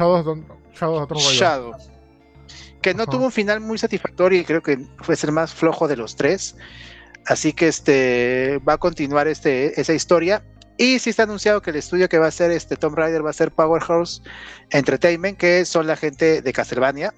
[1.17, 1.73] Shadow,
[2.81, 5.97] que no tuvo un final muy satisfactorio y creo que fue el más flojo de
[5.97, 6.55] los tres.
[7.25, 10.43] Así que este va a continuar este esa historia
[10.77, 13.29] y sí está anunciado que el estudio que va a hacer este Tomb Raider va
[13.29, 14.21] a ser Powerhouse
[14.71, 17.13] Entertainment, que son la gente de Castlevania.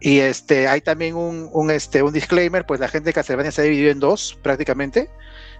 [0.00, 3.64] Y este, hay también un, este, un disclaimer, pues la gente de Castlevania se ha
[3.64, 5.10] dividido en dos prácticamente.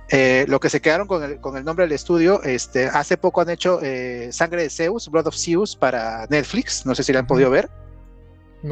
[0.08, 3.42] Eh, lo que se quedaron con el, con el nombre del estudio, este, hace poco
[3.42, 7.20] han hecho eh, Sangre de Zeus, Blood of Zeus para Netflix, no sé si la
[7.20, 7.70] han podido ver.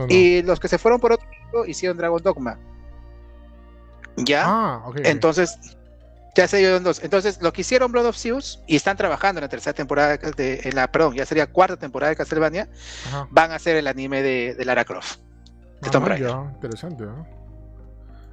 [0.09, 1.26] Y los que se fueron por otro
[1.66, 2.59] hicieron Dragon Dogma.
[4.16, 4.44] ¿Ya?
[4.46, 5.59] Ah, Entonces,
[6.39, 7.02] ya se dieron dos.
[7.02, 10.60] Entonces, lo que hicieron Blood of Zeus y están trabajando en la tercera temporada, de,
[10.62, 12.69] en la, perdón, ya sería cuarta temporada de Castlevania,
[13.31, 15.19] van a hacer el anime de, de Lara Croft.
[15.82, 17.05] Ah, interesante,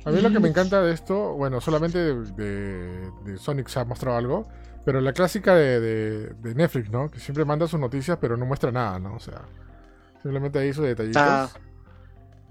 [0.05, 4.17] A mí lo que me encanta de esto, bueno, solamente de, Sonic se ha mostrado
[4.17, 4.47] algo,
[4.83, 7.09] pero la clásica de, Netflix, ¿no?
[7.09, 9.15] Que siempre manda sus noticias, pero no muestra nada, ¿no?
[9.15, 9.41] O sea,
[10.21, 11.23] simplemente ahí sus detallitos.
[11.23, 11.49] Ah.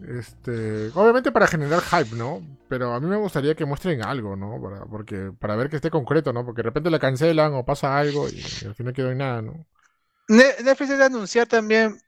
[0.03, 2.43] Este, obviamente para generar hype, ¿no?
[2.69, 4.61] Pero a mí me gustaría que muestren algo, ¿no?
[4.61, 6.45] Para, porque, para ver que esté concreto, ¿no?
[6.45, 9.67] Porque de repente la cancelan o pasa algo y, al final quedó en nada, ¿no?
[10.29, 12.01] Netflix debe anunciar también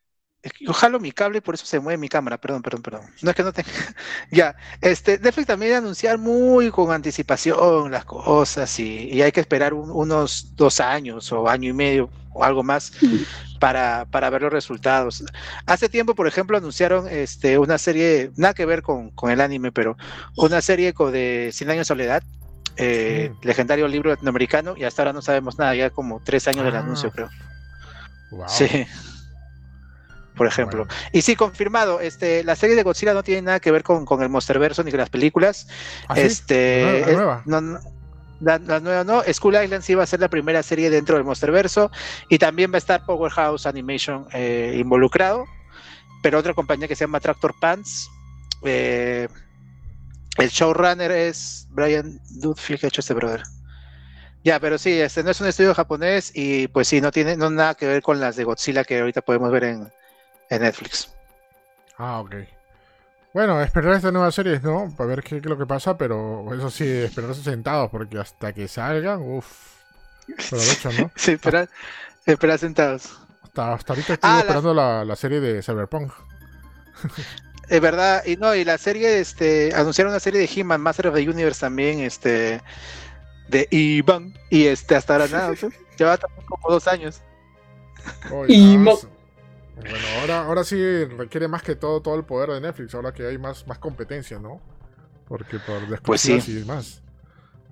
[0.60, 3.02] yo jalo mi cable y por eso se mueve mi cámara, perdón, perdón, perdón.
[3.22, 3.68] No es que no tenga.
[4.30, 9.74] ya, este, Netflix también debe anunciar muy con anticipación las cosas y, hay que esperar
[9.74, 12.92] unos dos años o año y medio o algo más
[13.60, 15.24] para, para ver los resultados.
[15.66, 19.96] Hace tiempo, por ejemplo, anunciaron este, una serie, nada que ver con, el anime, pero
[20.36, 22.22] una serie de Cien años de soledad,
[22.76, 26.76] eh, legendario libro latinoamericano, y hasta ahora no sabemos nada, ya como tres años del
[26.76, 26.80] ah.
[26.80, 27.30] anuncio, creo.
[28.48, 28.86] Sí
[30.36, 30.86] por ejemplo.
[31.12, 34.22] Y sí, confirmado, este, la serie de Godzilla no tiene nada que ver con, con
[34.22, 35.66] el Monsterverso ni con las películas.
[36.08, 37.42] ¿Ah, este, la nueva.
[37.46, 37.78] no, no,
[38.40, 41.90] la, nueva no, School Island sí va a ser la primera serie dentro del Monsterverso
[42.28, 45.46] y también va a estar Powerhouse Animation eh, involucrado,
[46.22, 48.10] pero otra compañía que se llama Tractor Pants.
[48.62, 49.28] Eh,
[50.38, 53.42] el showrunner es Brian Dudfield que ha hecho este brother.
[54.44, 57.50] Ya, pero sí, este no es un estudio japonés y pues sí, no tiene no
[57.50, 59.88] nada que ver con las de Godzilla que ahorita podemos ver en,
[60.50, 61.10] Netflix.
[61.98, 62.34] Ah, ok.
[63.32, 64.92] Bueno, esperar estas nuevas series, ¿no?
[64.96, 68.66] Para ver qué, es lo que pasa, pero eso sí, esperarse sentados, porque hasta que
[68.66, 69.76] salgan, uff.
[70.32, 71.10] Aprovecho, ¿no?
[71.16, 71.68] sí, esperar,
[72.24, 73.18] esperar sentados.
[73.42, 75.04] Hasta, hasta ahorita estoy ah, esperando la...
[75.04, 76.12] La, serie de Cyberpunk.
[77.68, 81.16] Es verdad, y no, y la serie, este, anunciaron una serie de He-Man, Master of
[81.16, 82.62] the Universe también, este,
[83.48, 85.52] de Ivan, y este, hasta ahora nada,
[85.98, 86.16] lleva
[86.46, 87.22] como dos años.
[89.76, 93.26] Bueno, ahora, ahora sí requiere más que todo todo el poder de Netflix, ahora que
[93.26, 94.60] hay más, más competencia, ¿no?
[95.28, 97.02] Porque por después pues y demás.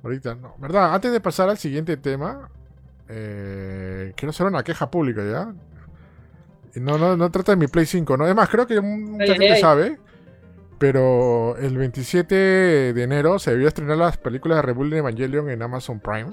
[0.02, 0.54] Ahorita no.
[0.58, 0.94] ¿Verdad?
[0.94, 2.50] Antes de pasar al siguiente tema,
[3.08, 5.54] eh, quiero hacer una queja pública ya.
[6.80, 8.26] No, no, no trata de mi Play 5, ¿no?
[8.26, 9.98] Es más, creo que mucha gente sabe.
[10.78, 16.00] Pero el 27 de enero se debió estrenar las películas de Rebuilding Evangelion en Amazon
[16.00, 16.30] Prime.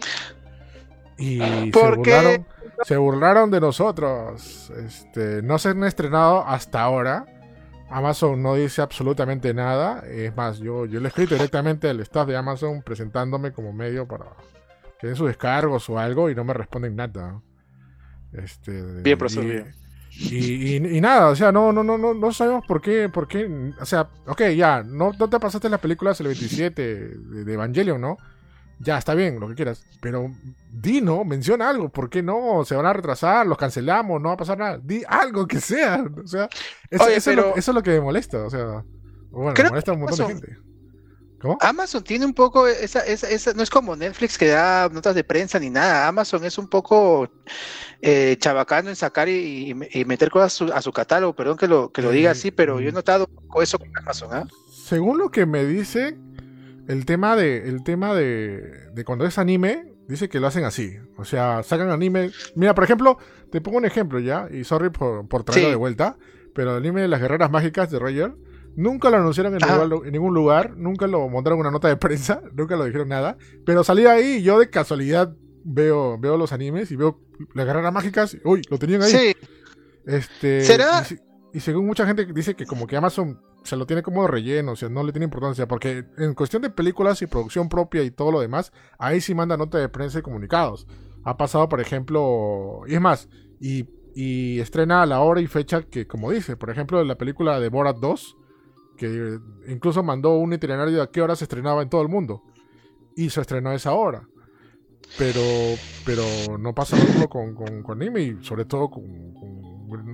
[1.17, 2.45] Y se burlaron,
[2.83, 4.71] se burlaron de nosotros.
[4.77, 7.25] Este, no se han estrenado hasta ahora.
[7.89, 10.03] Amazon no dice absolutamente nada.
[10.07, 14.07] Es más, yo, yo le he escrito directamente al staff de Amazon presentándome como medio
[14.07, 14.25] para
[14.99, 17.41] que den sus descargos o algo y no me responden nada.
[18.33, 19.45] Este, Bien, profesor.
[20.13, 23.73] Y, y, nada, o sea, no, no, no, no, no sabemos por qué, por qué,
[23.79, 28.17] o sea, ok, ya, no, no te pasaste las películas el 27 de, Evangelion, ¿no?
[28.83, 30.31] Ya, está bien, lo que quieras, pero
[30.71, 31.23] di, ¿no?
[31.23, 32.65] Menciona algo, ¿por qué no?
[32.65, 36.03] Se van a retrasar, los cancelamos, no va a pasar nada, di algo que sea,
[36.23, 36.49] o sea,
[36.89, 38.83] eso, es, lo, que me molesta, o sea,
[39.29, 40.57] bueno, me molesta un montón de gente.
[41.41, 41.57] ¿Cómo?
[41.61, 45.23] Amazon tiene un poco esa, esa, esa, no es como Netflix que da notas de
[45.23, 46.07] prensa ni nada.
[46.07, 47.27] Amazon es un poco
[47.99, 49.73] eh, chabacano en sacar y,
[50.05, 51.35] meter cosas a su, catálogo.
[51.35, 53.27] Perdón que lo, que lo diga así, pero yo he notado
[53.59, 54.29] eso con Amazon.
[54.31, 54.47] ¿ah?
[54.91, 56.15] Según lo que me dice,
[56.87, 60.97] el tema de, el tema de, de cuando es anime, dice que lo hacen así.
[61.17, 62.31] O sea, sacan anime.
[62.55, 63.17] Mira, por ejemplo,
[63.51, 66.17] te pongo un ejemplo ya, y sorry por, por traerlo de vuelta,
[66.53, 68.33] pero el anime de las guerreras mágicas de Roger
[68.75, 72.85] Nunca lo anunciaron en, ningún lugar, nunca lo montaron una nota de prensa, nunca lo
[72.85, 73.37] dijeron nada.
[73.65, 77.19] Pero salí ahí y yo de casualidad veo, veo los animes y veo
[77.53, 78.37] las guerreras mágicas.
[78.43, 79.11] Uy, lo tenían ahí.
[79.11, 79.35] Sí.
[80.05, 81.05] Este, ¿Será?
[81.53, 84.75] Y, según mucha gente dice que como que Amazon se lo tiene como relleno, o
[84.75, 88.31] sea, no le tiene importancia, porque en cuestión de películas y producción propia y todo
[88.31, 90.87] lo demás, ahí sí manda nota de prensa y comunicados.
[91.23, 93.29] Ha pasado, por ejemplo, y es más,
[93.59, 93.85] y,
[94.15, 97.69] y estrena a la hora y fecha que, como dice, por ejemplo, la película de
[97.69, 98.37] Borat 2,
[98.97, 102.43] que incluso mandó un itinerario de a qué hora se estrenaba en todo el mundo.
[103.15, 104.27] Y se estrenó a esa hora.
[105.17, 105.41] Pero,
[106.05, 106.23] pero
[106.57, 109.03] no pasa lo mismo con, con, anime y sobre todo con,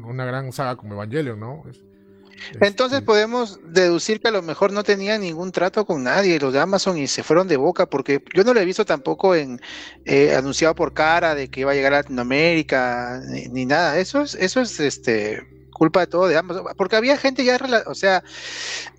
[0.06, 1.64] una gran saga como Evangelion, ¿no?
[2.62, 6.54] Entonces este podemos deducir que a lo mejor no tenía ningún trato con nadie los
[6.54, 9.60] de Amazon y se fueron de boca porque yo no lo he visto tampoco en
[10.06, 14.00] eh, anunciado por cara de que iba a llegar a Latinoamérica ni, ni nada.
[14.00, 17.96] Eso es, eso es este culpa de todo de ambos, porque había gente ya, o
[17.96, 18.24] sea,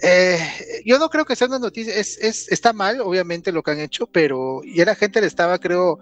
[0.03, 0.39] eh,
[0.87, 3.81] yo no creo que sea una noticia, es, es, está mal, obviamente, lo que han
[3.81, 5.99] hecho, pero ya la gente le estaba, creo,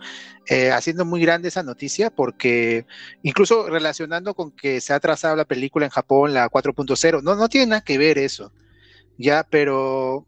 [0.49, 2.87] eh, haciendo muy grande esa noticia, porque
[3.23, 7.49] incluso relacionando con que se ha trazado la película en Japón, la 4.0, no, no
[7.49, 8.53] tiene nada que ver eso,
[9.17, 10.27] ya, pero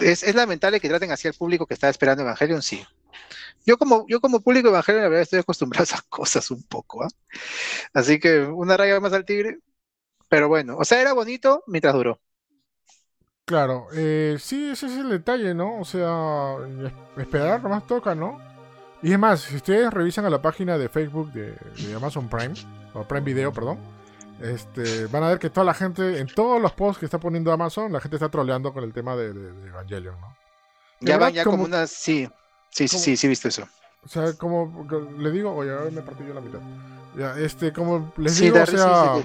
[0.00, 2.84] es, es lamentable que traten así al público que está esperando Evangelion, sí.
[3.64, 7.04] Yo como, yo como público Evangelion, la verdad, estoy acostumbrado a esas cosas un poco,
[7.04, 7.08] ¿ah?
[7.92, 9.58] Así que una raya más al tigre,
[10.32, 12.18] pero bueno, o sea, era bonito mientras duró.
[13.44, 15.78] Claro, eh, sí, ese es el detalle, ¿no?
[15.78, 16.56] O sea,
[17.18, 18.40] esperar nomás toca, ¿no?
[19.02, 21.54] Y es más, si ustedes revisan a la página de Facebook de,
[21.94, 22.54] Amazon Prime,
[22.94, 23.78] o Prime Video, perdón,
[24.40, 27.52] este, van a ver que toda la gente, en todos los posts que está poniendo
[27.52, 29.32] Amazon, la gente está troleando con el tema de,
[29.68, 30.34] Evangelion, ¿no?
[31.00, 32.26] Ya van ya como, unas, sí,
[32.70, 33.68] sí, sí, sí, sí, visto eso.
[34.02, 34.88] O sea, como
[35.18, 36.60] le digo, oye, ahora me partí yo la mitad.
[37.18, 39.22] Ya, este, como les digo, o sea,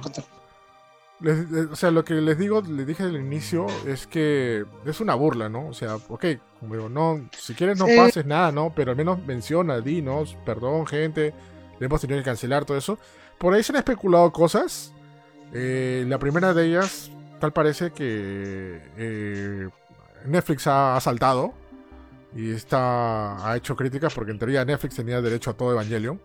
[1.71, 5.49] o sea, lo que les digo, les dije al inicio, es que es una burla,
[5.49, 5.67] ¿no?
[5.67, 6.25] O sea, ok,
[6.59, 8.71] como digo, no, si quieres no pases nada, ¿no?
[8.75, 11.33] Pero al menos menciona, dinos, perdón, gente,
[11.79, 12.99] le hemos tenido que cancelar todo eso.
[13.39, 14.93] Por ahí se han especulado cosas.
[15.53, 19.69] Eh, la primera de ellas, tal parece que eh,
[20.25, 21.53] Netflix ha, saltado
[22.35, 26.21] y está, ha hecho críticas porque en teoría Netflix tenía derecho a todo Evangelion.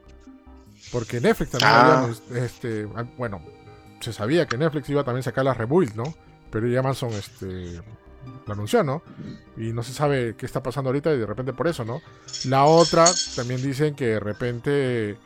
[0.90, 2.08] Porque Netflix también ah.
[2.30, 2.84] había, este,
[3.16, 3.40] bueno,
[4.02, 6.14] se sabía que Netflix iba a también sacar la Rebuild, ¿no?
[6.50, 7.80] Pero ya Amazon este,
[8.46, 9.02] lo anunció, ¿no?
[9.56, 12.00] Y no se sabe qué está pasando ahorita y de repente por eso, ¿no?
[12.46, 13.04] La otra,
[13.36, 15.16] también dicen que de repente,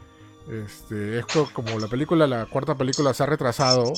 [0.50, 3.92] este, esto como la película, la cuarta película se ha retrasado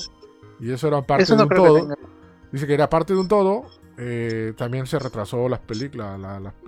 [0.60, 1.88] y eso era parte de un todo.
[2.50, 3.66] Dice que era parte de un todo
[4.00, 6.20] eh, también se retrasó las películas,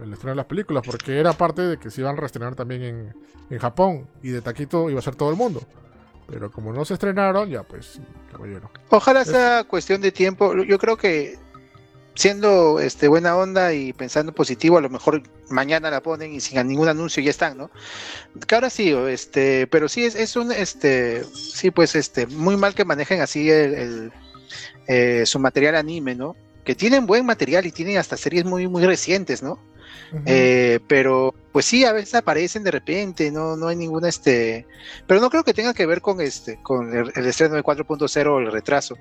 [0.03, 2.83] el estreno de las películas, porque era parte de que se iban a reestrenar también
[2.83, 3.15] en,
[3.51, 5.61] en Japón y de taquito iba a ser todo el mundo.
[6.31, 8.01] Pero como no se estrenaron, ya pues,
[8.31, 8.71] caballero.
[8.91, 10.55] Ojalá sea cuestión de tiempo.
[10.63, 11.39] Yo creo que
[12.15, 16.67] siendo este buena onda y pensando positivo, a lo mejor mañana la ponen y sin
[16.67, 17.71] ningún anuncio ya están, ¿no?
[18.47, 22.75] Que ahora sí, este, pero sí es, es un este, sí, pues este, muy mal
[22.75, 24.13] que manejen así el,
[24.87, 26.37] eh, su material anime, ¿no?
[26.65, 29.59] Que tienen buen material y tienen hasta series muy, muy recientes, ¿no?
[30.27, 34.67] Eh, pero pues sí, a veces aparecen de repente, no, no hay ninguna este,
[35.07, 38.39] pero no creo que tenga que ver con este, con el, estreno de 4.0 o
[38.39, 38.97] el retraso.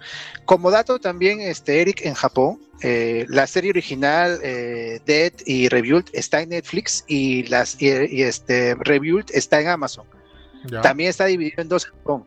[0.45, 6.09] Como dato también, este Eric en Japón, eh, la serie original eh, Dead y Rebuild
[6.13, 10.05] está en Netflix y las y, este Rebuild está en Amazon.
[10.81, 12.25] También está dividido en dos en Japón.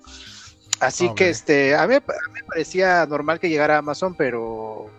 [0.80, 4.90] Así que este, a mí, a mí me parecía normal que llegara a Amazon, pero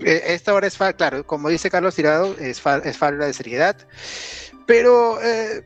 [0.00, 3.76] esta hora es, claro, como dice Carlos Tirado, es, es falta de seriedad,
[4.66, 5.64] pero eh,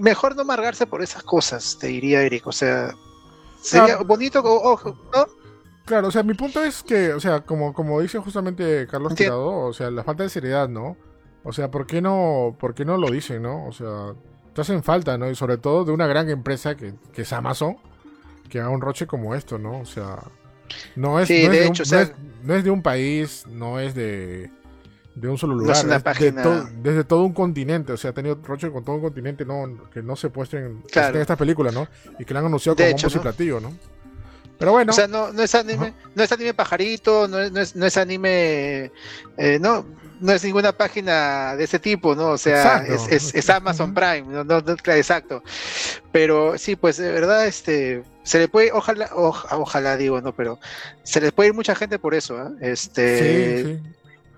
[0.00, 2.94] mejor no amargarse por esas cosas, te diría Eric, o sea,
[3.60, 5.26] sería bonito, ojo, ¿no?
[5.84, 9.48] Claro, o sea, mi punto es que, o sea, como, como dice justamente Carlos Tirado,
[9.48, 10.96] o sea, la falta de seriedad, ¿no?
[11.42, 13.66] O sea, ¿por qué no, por qué no lo dicen, no?
[13.66, 14.14] O sea,
[14.54, 15.28] te hacen falta, ¿no?
[15.30, 17.78] Y sobre todo de una gran empresa que, que es Amazon,
[18.48, 19.80] que haga un roche como esto, ¿no?
[19.80, 20.18] O sea,
[20.96, 21.74] no es, de, un,
[22.44, 24.50] no, es, de un país, no es de,
[25.14, 25.76] de un solo lugar.
[26.82, 27.92] desde todo un continente.
[27.92, 31.16] O sea, ha tenido roche con todo un continente no, que no se muestren en
[31.16, 31.88] esta película, ¿no?
[32.18, 33.72] Y que la han anunciado como hecho, y platillo, ¿no?
[34.58, 34.90] Pero bueno.
[34.90, 37.86] O sea, no, no es anime, no es anime pajarito, no es, no es, no
[37.86, 38.92] es anime.
[39.38, 39.86] Eh, no,
[40.20, 42.30] no es ninguna página de ese tipo, ¿no?
[42.30, 45.42] O sea, es, es, Amazon Prime, no, no, exacto.
[46.12, 50.58] Pero sí, pues de verdad, este, se le puede, ojalá, ojalá digo, no, pero
[51.02, 52.50] se les puede ir mucha gente por eso, ¿eh?
[52.60, 53.80] Este,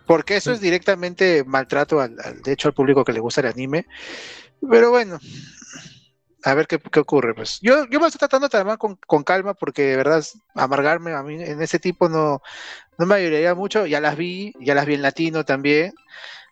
[0.07, 3.87] porque eso es directamente maltrato al, de hecho, al público que le gusta el anime.
[4.69, 5.19] Pero bueno,
[6.45, 7.35] a ver qué, ocurre.
[7.35, 10.25] Pues yo, yo me estoy tratando de con, con, calma porque de verdad
[10.55, 12.43] amargarme a mí en ese tipo no,
[12.99, 13.87] no me ayudaría mucho.
[13.87, 15.93] Ya las vi, ya las vi en latino también.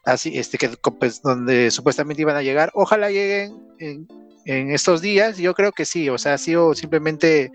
[0.05, 2.71] Así, este, que pues, donde supuestamente iban a llegar.
[2.75, 4.09] Ojalá lleguen en,
[4.47, 5.39] en, estos días.
[5.39, 6.09] Yo creo que sí.
[6.09, 7.53] O sea, ha sido simplemente.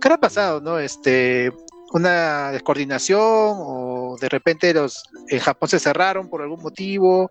[0.00, 0.78] ¿Qué ha pasado, no?
[0.78, 1.52] Este,
[1.92, 7.30] una descoordinación o de repente los en Japón se cerraron por algún motivo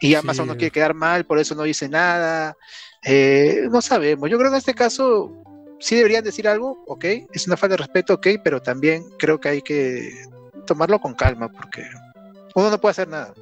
[0.00, 2.56] y Amazon no quiere quedar mal, por eso no dice nada.
[3.02, 4.30] Eh, no sabemos.
[4.30, 5.30] Yo creo que en este caso
[5.78, 9.48] sí deberían decir algo, ok, es una falta de respeto, ok, pero también creo que
[9.48, 10.10] hay que
[10.66, 11.82] tomarlo con calma porque
[12.54, 13.34] uno no puede hacer nada.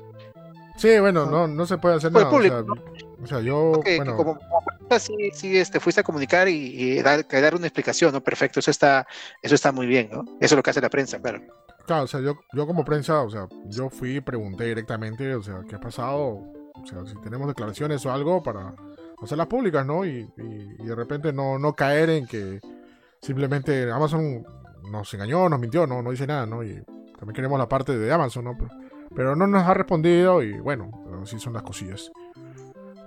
[0.77, 2.29] Sí, bueno, no, no se puede hacer nada.
[2.29, 3.81] o, sea, yo.
[3.85, 4.17] bueno.
[4.17, 4.39] como,
[4.99, 8.21] sí, este, fuiste a comunicar y, dar, dar, una explicación, ¿no?
[8.23, 9.07] Perfecto, eso está,
[9.43, 10.25] eso está muy bien, ¿no?
[10.41, 11.41] Eso es lo que hace la prensa, claro.
[11.87, 15.43] Claro, o sea, yo, yo como prensa, o sea, yo fui y pregunté directamente, o
[15.43, 16.45] sea, ¿qué ha pasado?
[16.75, 18.75] O sea, si tenemos declaraciones o algo para
[19.23, 20.05] hacerlas públicas, ¿no?
[20.05, 22.61] Y, de repente no, no caer en que
[23.21, 24.45] simplemente Amazon
[24.91, 26.63] nos engañó, nos mintió, no, no dice nada, ¿no?
[26.63, 26.83] Y
[27.19, 28.59] también queremos la parte de Amazon, ¿no?
[29.15, 30.91] Pero, no nos ha respondido y bueno,
[31.23, 32.11] así son las cosillas.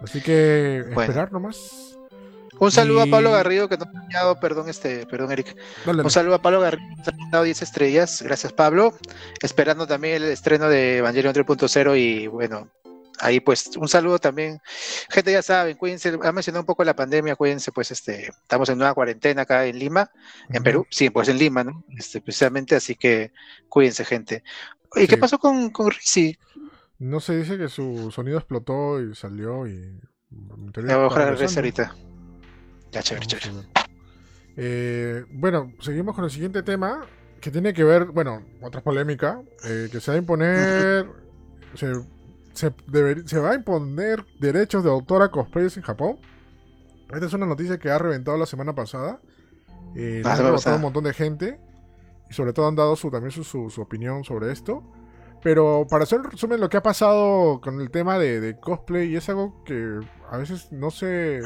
[0.02, 1.98] Así que esperar nomás.
[2.60, 5.56] Un saludo a Pablo Garrido que nos ha enviado, perdón, este, perdón, Eric.
[5.86, 8.22] Un saludo a Pablo Garrido que nos ha enviado 10 estrellas.
[8.22, 8.94] Gracias, Pablo.
[9.42, 12.70] Esperando también el estreno de Evangelion 3.0 y bueno,
[13.20, 14.60] ahí pues un saludo también.
[15.10, 18.78] Gente, ya saben, cuídense, ha mencionado un poco la pandemia, cuídense, pues este, estamos en
[18.78, 20.10] una cuarentena acá en Lima,
[20.50, 21.84] en Perú, sí, pues en Lima, ¿no?
[21.98, 23.32] Este, precisamente, así que
[23.70, 24.44] cuídense, gente.
[24.96, 26.38] ¿Y qué pasó con, con Rizzi?
[27.00, 30.00] No se dice que su sonido explotó y salió y...
[30.30, 31.96] Voy a ahorita.
[32.96, 33.68] Ya, chévere, chévere.
[34.56, 37.06] Eh, bueno, seguimos con el siguiente tema,
[37.42, 41.06] que tiene que ver, bueno, otra polémica, eh, que se va a imponer...
[41.76, 41.94] se,
[42.54, 42.74] se,
[43.26, 46.20] se, va a imponer derechos de autor a cosplayers en Japón.
[47.12, 49.20] Esta es una noticia que ha reventado la semana pasada.
[49.94, 51.60] Eh, ah, ha un montón de gente.
[52.30, 54.84] Y sobre todo han dado su, también su, su, opinión sobre esto.
[55.44, 59.18] Pero para hacer un resumen, lo que ha pasado con el tema de, cosplay, y
[59.18, 60.00] es algo que
[60.32, 61.42] a veces no se.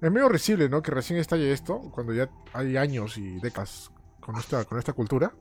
[0.00, 0.82] Es medio risible, ¿no?
[0.82, 3.90] Que recién estalle esto, cuando ya hay años y décadas
[4.20, 5.32] con esta, con esta cultura.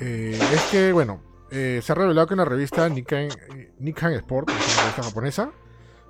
[0.00, 3.28] Eh, es que, bueno, eh, se ha revelado que en la revista Nikkei,
[4.16, 5.52] Sport, la revista japonesa,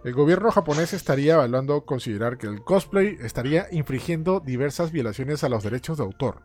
[0.05, 5.63] el gobierno japonés estaría evaluando considerar que el cosplay estaría infringiendo diversas violaciones a los
[5.63, 6.43] derechos de autor.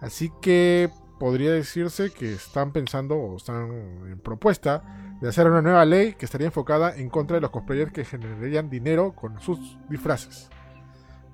[0.00, 3.70] Así que podría decirse que están pensando o están
[4.06, 7.92] en propuesta de hacer una nueva ley que estaría enfocada en contra de los cosplayers
[7.92, 10.48] que generarían dinero con sus disfraces.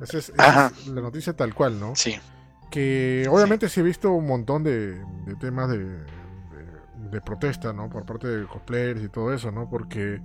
[0.01, 1.95] Esa es, la noticia tal cual, ¿no?
[1.95, 2.19] Sí.
[2.71, 5.01] que obviamente sí he visto un montón de,
[5.39, 5.99] temas de,
[7.11, 7.89] de, protesta, ¿no?
[7.89, 9.69] Por parte de cosplayers y todo eso, ¿no?
[9.69, 10.21] Porque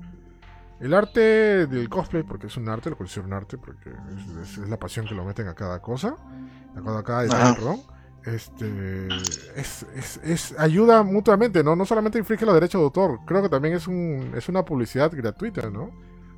[0.80, 3.92] el arte del cosplay, porque es un arte, lo considero un arte, porque
[4.42, 6.16] es, la pasión que lo meten a cada cosa,
[6.76, 7.82] a cada, detalle, perdón.
[8.28, 9.08] Este,
[9.56, 9.86] es,
[10.22, 11.78] es, ayuda mutuamente, ¿no?
[11.78, 15.12] No solamente infringe los derechos de autor, creo que también es, un, es una publicidad
[15.14, 15.92] gratuita, ¿no?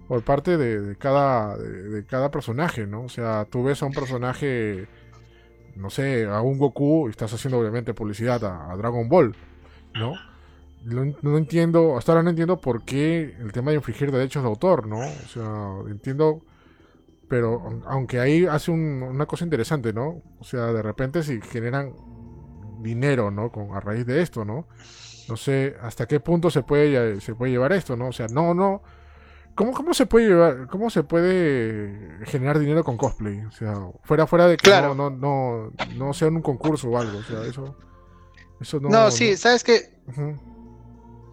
[0.07, 3.03] Por parte de, cada, de, cada personaje, ¿no?
[3.03, 4.87] O sea, tú ves a un personaje,
[5.75, 9.35] no sé, a un Goku y estás haciendo obviamente publicidad a Dragon Ball,
[9.95, 10.13] ¿no?
[10.83, 14.87] no, entiendo, hasta ahora no entiendo por qué el tema de infringir derechos de autor,
[14.87, 14.99] ¿no?
[14.99, 16.41] O sea, entiendo,
[17.29, 20.21] pero aunque ahí hace una cosa interesante, ¿no?
[20.39, 21.93] O sea, de repente si generan
[22.81, 23.51] dinero, ¿no?
[23.51, 24.67] Con, a raíz de esto, ¿no?
[25.29, 28.07] No sé hasta qué punto se puede, se puede llevar esto, ¿no?
[28.07, 28.81] O sea, no, no.
[29.53, 33.41] ¿Cómo, ¿Cómo se puede llevar, cómo se puede generar dinero con cosplay?
[33.41, 37.19] O sea, fuera, fuera de que no, no, no, no sea un concurso o algo,
[37.19, 37.75] o sea, eso,
[38.59, 38.89] eso no.
[38.89, 39.99] No, sí, sabes que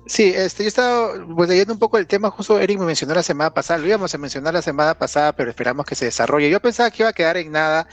[0.08, 3.24] Sí, este, yo estaba pues, leyendo un poco el tema, justo Eric me mencionó la
[3.24, 6.48] semana pasada, lo íbamos a mencionar la semana pasada, pero esperamos que se desarrolle.
[6.48, 7.88] Yo pensaba que iba a quedar en nada,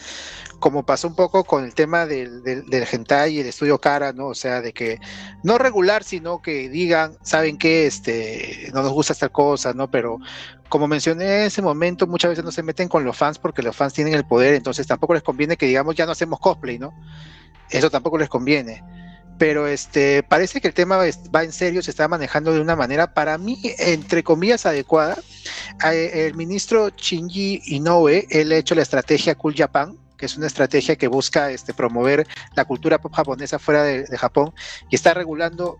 [0.59, 2.87] como pasó un poco con el tema del, del, del
[3.31, 4.27] y el estudio cara, ¿no?
[4.27, 4.99] O sea, de que
[5.41, 9.89] no regular, sino que digan, saben que este, no nos gusta esta cosa, ¿no?
[9.89, 10.19] Pero
[10.69, 13.75] como mencioné en ese momento, muchas veces no se meten con los fans porque los
[13.75, 16.93] fans tienen el poder, entonces tampoco les conviene que digamos ya no hacemos cosplay, ¿no?
[17.71, 18.83] Eso tampoco les conviene
[19.37, 23.13] pero este parece que el tema va en serio, se está manejando de una manera
[23.13, 25.17] para mí entre comillas adecuada.
[25.83, 30.95] El ministro Shinji Inoue, él ha hecho la estrategia Cool Japan, que es una estrategia
[30.95, 34.53] que busca este, promover la cultura pop japonesa fuera de Japón
[34.89, 35.79] y está regulando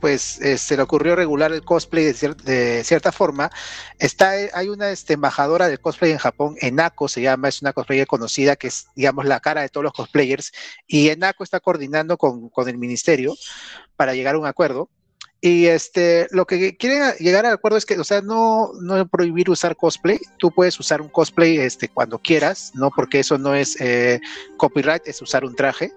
[0.00, 3.50] pues eh, se le ocurrió regular el cosplay de, cierta forma.
[3.98, 7.72] Está, eh, hay una este, embajadora del cosplay en Japón, Enako se llama, es una
[7.72, 10.52] cosplayer conocida que es, digamos, la cara de todos los cosplayers,
[10.86, 13.34] y Enako está coordinando con, el ministerio
[13.96, 14.88] para llegar a un acuerdo.
[15.42, 19.48] Y este, lo que quieren llegar al acuerdo es que, o sea, no, no prohibir
[19.48, 20.18] usar cosplay.
[20.38, 22.90] Tú puedes usar un cosplay este, cuando quieras, ¿no?
[22.90, 24.20] Porque eso no es eh,
[24.58, 25.92] copyright, es usar un traje,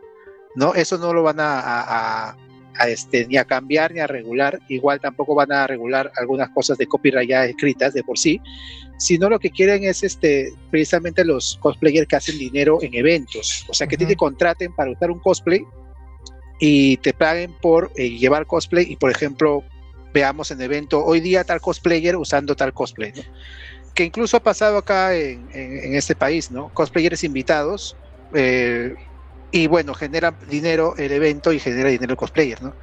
[0.55, 0.73] ¿no?
[0.75, 2.37] Eso no lo van a
[2.87, 6.87] este, ni a cambiar ni a regular, igual tampoco van a regular algunas cosas de
[6.87, 8.41] copyright ya escritas de por sí,
[8.97, 13.73] sino lo que quieren es este, precisamente los cosplayers que hacen dinero en eventos, o
[13.73, 15.63] sea, que te contraten para usar un cosplay
[16.59, 19.63] y te paguen por eh, llevar cosplay y por ejemplo
[20.13, 23.13] veamos en evento hoy día tal cosplayer usando tal cosplay,
[23.93, 26.73] que incluso ha pasado acá en, este país, ¿no?
[26.73, 27.95] Cosplayers invitados.
[28.33, 28.95] Eh,
[29.53, 32.73] y bueno, genera dinero el evento y genera dinero el cosplayer, ¿no?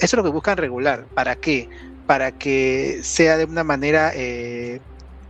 [0.00, 1.06] Eso es lo que buscan regular.
[1.14, 1.68] ¿Para qué?
[2.08, 4.80] Para que sea de una manera eh,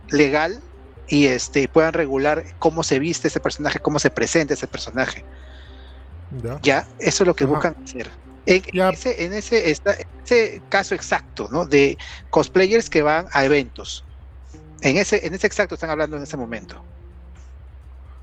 [0.09, 0.59] legal
[1.07, 5.23] y este puedan regular cómo se viste ese personaje, cómo se presenta ese personaje.
[6.63, 8.09] Ya, eso es lo que buscan hacer.
[8.47, 11.65] En, ese, en ese, ese caso exacto, ¿no?
[11.65, 11.99] De
[12.31, 14.03] cosplayers que van a eventos.
[14.81, 16.83] En ese, en ese exacto están hablando en ese momento.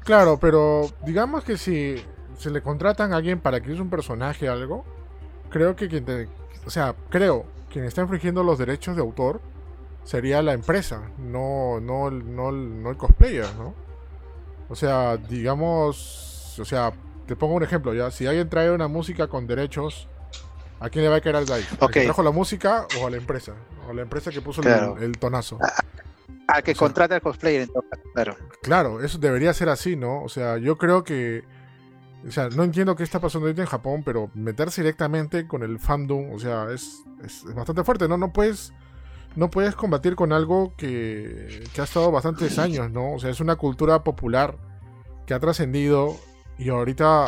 [0.03, 2.05] Claro, pero digamos que si
[2.37, 4.85] se le contratan a alguien para que use un personaje algo,
[5.51, 6.29] creo que quien
[6.67, 9.41] o sea, creo quien está infringiendo los derechos de autor
[10.05, 13.75] sería la empresa, no, no, no, no el cosplayer, ¿no?
[14.69, 16.93] O sea, digamos, o sea,
[17.27, 20.09] te pongo un ejemplo, ya, si alguien trae una música con derechos,
[20.81, 21.65] ¿a quién le va a caer el DAI?
[21.81, 23.53] ¿Al que trajo la música o a la empresa?
[23.87, 25.59] O a la empresa que puso el, tonazo.
[26.49, 27.69] A, que contrata al cosplayer,
[28.15, 28.37] claro.
[28.63, 30.23] Claro, eso debería ser así, ¿no?
[30.23, 31.45] O sea, yo creo que
[32.27, 35.79] o sea, no entiendo qué está pasando ahorita en Japón, pero meterse directamente con el
[35.79, 38.17] fandom, o sea, es, es, bastante fuerte, ¿no?
[38.17, 38.73] No puedes,
[39.37, 43.13] no puedes combatir con algo que, que ha estado bastantes años, ¿no?
[43.13, 44.57] O sea, es una cultura popular
[45.25, 46.17] que ha trascendido
[46.59, 47.27] y ahorita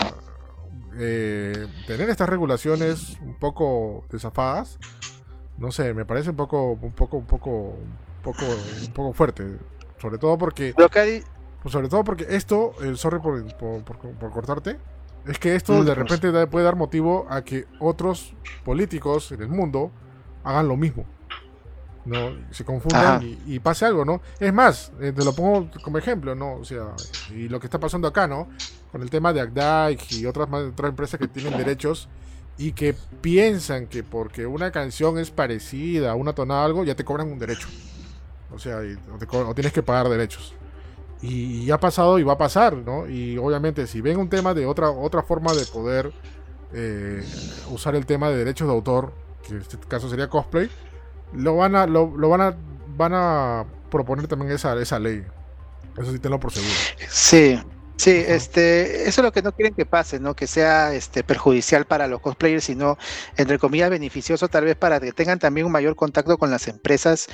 [0.99, 4.79] eh, tener estas regulaciones un poco desafadas,
[5.59, 9.59] no sé, me parece un poco, un poco, un poco, un poco, un poco fuerte.
[10.01, 10.75] Sobre todo porque...
[10.77, 11.25] Lo que,
[11.69, 14.79] pues sobre todo porque esto, el sorry por, por, cortarte,
[15.27, 18.33] es que esto de repente puede dar motivo a que otros
[18.65, 19.91] políticos en el mundo
[20.45, 21.05] hagan lo mismo.
[22.07, 22.31] ¿no?
[22.53, 24.23] Se confundan y, pase algo, ¿no?
[24.41, 26.55] Es más, eh, te lo pongo como ejemplo, ¿no?
[26.55, 26.95] O sea,
[27.35, 28.49] y lo que está pasando acá, ¿no?
[28.91, 32.09] Con el tema de Agdai y otras, otras empresas que tienen derechos
[32.57, 37.05] y que piensan que porque una canción es parecida a una tonada algo, ya te
[37.05, 37.69] cobran un derecho.
[38.51, 40.55] O sea, o tienes que pagar derechos.
[41.21, 43.09] Y, ha pasado y va a pasar, ¿no?
[43.09, 46.13] Y obviamente si ven un tema de otra, otra forma de poder
[46.73, 47.25] eh,
[47.71, 49.13] usar el tema de derechos de autor,
[49.43, 50.71] que en este caso sería cosplay,
[51.33, 52.57] lo van a, lo, van a,
[52.97, 55.25] van a proponer también esa, esa ley.
[55.97, 56.73] Eso sí tenlo por seguro.
[57.09, 57.59] Sí.
[57.99, 60.37] Sí, este, eso es lo que no quieren que pase, ¿no?
[60.37, 62.97] Que sea este perjudicial para los cosplayers, sino
[63.37, 67.27] entre comillas beneficioso tal vez para que tengan también un mayor contacto con las empresas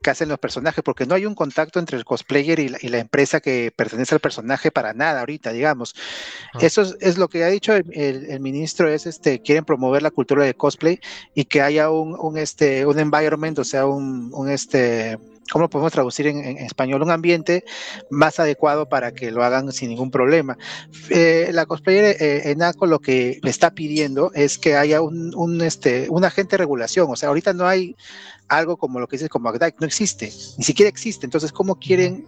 [0.00, 3.40] que hacen los personajes, porque no hay un contacto entre el cosplayer y la, empresa
[3.40, 5.92] que pertenece al personaje para nada ahorita, digamos.
[6.54, 6.58] Ah.
[6.60, 10.54] Eso es, lo que ha dicho el, ministro, es este, quieren promover la cultura de
[10.54, 11.00] cosplay
[11.34, 15.18] y que haya un, un este, un environment, o sea, un, un este
[15.50, 17.02] ¿cómo lo podemos traducir en, español?
[17.02, 17.64] Un ambiente
[18.10, 20.56] más adecuado para que lo hagan sin ningún problema.
[21.10, 26.06] Eh, la cosplayer eh, ENACO lo que le está pidiendo es que haya un, este,
[26.10, 27.96] un agente de regulación, o sea, ahorita no hay
[28.48, 32.26] algo como lo que dices como ACDAC, no existe, ni siquiera existe, entonces, ¿cómo quieren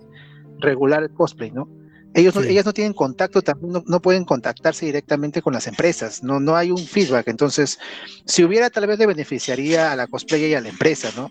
[0.59, 1.69] regular el cosplay, no?
[2.15, 6.55] Ellos ellas no tienen contacto, también no, pueden contactarse directamente con las empresas, no, no
[6.55, 7.27] hay un feedback.
[7.27, 7.81] Entonces,
[8.25, 11.29] si hubiera, tal vez le beneficiaría a la cosplayer y a la empresa, ¿no?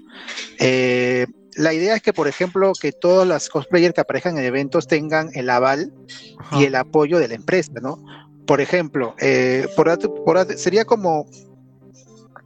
[0.59, 1.25] Eh,
[1.57, 5.29] la idea es que, por ejemplo, que todas las cosplayers que aparezcan en eventos tengan
[5.33, 5.93] el aval
[6.51, 8.03] y el apoyo de la empresa, ¿no?
[8.45, 9.67] Por ejemplo, eh,
[10.57, 11.27] sería como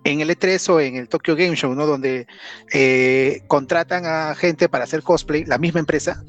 [0.04, 1.86] en el E3 o en el Tokyo Game Show, ¿no?
[1.86, 2.28] Donde
[2.74, 6.24] eh, contratan a gente para hacer cosplay, la misma empresa,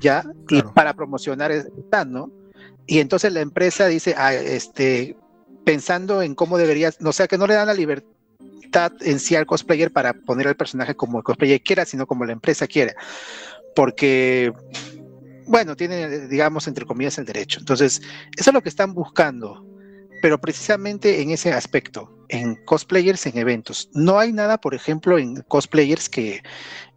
[0.00, 0.24] ¿ya?
[0.48, 2.30] Y para promocionar el stand, ¿no?
[2.86, 5.16] Y entonces la empresa dice, ah, este,
[5.64, 8.15] pensando en cómo debería, o sea, que no le dan la libertad
[9.00, 12.32] en sí al cosplayer para poner al personaje como el cosplayer quiera, sino como la
[12.32, 12.94] empresa quiere.
[13.74, 14.52] Porque,
[15.46, 17.60] bueno, tiene, digamos, entre comillas, el derecho.
[17.60, 18.00] Entonces,
[18.36, 19.64] eso es lo que están buscando.
[20.22, 23.90] Pero precisamente en ese aspecto, en cosplayers en eventos.
[23.92, 26.42] No hay nada, por ejemplo, en cosplayers que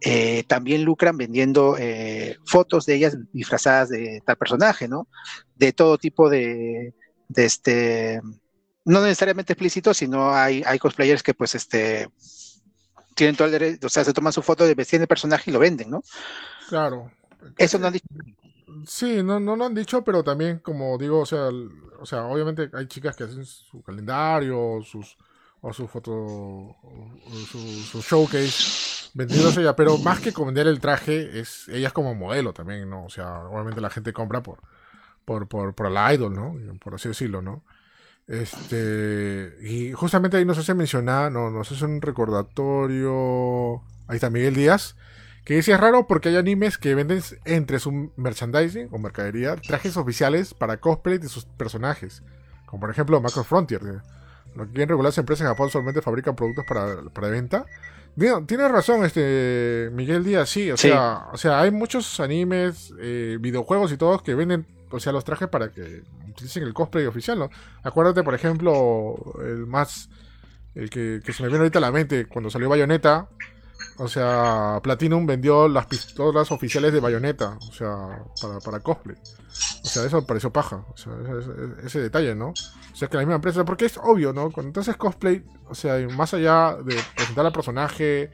[0.00, 5.06] eh, también lucran vendiendo eh, fotos de ellas disfrazadas de tal personaje, ¿no?
[5.56, 6.94] De todo tipo de,
[7.28, 8.20] de este
[8.84, 12.08] no necesariamente explícito, sino hay, hay cosplayers que pues este
[13.14, 15.52] tienen todo el derecho, o sea, se toman su foto de vestir de personaje y
[15.52, 16.02] lo venden, ¿no?
[16.68, 17.10] Claro.
[17.58, 18.06] Eso no han dicho.
[18.86, 21.48] Sí, no, no lo han dicho, pero también, como digo, o sea,
[21.98, 25.18] o sea, obviamente hay chicas que hacen su calendario, sus,
[25.60, 26.76] o su foto,
[27.50, 32.54] su, showcase, vendiéndose ella, pero más que vender el traje, es ella es como modelo
[32.54, 33.04] también, ¿no?
[33.04, 34.60] O sea, obviamente la gente compra por,
[35.24, 36.56] por, por, por la idol, ¿no?
[36.78, 37.64] Por así decirlo, ¿no?
[38.30, 43.82] Este, y justamente ahí nos hace mencionar, no, nos hace un recordatorio.
[44.06, 44.94] Ahí está Miguel Díaz.
[45.44, 49.96] Que dice es raro porque hay animes que venden entre su merchandising o mercadería trajes
[49.96, 52.22] oficiales para cosplay de sus personajes.
[52.66, 53.82] Como por ejemplo Macro Frontier.
[54.54, 57.66] Lo que quieren regular empresas en Japón solamente fabrican productos para, para venta.
[58.46, 60.70] Tiene razón este Miguel Díaz, sí.
[60.70, 65.12] O, Sea, o sea, hay muchos animes, eh, videojuegos y todos que venden o sea,
[65.12, 67.50] los trajes para que utilicen el cosplay oficial, ¿no?
[67.82, 70.08] Acuérdate, por ejemplo, el más,
[70.74, 73.28] el que, se me viene ahorita a la mente, cuando salió Bayonetta,
[73.98, 79.16] o sea, Platinum vendió las pistolas oficiales de Bayonetta, o sea, para, para cosplay.
[79.84, 81.12] O sea, eso pareció paja, o sea,
[81.84, 82.48] ese, detalle, ¿no?
[82.48, 84.50] O sea, que la misma empresa, porque es obvio, ¿no?
[84.50, 88.30] Cuando entonces cosplay, o sea, más allá de presentar al personaje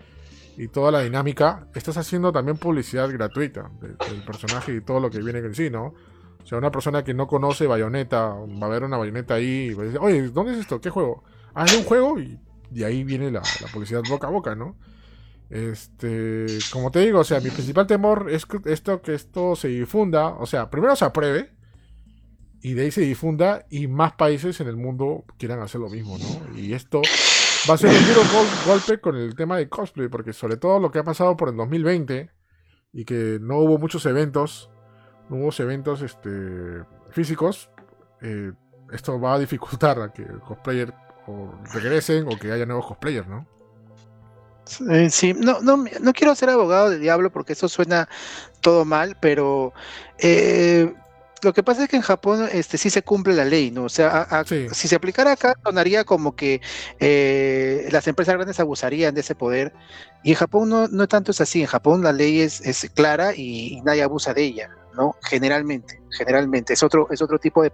[0.56, 5.18] y toda la dinámica, estás haciendo también publicidad gratuita del personaje y todo lo que
[5.20, 5.94] viene en sí, ¿no?
[6.46, 9.74] O sea, una persona que no conoce Bayonetta, va a ver una Bayonetta ahí y
[9.74, 10.80] va a decir, oye, ¿dónde es esto?
[10.80, 11.24] ¿Qué juego?
[11.52, 12.38] Ah, es un juego y
[12.70, 13.42] de ahí viene la,
[13.72, 14.76] publicidad boca a boca, ¿no?
[15.50, 19.66] Este, como te digo, o sea, mi principal temor es que esto, que esto se
[19.66, 21.50] difunda, o sea, primero se apruebe
[22.62, 26.16] y de ahí se difunda y más países en el mundo quieran hacer lo mismo,
[26.16, 26.56] ¿no?
[26.56, 27.02] Y esto
[27.68, 28.20] va a ser un duro
[28.64, 31.56] golpe con el tema de cosplay, porque sobre todo lo que ha pasado por el
[31.56, 32.30] 2020
[32.92, 34.70] y que no hubo muchos eventos
[35.28, 37.70] nuevos eventos este, físicos,
[38.22, 38.52] eh,
[38.92, 40.92] esto va a dificultar a que cosplayers
[41.72, 43.46] regresen o que haya nuevos cosplayers, ¿no?
[45.10, 48.08] Sí, no, no, no quiero ser abogado del diablo porque eso suena
[48.60, 49.72] todo mal, pero
[50.18, 50.92] eh,
[51.42, 53.84] lo que pasa es que en Japón este, sí se cumple la ley, ¿no?
[53.84, 56.60] O sea, si se aplicara acá, sonaría como que
[56.98, 59.72] eh, las empresas grandes abusarían de ese poder.
[60.24, 61.60] Y en Japón no, no tanto es así.
[61.60, 64.70] En Japón la ley es, es clara y, nadie abusa de ella.
[64.96, 65.16] ¿No?
[65.22, 66.72] Generalmente, generalmente.
[66.72, 67.70] Es otro, es otro tipo de,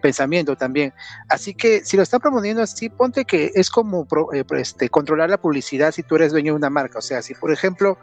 [0.00, 0.92] pensamiento también.
[1.28, 5.40] Así que si lo están promoviendo así, ponte que es como eh, este, controlar la
[5.40, 6.98] publicidad si tú eres dueño de una marca.
[6.98, 7.98] O sea, si por ejemplo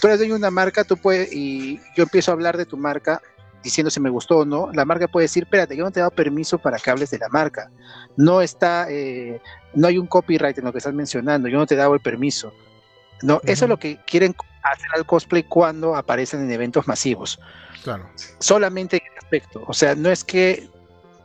[0.00, 2.76] tú eres dueño de una marca, tú puedes, y yo empiezo a hablar de tu
[2.76, 3.20] marca
[3.62, 6.02] diciendo si me gustó o no, la marca puede decir, espérate, yo no te he
[6.02, 7.70] dado permiso para que hables de la marca.
[8.16, 9.40] No está, eh,
[9.74, 12.00] no hay un copyright en lo que estás mencionando, yo no te he dado el
[12.00, 12.52] permiso.
[13.22, 17.38] No, eso es lo que quieren hacer al cosplay cuando aparecen en eventos masivos.
[17.82, 18.08] Claro.
[18.38, 19.64] Solamente en ese aspecto.
[19.66, 20.68] O sea, no es que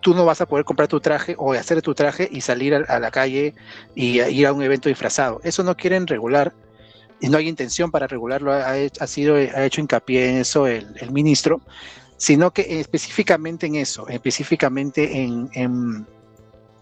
[0.03, 2.99] tú no vas a poder comprar tu traje o hacer tu traje y salir a,
[2.99, 3.55] la calle
[3.95, 5.39] y ir a un evento disfrazado.
[5.43, 6.53] Eso no quieren regular
[7.21, 8.53] y no hay intención para regularlo.
[8.53, 11.61] Ha, sido, ha hecho hincapié en eso el, ministro.
[12.17, 16.05] sino que específicamente en eso, específicamente en,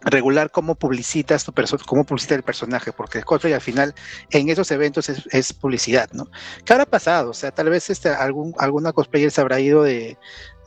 [0.03, 3.93] regular cómo publicitas tu persona, cómo publicita el personaje, porque el cosplay al final
[4.31, 6.27] en esos eventos es, publicidad, ¿no?
[6.65, 7.31] ¿Qué habrá pasado?
[7.31, 10.17] O sea, tal vez este, algún, alguna cosplayer se habrá ido de,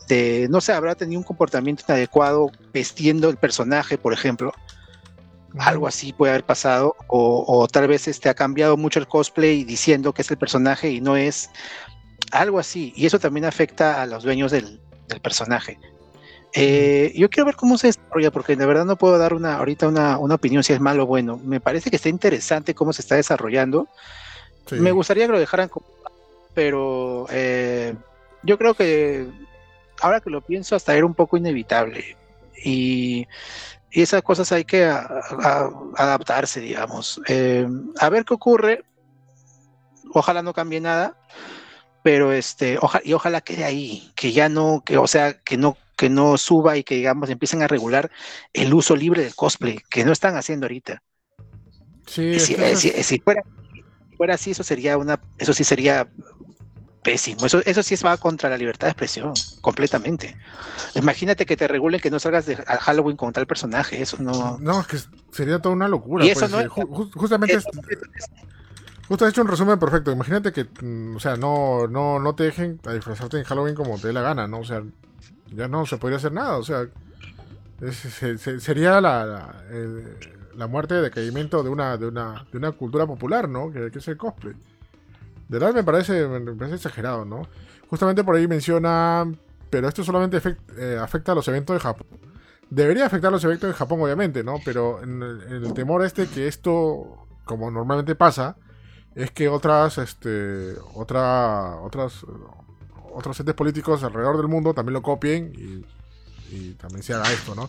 [0.09, 4.53] de, no sé, habrá tenido un comportamiento inadecuado vestiendo el personaje, por ejemplo,
[5.59, 10.13] algo así puede haber pasado, o, tal vez este, ha cambiado mucho el cosplay diciendo
[10.13, 11.51] que es el personaje y no es
[12.33, 14.81] algo así, y eso también afecta a los dueños del,
[15.23, 15.79] personaje.
[16.55, 19.89] Eh, yo quiero ver cómo se desarrolla, porque de verdad no puedo dar una ahorita
[19.89, 21.39] una, opinión si es malo o bueno.
[21.43, 23.89] Me parece que está interesante cómo se está desarrollando.
[24.71, 25.71] Me gustaría que lo dejaran,
[26.55, 27.95] pero eh,
[28.43, 29.29] yo creo que
[30.01, 32.17] ahora que lo pienso hasta era un poco inevitable.
[32.65, 33.27] Y
[33.95, 37.21] y esas cosas hay que adaptarse, digamos.
[37.29, 37.65] Eh,
[38.01, 38.85] a ver qué ocurre.
[40.13, 41.17] Ojalá no cambie nada,
[42.03, 46.09] pero este, y ojalá quede ahí, que ya no, que, o sea, que no, que
[46.09, 48.11] no suba y que digamos empiecen a regular
[48.53, 51.03] el uso libre del cosplay, que no están haciendo ahorita.
[52.07, 52.57] Sí, si,
[53.03, 53.43] si, fuera,
[54.17, 56.09] fuera así, eso sería una, eso sí sería
[57.05, 57.47] pésimo.
[57.47, 60.37] Eso, eso sí va contra la libertad de expresión, completamente.
[60.95, 64.59] Imagínate que te regulen que no salgas de Halloween con tal personaje, eso no.
[64.59, 64.99] No, es que
[65.31, 66.25] sería toda una locura.
[66.25, 66.69] Pues, eh,
[67.15, 67.61] justamente.
[69.07, 70.11] justo has hecho un resumen perfecto.
[70.11, 73.99] Imagínate que, mm, o sea, no, no, no te dejen a disfrazarte en Halloween como
[73.99, 74.61] te dé la gana, ¿no?
[74.61, 74.83] O sea,
[75.53, 76.59] ya no se podría hacer nada.
[76.59, 76.87] O sea,
[78.59, 79.55] sería la,
[80.55, 83.71] la, muerte de decaimiento de una, de una, de una cultura popular, ¿no?
[83.73, 84.55] Que, es el cosplay.
[85.49, 87.47] De verdad me parece, me parece exagerado, ¿no?
[87.91, 89.31] Justamente por ahí menciona,
[89.71, 90.41] pero esto solamente
[90.79, 92.07] eh, afecta a los eventos de Japón.
[92.71, 94.57] Debería afectar a los eventos de Japón, obviamente, ¿no?
[94.65, 98.57] Pero en el, temor este que esto, como normalmente pasa,
[99.15, 102.25] es que otras, este, otra, otras,
[103.15, 105.85] otros entes políticos alrededor del mundo también lo copien y,
[106.75, 107.69] también se haga esto, ¿no?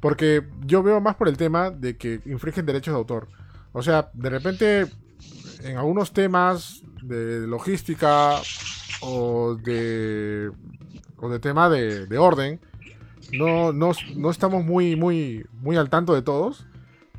[0.00, 3.28] Porque yo veo más por el tema de que infringen derechos de autor.
[3.72, 4.86] O sea, de repente,
[5.62, 8.40] en algunos temas de logística
[9.02, 10.50] o de,
[11.18, 12.58] o de tema de, orden,
[13.32, 16.66] no, no, no, estamos muy, muy, muy al tanto de todos.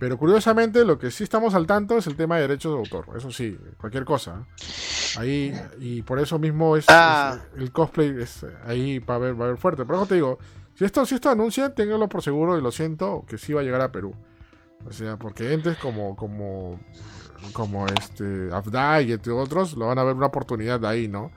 [0.03, 3.15] Pero curiosamente lo que sí estamos al tanto es el tema de derechos de autor.
[3.15, 4.45] Eso sí, cualquier cosa.
[5.17, 7.39] Ahí, y por eso mismo es, ah.
[7.55, 9.85] el cosplay es ahí para ver, va a ver fuerte.
[9.85, 10.39] Por eso te digo,
[10.75, 13.63] si esto, si esto anuncia, ténganlo por seguro y lo siento, que sí va a
[13.63, 14.13] llegar a Perú.
[14.85, 16.81] O sea, porque entes como, como
[17.53, 21.31] como este Afdai y entre otros, lo van a ver una oportunidad de ahí, ¿no?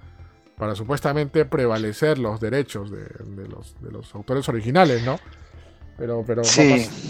[0.59, 3.07] Para supuestamente prevalecer los derechos de,
[3.49, 5.21] los, de los, autores originales, ¿no?
[5.99, 6.43] Pero, pero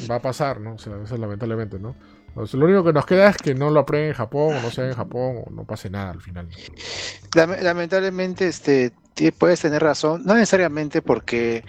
[0.09, 0.75] va, a pasar, ¿no?
[0.75, 1.97] O sea, eso lamentablemente, ¿no?
[2.37, 4.87] lo único que nos queda es que no lo aprueben en Japón o no sea
[4.87, 6.49] en Japón o no pase nada al final.
[7.35, 8.93] Lamentablemente, este,
[9.39, 11.65] puedes tener razón, no necesariamente porque,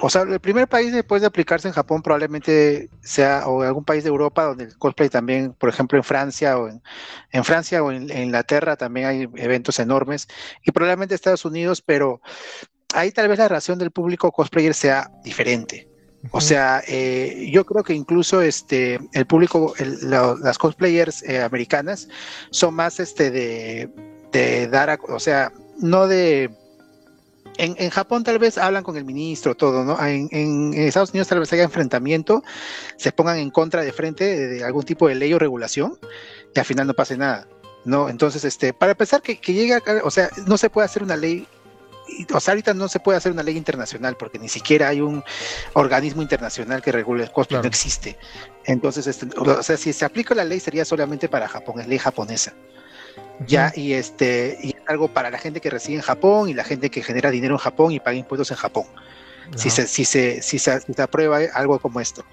[0.00, 4.04] o sea, el primer país después de aplicarse en Japón probablemente sea o algún país
[4.04, 8.10] de Europa donde el cosplay también, por ejemplo, en Francia o en, Francia o en,
[8.10, 10.28] Inglaterra también hay eventos enormes
[10.62, 12.20] y probablemente Estados Unidos, pero
[12.94, 15.89] ahí tal vez la relación del público cosplayer sea diferente.
[16.32, 22.08] O sea, eh, yo creo que incluso este el público, las cosplayers eh, americanas
[22.50, 23.88] son más este de,
[24.30, 26.50] de dar, a, o sea, no de
[27.56, 29.98] en, Japón tal vez hablan con el ministro, todo, ¿no?
[30.04, 32.42] En, Estados Unidos tal vez haya enfrentamiento,
[32.96, 35.98] se pongan en contra de frente de, algún tipo de ley o regulación
[36.54, 37.46] y al final no pase nada,
[37.84, 38.08] ¿no?
[38.08, 41.16] Entonces, este, para empezar que, que llegue acá, o sea, no se puede hacer una
[41.16, 41.46] ley
[42.32, 45.22] o sea, ahorita no se puede hacer una ley internacional porque ni siquiera hay un
[45.74, 48.18] organismo internacional que regule el cosplay, no existe.
[48.64, 51.98] Entonces, este, o sea, si se aplica la ley sería solamente para Japón, es ley
[51.98, 52.52] japonesa
[53.46, 56.90] ya y este y algo para la gente que reside en Japón y la gente
[56.90, 58.84] que genera dinero en Japón y paga impuestos en Japón.
[59.56, 62.24] Si, se, si, se, si, se, aprueba algo como esto.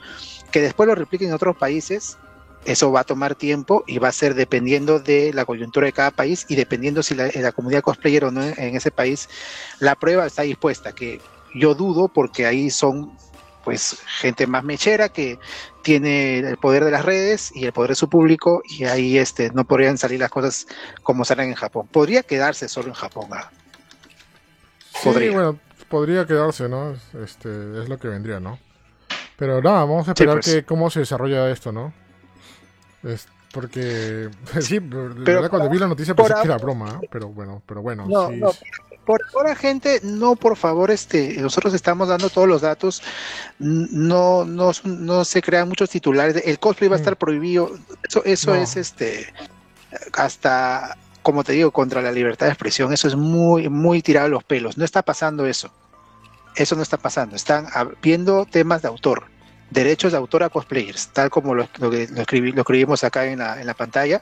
[0.52, 2.20] Que después lo repliquen en otros países,
[2.68, 6.11] eso va a tomar tiempo y va a ser dependiendo de la coyuntura de cada
[6.11, 9.30] país y dependiendo si la, la comunidad cosplayer o no en ese país,
[9.80, 11.22] la prueba está dispuesta, que
[11.56, 13.18] yo dudo porque ahí son
[13.64, 15.39] pues gente más mechera que
[15.81, 19.49] tiene el poder de las redes y el poder de su público y ahí este
[19.52, 20.68] no podrían salir las cosas
[21.03, 21.88] como salen en Japón.
[21.88, 23.30] Podría quedarse solo en Japón.
[23.31, 23.49] ¿ah?
[25.03, 25.30] Podría.
[25.30, 26.95] Sí, bueno, podría quedarse, ¿no?
[27.23, 27.49] Este,
[27.81, 28.60] es lo que vendría, ¿no?
[29.38, 30.45] Pero nada, vamos a esperar pues.
[30.45, 31.94] que cómo se desarrolla esto, ¿no?
[33.03, 34.30] Es, porque
[34.61, 37.07] sí, pero, cuando vi la noticia pensé que era broma, ¿eh?
[37.11, 38.41] pero bueno, pero bueno, sí,
[39.06, 43.02] por ahora, gente, no, por favor, este, nosotros estamos dando todos los datos,
[43.57, 47.02] no, no, no se crean muchos titulares, el cosplay va a mm.
[47.02, 47.72] estar prohibido,
[48.07, 49.34] eso, eso es este,
[50.11, 54.44] hasta, como te digo, contra la libertad de expresión, eso es muy, muy tirado los
[54.44, 55.72] pelos, no está pasando eso.
[56.57, 57.36] Eso no está pasando.
[57.36, 57.68] Están
[58.02, 59.26] viendo temas de autor,
[59.69, 63.68] derechos de autor a cosplayers, tal como lo, lo, lo, escribimos acá en la, en
[63.68, 64.22] la pantalla.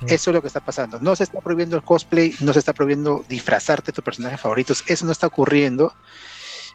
[0.00, 0.06] Mm.
[0.08, 0.98] Eso es lo que está pasando.
[1.00, 4.84] No se está prohibiendo el cosplay, no se está prohibiendo disfrazarte de tus personajes favoritos.
[4.86, 5.94] Eso no está ocurriendo.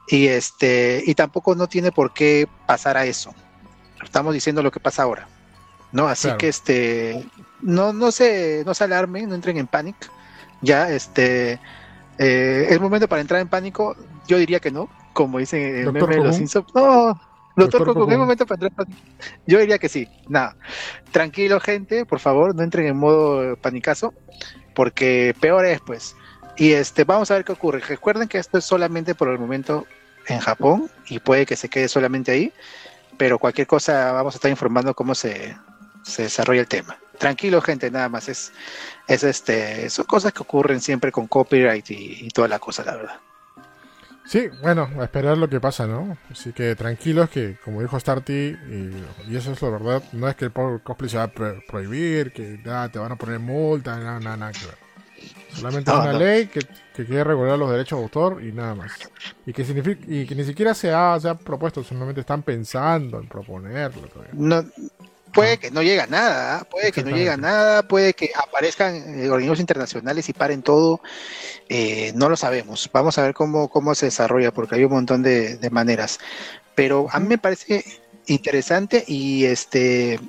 [0.08, 3.34] Y este, y tampoco no tiene por qué pasar a eso.
[4.04, 5.28] Estamos diciendo lo que pasa ahora.
[5.92, 6.08] ¿No?
[6.08, 7.26] Así que este
[7.62, 10.08] no, no se, no se alarmen, no entren en pánico.
[10.62, 11.60] Ya, este
[12.18, 13.96] eh, es momento para entrar en pánico.
[14.28, 16.68] Yo diría que no, como dicen el meme de los Simpsons.
[16.74, 17.20] No,
[17.56, 19.02] Doctor momento para entrar en pánico.
[19.46, 20.08] Yo diría que sí.
[20.28, 20.56] Nada.
[21.12, 24.14] Tranquilo, gente, por favor, no entren en modo panicazo,
[24.74, 26.16] porque peor es, pues.
[26.58, 27.80] Y este, vamos a ver qué ocurre.
[27.80, 29.86] Recuerden que esto es solamente por el momento
[30.28, 32.54] en Japón y puede que se quede solamente ahí,
[33.18, 35.56] pero cualquier cosa vamos a estar informando cómo se,
[36.04, 36.98] se desarrolla el tema.
[37.18, 38.30] Tranquilo, gente, nada más.
[38.30, 38.52] Es,
[39.08, 43.20] es este, son cosas que ocurren siempre con copyright y, toda la cosa, la verdad.
[44.32, 46.18] Sí, bueno, a esperar lo que pasa, ¿no?
[46.30, 50.46] Así que tranquilos que, como dijo Starty, y, eso es la verdad, no es que
[50.46, 51.32] el cosplay se va a
[51.68, 54.54] prohibir, que ya te van a poner multa, nada, nada, nada
[55.52, 56.62] Solamente es una ley que,
[56.96, 58.94] que, quiere regular los derechos de autor y nada más.
[59.46, 63.20] Y que, significa, y que ni siquiera se ha, se ha propuesto, solamente están pensando
[63.20, 64.08] en proponerlo.
[64.08, 64.32] Todavía.
[64.34, 64.64] No,
[65.34, 66.64] puede que no llegue a nada, ¿ah?
[66.66, 71.02] puede que no llegue a nada, puede que aparezcan eh, organismos internacionales y paren todo,
[71.70, 72.90] eh, no lo sabemos.
[72.94, 76.20] Vamos a ver cómo, cómo se desarrolla, porque hay un montón de, maneras.
[76.76, 77.84] Pero a mí me parece
[78.28, 80.20] interesante y este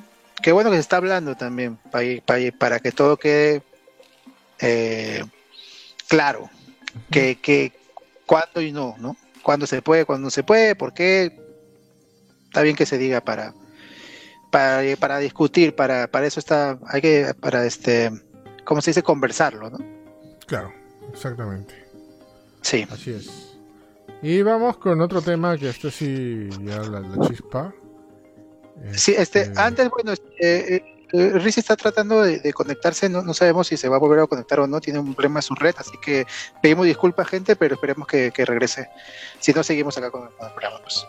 [0.43, 3.63] qué bueno que se está hablando también para, para, que todo quede
[4.61, 5.25] eh,
[6.09, 6.51] claro,
[7.11, 7.73] que, que
[8.27, 9.17] cuándo y no, ¿no?
[9.43, 11.39] Cuándo se puede, cuándo no se puede, por qué.
[12.45, 13.55] Está bien que se diga para,
[14.53, 18.13] para, para discutir, para, para eso está, hay que, para este,
[18.65, 19.03] ¿cómo se dice?
[19.03, 19.79] Conversarlo, ¿no?
[20.47, 20.71] Claro,
[21.11, 21.75] exactamente.
[22.61, 22.87] Sí.
[22.91, 23.57] Así es.
[24.21, 27.75] Y vamos con otro tema que este sí, ya la, chispa.
[28.93, 30.85] Sí, este, este antes, bueno, este, eh,
[31.15, 34.27] eh, Riz está tratando de, conectarse, no, no, sabemos si se va a volver a
[34.27, 36.27] conectar o no, tiene un problema en su red, así que
[36.63, 38.91] pedimos disculpas, gente, pero esperemos que, regrese.
[39.41, 40.79] Si no, seguimos acá con, el programa.
[40.83, 41.07] Pues.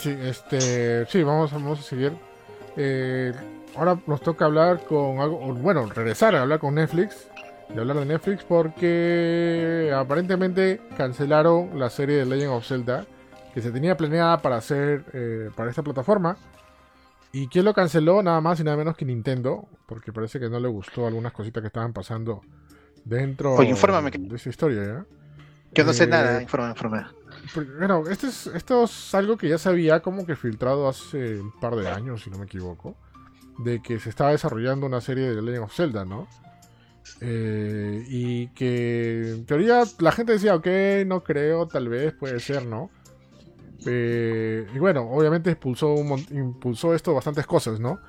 [0.00, 2.31] Sí, este, sí, vamos, vamos a seguir.
[2.76, 3.32] Eh,
[3.76, 7.28] ahora nos toca hablar con algo, bueno, regresar a hablar con Netflix,
[7.68, 13.06] de hablar de Netflix porque aparentemente cancelaron la serie de Legend of Zelda
[13.54, 16.36] que se tenía planeada para hacer eh, para esta plataforma.
[17.32, 18.22] ¿Y quién lo canceló?
[18.22, 21.62] Nada más y nada menos que Nintendo, porque parece que no le gustó algunas cositas
[21.62, 22.42] que estaban pasando
[23.04, 25.06] dentro de esa historia.
[25.72, 27.14] Yo no sé nada, eh, informa, informa.
[27.78, 31.52] Bueno, esto es, esto es algo que ya se había como que filtrado hace un
[31.52, 32.96] par de años, si no me equivoco,
[33.58, 36.28] de que se estaba desarrollando una serie de Legend of Zelda, ¿no?
[37.20, 40.66] Eh, y que en teoría la gente decía, ok,
[41.06, 42.90] no creo, tal vez, puede ser, ¿no?
[43.86, 45.94] Eh, y bueno, obviamente impulsó,
[46.30, 48.00] impulsó esto bastantes cosas, ¿no?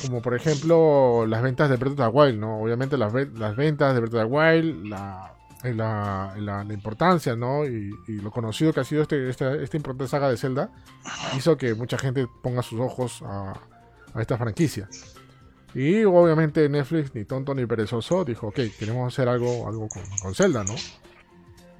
[0.00, 2.62] Como por ejemplo las ventas de Breath of the Wild, ¿no?
[2.62, 7.64] Obviamente las, las ventas de Breath of the Wild, la, la, la, importancia, ¿no?
[7.64, 10.70] Y, lo conocido que ha sido este, esta, importante saga de Zelda,
[11.36, 13.54] hizo que mucha gente ponga sus ojos a,
[14.18, 14.88] esta franquicia.
[15.74, 20.64] Y obviamente Netflix, ni tonto ni perezoso, dijo, ok, queremos hacer algo, algo con, Zelda,
[20.64, 20.74] ¿no?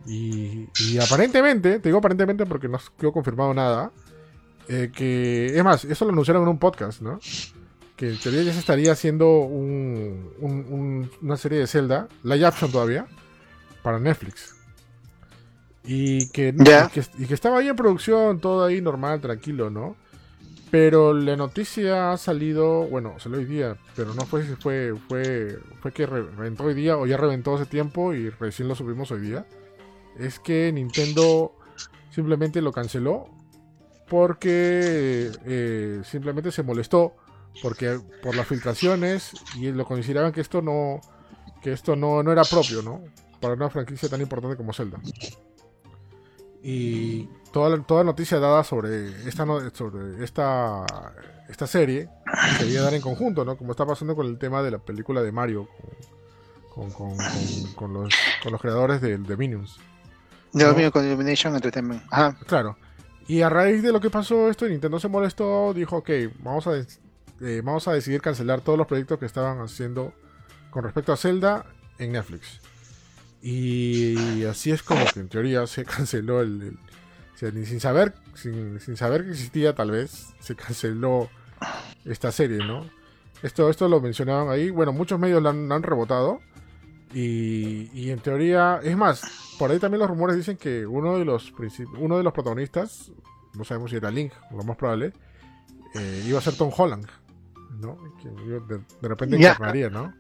[0.07, 0.69] Y,
[0.99, 3.93] aparentemente, te digo aparentemente porque no quedó confirmado nada,
[4.69, 7.19] eh, que, es más, eso lo anunciaron en un podcast, ¿no?
[7.97, 13.07] Que en teoría ya se estaría haciendo una serie de Zelda, live action todavía,
[13.83, 14.57] para Netflix.
[15.85, 16.55] Y que,
[17.19, 19.97] y que, estaba ahí en producción, todo ahí normal, tranquilo, ¿no?
[20.71, 25.59] Pero la noticia ha salido, bueno, salió hoy día, pero no fue si fue, fue,
[25.81, 29.21] fue que reventó hoy día o ya reventó hace tiempo y recién lo subimos hoy
[29.21, 29.45] día.
[30.19, 31.53] Es que Nintendo
[32.11, 33.29] simplemente lo canceló
[34.09, 37.17] porque eh, simplemente se molestó
[37.61, 41.01] porque por las filtraciones y lo consideraban que esto no
[41.63, 43.03] que esto no, no era propio, ¿no?
[43.43, 44.99] Para una franquicia tan importante como Zelda.
[46.63, 49.45] Y toda, toda noticia dada sobre esta,
[49.75, 50.87] sobre esta,
[51.49, 52.09] esta serie
[52.57, 53.57] se debía dar en conjunto, ¿no?
[53.57, 55.69] Como está pasando con el tema de la película de Mario,
[56.73, 57.17] con, con,
[57.75, 59.79] con, los, con los creadores de, de Minions.
[60.53, 62.03] De con Illumination Entertainment.
[62.11, 62.39] Ajá.
[62.47, 62.77] Claro.
[63.27, 66.11] Y a raíz de lo que pasó esto, Nintendo se molestó, dijo, ok,
[66.41, 70.13] vamos a, eh, vamos a decidir cancelar todos los proyectos que estaban haciendo
[70.71, 71.67] con respecto a Zelda
[71.99, 72.61] en Netflix.
[73.43, 76.79] Y así es como que en teoría se canceló el.
[77.35, 81.29] sin saber, sin, saber que existía, tal vez, se canceló
[82.05, 82.87] esta serie, ¿no?
[83.43, 84.71] Esto, esto lo mencionaban ahí.
[84.71, 86.41] Bueno, muchos medios lo han, rebotado.
[87.13, 89.23] Y, en teoría, es más,
[89.59, 91.53] por ahí también los rumores dicen que uno de los
[91.99, 93.13] uno de los protagonistas,
[93.55, 95.13] no sabemos si era Link, lo más probable,
[95.95, 97.07] eh, iba a ser Tom Holland,
[97.81, 97.99] ¿no?
[98.23, 100.15] Que de, repente encarnaría, ¿no?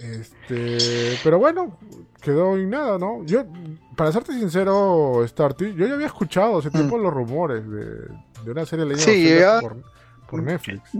[0.00, 1.78] Este, pero bueno,
[2.20, 3.24] quedó en nada, ¿no?
[3.24, 3.44] Yo,
[3.96, 7.02] para serte sincero, Starty, yo ya había escuchado hace tiempo mm.
[7.02, 9.60] los rumores de, una serie leída
[10.28, 10.90] por, Netflix.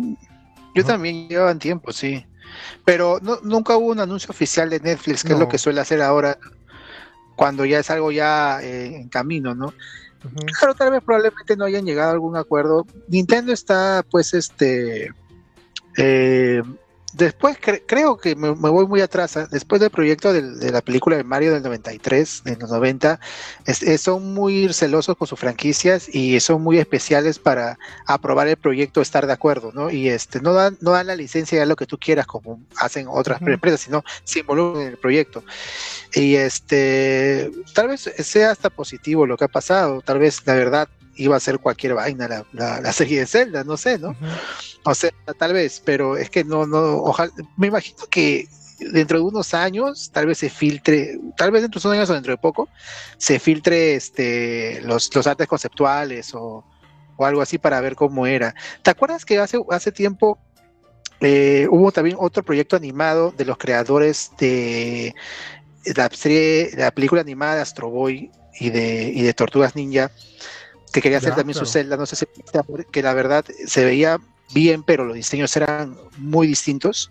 [0.75, 2.25] Yo también llevaban tiempo, sí.
[2.85, 6.01] Pero no, nunca hubo un anuncio oficial de Netflix, que es lo que suele hacer
[6.01, 6.39] ahora
[7.37, 9.73] cuando ya es algo ya eh, en camino, ¿no?
[10.59, 12.87] Claro, tal vez probablemente no hayan llegado a algún acuerdo.
[13.09, 15.13] Nintendo está, pues, este,
[15.97, 16.63] eh,
[17.17, 17.57] después
[17.87, 19.37] creo que me, voy muy atrás.
[19.37, 19.47] ¿eh?
[19.51, 23.19] Después del proyecto de, la película de Mario del 93, de los 90,
[23.99, 29.27] son muy celosos con sus franquicias y son muy especiales para aprobar el proyecto, estar
[29.27, 29.91] de acuerdo, ¿no?
[29.91, 33.07] Y este no dan, no dan la licencia a lo que tú quieras, como hacen
[33.09, 35.43] otras empresas, sino se involucran en el proyecto.
[36.15, 40.89] Y este, tal vez sea hasta positivo lo que ha pasado, tal vez la verdad
[41.17, 44.15] iba a ser cualquier vaina la, la, serie de Zelda, no sé, ¿no?
[44.85, 48.47] O sea, tal vez, pero es que no, no, ojalá, me imagino que
[48.79, 52.15] dentro de unos años, tal vez se filtre, tal vez dentro de unos años o
[52.15, 52.69] dentro de poco,
[53.19, 56.65] se filtre este, los, los artes conceptuales o,
[57.17, 58.55] o algo así para ver cómo era.
[58.83, 60.39] ¿Te acuerdas que hace, hace tiempo
[61.21, 65.15] eh, hubo también otro proyecto animado de los creadores de
[65.95, 68.31] la serie, la película animada de Astro Boy
[68.61, 70.11] y de, y de Tortugas Ninja?
[70.97, 72.27] Que quería hacer también su celda, no sé si
[72.91, 74.19] que la verdad se veía
[74.55, 77.11] bien, pero los diseños eran muy distintos.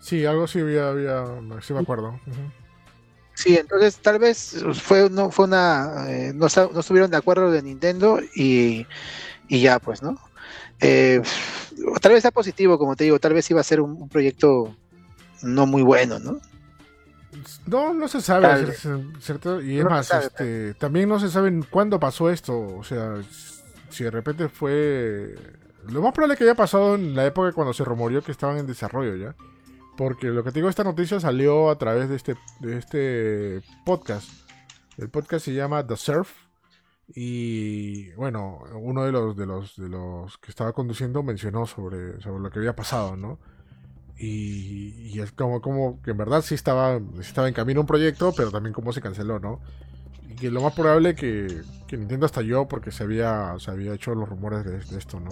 [0.00, 1.24] Sí, algo sí había, había
[1.60, 2.18] sí me acuerdo.
[3.34, 8.20] Sí, entonces tal vez fue no fue una eh, no, estuvieron de acuerdo de Nintendo
[8.34, 8.86] y,
[9.48, 10.18] y ya pues, ¿no?
[10.80, 11.20] Eh,
[12.00, 14.74] tal vez sea positivo, como te digo, tal vez iba a ser un proyecto
[15.42, 16.40] no muy bueno, ¿no?
[17.66, 18.72] No, no se sabe,
[19.20, 19.60] ¿cierto?
[19.60, 22.58] Y es más, este, también no se sabe cuándo pasó esto.
[22.58, 23.16] O sea,
[23.90, 25.34] si de repente fue.
[25.88, 28.66] Lo más probable que haya pasado en la época cuando se rumoreó que estaban en
[28.66, 29.34] desarrollo ya.
[29.96, 34.28] Porque lo que te digo, esta noticia salió a través de este, de este podcast.
[34.96, 36.30] El podcast se llama The Surf.
[37.14, 42.42] Y bueno, uno de los, de los, de los que estaba conduciendo mencionó sobre, sobre
[42.42, 43.38] lo que había pasado, ¿no?
[44.18, 48.50] Y, es como, como que en verdad sí estaba, estaba en camino un proyecto, pero
[48.50, 49.60] también como se canceló, ¿no?
[50.28, 54.14] Y que lo más probable que, que Nintendo estalló porque se había, se había hecho
[54.14, 55.30] los rumores de, esto, ¿no?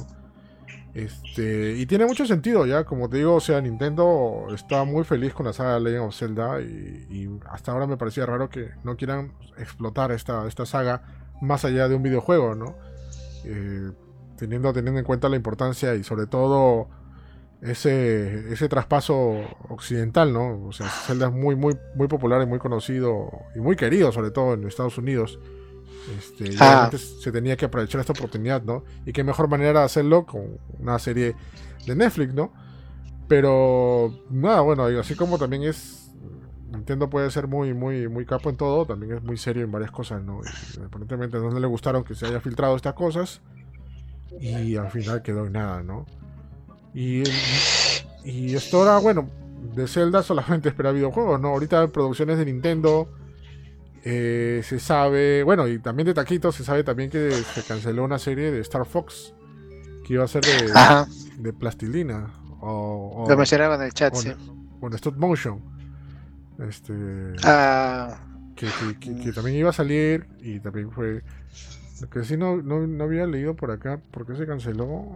[0.95, 5.35] Este, y tiene mucho sentido ya, como te digo, o sea, Nintendo está muy feliz
[5.35, 9.33] con la saga Legend of Zelda y, hasta ahora me parecía raro que no quieran
[9.59, 11.03] explotar esta, esta saga
[11.43, 12.77] más allá de un videojuego, ¿no?
[13.45, 13.91] Eh,
[14.39, 16.89] teniendo, teniendo en cuenta la importancia y sobre todo
[17.67, 20.67] ese, ese traspaso occidental, ¿no?
[20.67, 24.31] O sea, Zelda es muy, muy, muy popular y muy conocido y muy querido, sobre
[24.31, 25.39] todo en Estados Unidos.
[26.19, 26.91] Este, ah.
[26.93, 28.85] se tenía que aprovechar esta oportunidad, ¿no?
[29.05, 31.35] Y qué mejor manera de hacerlo con una serie
[31.87, 32.53] de Netflix, ¿no?
[33.29, 36.07] Pero nada, bueno, así como también es
[36.71, 39.91] Nintendo puede ser muy, muy, muy capo en todo, también es muy serio en varias
[39.91, 40.41] cosas, ¿no?
[40.77, 43.41] Y aparentemente no le gustaron que se haya filtrado estas cosas
[44.41, 46.07] y al final quedó en nada, ¿no?
[46.97, 47.25] Y,
[48.25, 49.29] y esto ahora, bueno,
[49.75, 51.49] de Zelda solamente espera videojuegos, ¿no?
[51.49, 53.13] Ahorita producciones de Nintendo.
[54.03, 58.19] Eh, se sabe, bueno, y también de Taquito se sabe también que se canceló una
[58.19, 59.35] serie de Star Fox
[60.07, 60.73] que iba a ser de,
[61.39, 62.33] de plastilina.
[62.61, 64.33] O, Lo mencionaba en el chat, sí.
[64.81, 65.61] O stop motion.
[66.67, 66.95] Este.
[67.43, 68.21] Ah.
[68.55, 68.69] que,
[68.99, 71.23] que, también iba a salir y también fue
[72.01, 75.07] lo que sí no, no, había leído por acá, ¿por qué se canceló?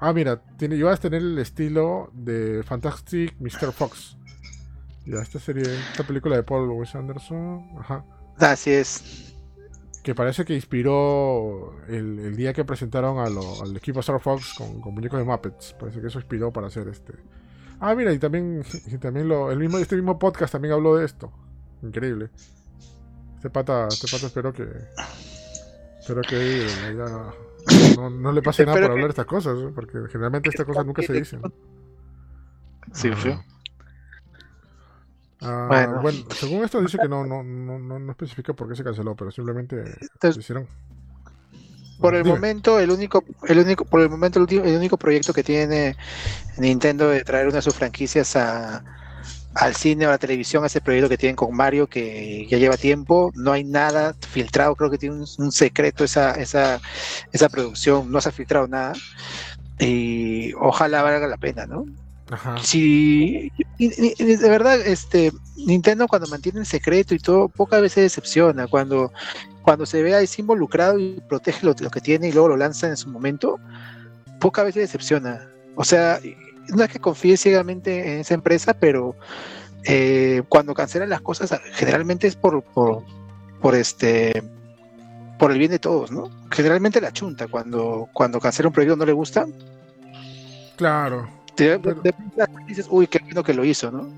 [0.00, 3.72] Ah, mira, tiene, ibas a tener el estilo de Fantastic Mr.
[3.72, 4.16] Fox.
[5.04, 7.62] Ya, esta serie, esta película de Paul Wes Anderson.
[7.78, 8.04] Ajá.
[8.38, 9.34] Así es.
[10.02, 15.18] Que parece que inspiró el, día que presentaron al equipo Star Fox con, con, muñecos
[15.18, 15.74] de Muppets.
[15.78, 17.12] Parece que eso inspiró para hacer este.
[17.80, 21.04] Ah, mira, y también, y también lo, el mismo, este mismo podcast también habló de
[21.04, 21.30] esto.
[21.82, 22.30] Increíble.
[23.36, 24.66] Este pata, este pata espero que,
[26.04, 26.66] Espero que
[27.96, 31.40] no, le pase nada por hablar estas cosas, porque generalmente estas cosas nunca se dicen.
[32.92, 33.34] Sí, sí.
[35.40, 36.26] Ah, bueno.
[36.30, 39.82] según esto dice que no, no, no, no, especifica por qué se canceló, pero simplemente
[40.20, 40.68] se hicieron.
[41.98, 45.96] Por el momento, el único, el único, por el momento, el único proyecto que tiene
[46.58, 48.84] Nintendo de traer una de sus franquicias a,
[49.54, 52.76] al cine o a la televisión ese proyecto que tienen con Mario que ya lleva
[52.76, 56.80] tiempo, no hay nada filtrado, creo que tiene un, secreto esa, esa,
[57.32, 58.94] esa producción, no se ha filtrado nada
[59.78, 61.84] y ojalá valga la pena, ¿no?
[62.30, 62.56] Ajá.
[62.62, 68.66] Si de verdad, este Nintendo cuando mantiene el secreto y todo, pocas veces decepciona.
[68.66, 69.12] Cuando,
[69.62, 72.96] cuando se ve ahí involucrado y protege lo, que tiene y luego lo lanza en
[72.96, 73.58] su momento,
[74.40, 75.48] pocas veces decepciona.
[75.76, 76.20] O sea,
[76.68, 79.16] no es que confíe ciegamente en esa empresa, pero
[79.84, 83.04] eh, cuando cancelan las cosas, generalmente es por, por,
[83.60, 84.42] por este
[85.38, 86.30] por el bien de todos, ¿no?
[86.50, 89.46] Generalmente la chunta cuando, cuando cancela un proyecto no le gusta.
[90.76, 91.28] Claro.
[91.56, 91.80] De,
[92.66, 94.08] dices, uy, qué bueno que lo hizo, ¿no?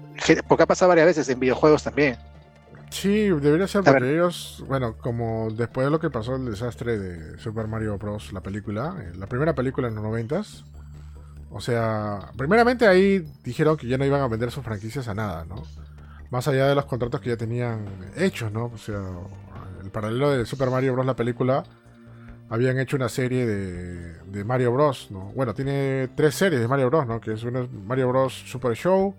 [0.49, 2.17] Porque ha pasado varias veces en videojuegos también.
[2.91, 7.39] Sí, debería ser porque ellos, bueno, como después de lo que pasó el desastre de
[7.39, 8.33] Super Mario Bros.
[8.33, 10.65] la película, eh, la primera película en los noventas,
[11.57, 15.45] o sea, primeramente ahí dijeron que ya no iban a vender sus franquicias a nada,
[15.47, 15.63] ¿no?
[16.31, 18.67] Más allá de los contratos que ya tenían hechos, ¿no?
[18.67, 19.01] O sea,
[19.83, 21.07] el paralelo de Super Mario Bros.
[21.07, 21.65] la película,
[22.51, 25.09] habían hecho una serie de, Mario Bros.
[25.11, 25.33] ¿no?
[25.35, 27.07] Bueno, tiene tres series de Mario Bros.
[27.07, 27.21] ¿no?
[27.21, 28.35] Que es una Mario Bros.
[28.47, 29.15] Super Show,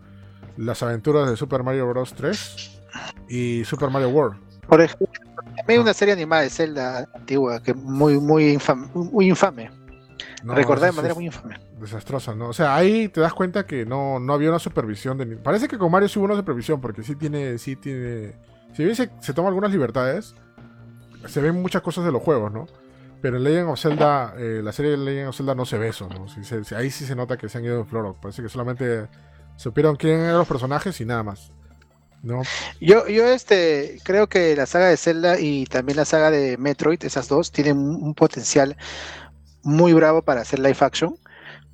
[0.57, 2.14] Las aventuras de Super Mario Bros.
[2.14, 2.81] 3
[3.30, 4.38] y Super Mario World.
[4.68, 5.07] Por ejemplo,
[5.55, 8.57] también una serie animada de Zelda antigua que muy muy
[8.93, 9.69] muy infame.
[10.56, 11.60] Recordar de manera muy infame.
[11.80, 12.49] Desastrosa, ¿no?
[12.49, 15.78] O sea, ahí te das cuenta que no, no había una supervisión de Parece que
[15.78, 18.34] con Mario sí hubo una supervisión, porque sí tiene, sí tiene.
[18.74, 20.36] Si bien se, se toma algunas libertades,
[21.28, 22.68] se ven muchas cosas de los juegos, ¿no?
[23.22, 25.90] Pero en Legend of Zelda, eh, la serie de Legend of Zelda no se ve
[25.90, 26.28] eso, ¿no?
[26.78, 28.15] ahí sí se nota que se han ido en Floro.
[28.22, 29.07] Parece que solamente
[29.56, 31.52] supieron quién eran los personajes y nada más.
[32.22, 32.44] ¿no?
[32.80, 37.03] Yo, yo este, creo que la saga de Zelda y también la saga de Metroid,
[37.03, 38.78] esas dos, tienen un potencial
[39.68, 41.15] muy bravo para hacer live action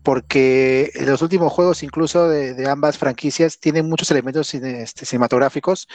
[0.04, 5.88] porque los últimos juegos, incluso de, ambas franquicias, tienen muchos elementos este, cinematográficos.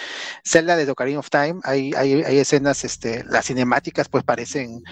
[0.44, 4.82] Zelda de Ocarina of Time, hay, hay, hay, escenas, este, las cinemáticas pues parecen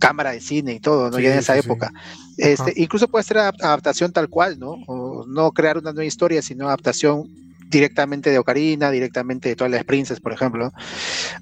[0.00, 1.20] cámara de cine y todo, ¿no?
[1.20, 1.92] ya en esa época.
[2.36, 4.76] Este, incluso puede ser adaptación tal cual, ¿no?
[4.88, 7.28] O no crear una nueva historia, sino adaptación
[7.68, 10.72] directamente de Ocarina, directamente de todas las Princess, por ejemplo.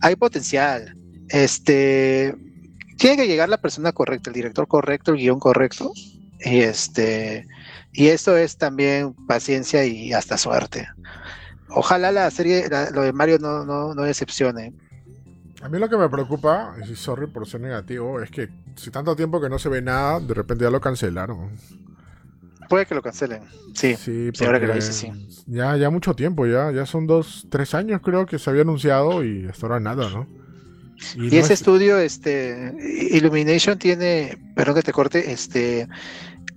[0.03, 0.95] Hay potencial.
[1.29, 2.35] Este,
[2.97, 5.93] tiene que llegar la persona correcta, el director correcto, el guion correcto,
[6.41, 7.47] y este,
[7.93, 10.89] y eso es también paciencia y hasta suerte.
[11.69, 14.73] Ojalá la serie, lo de Mario no, no, no, decepcione.
[15.63, 19.17] A mí lo que me preocupa, y sorry por ser negativo, es que si tanto
[19.17, 21.57] tiempo que no se ve nada, de repente ya lo cancelaron.
[22.69, 23.43] Puede que lo cancelen,
[23.75, 23.95] sí.
[23.97, 25.13] Sí, ahora que lo dice, sí.
[25.47, 29.25] Ya, ya mucho tiempo, ya, ya son dos, tres años creo que se había anunciado
[29.25, 30.46] y hasta ahora nada, ¿no?
[31.17, 32.73] Y, ese estudio, este,
[33.11, 35.89] Illumination tiene, perdón que te corte, este,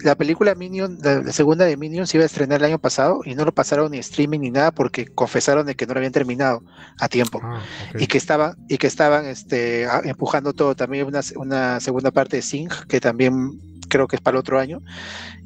[0.02, 3.36] la película Minion, la, segunda de Minion se iba a estrenar el año pasado y
[3.36, 6.64] no lo pasaron ni streaming ni nada porque confesaron de que no lo habían terminado
[6.99, 7.61] a tiempo ah,
[7.98, 10.76] y que estaban y que estaban este, empujando todo.
[10.76, 13.60] También una, una segunda parte de Sing que también
[13.90, 14.82] creo que es para el otro año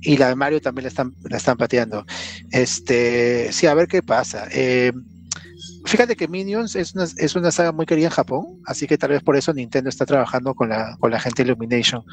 [0.01, 2.05] y la de Mario también la están la están pateando.
[2.51, 4.47] Este, sí, a ver qué pasa.
[4.51, 4.91] Eh,
[5.93, 9.11] Fíjate que Minions es una, es una saga muy querida en Japón, así que tal
[9.11, 12.03] vez por eso Nintendo está trabajando con la, con la gente Illumination.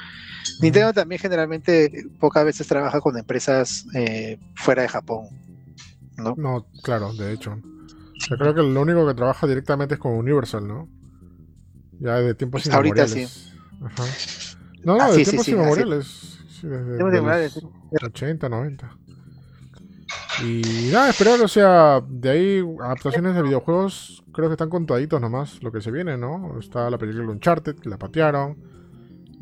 [0.61, 5.29] Nintendo también generalmente pocas veces trabaja con empresas eh, fuera de Japón.
[6.19, 6.35] ¿no?
[6.37, 7.59] no, claro, de hecho.
[8.17, 10.87] Yo creo que lo único que trabaja directamente es con Universal, ¿no?
[12.01, 13.27] Ya de tiempos pues Ahorita sí.
[13.83, 14.05] Ajá.
[14.85, 16.39] No, no, ah, de tiempos inmemoriales.
[16.51, 17.03] Sí, desde,
[18.03, 18.99] 80, 90.
[20.43, 25.63] Y nada, esperar, o sea, de ahí adaptaciones de videojuegos creo que están contaditos nomás
[25.63, 26.59] lo que se viene, ¿no?
[26.59, 28.57] Está la película Uncharted, que la patearon.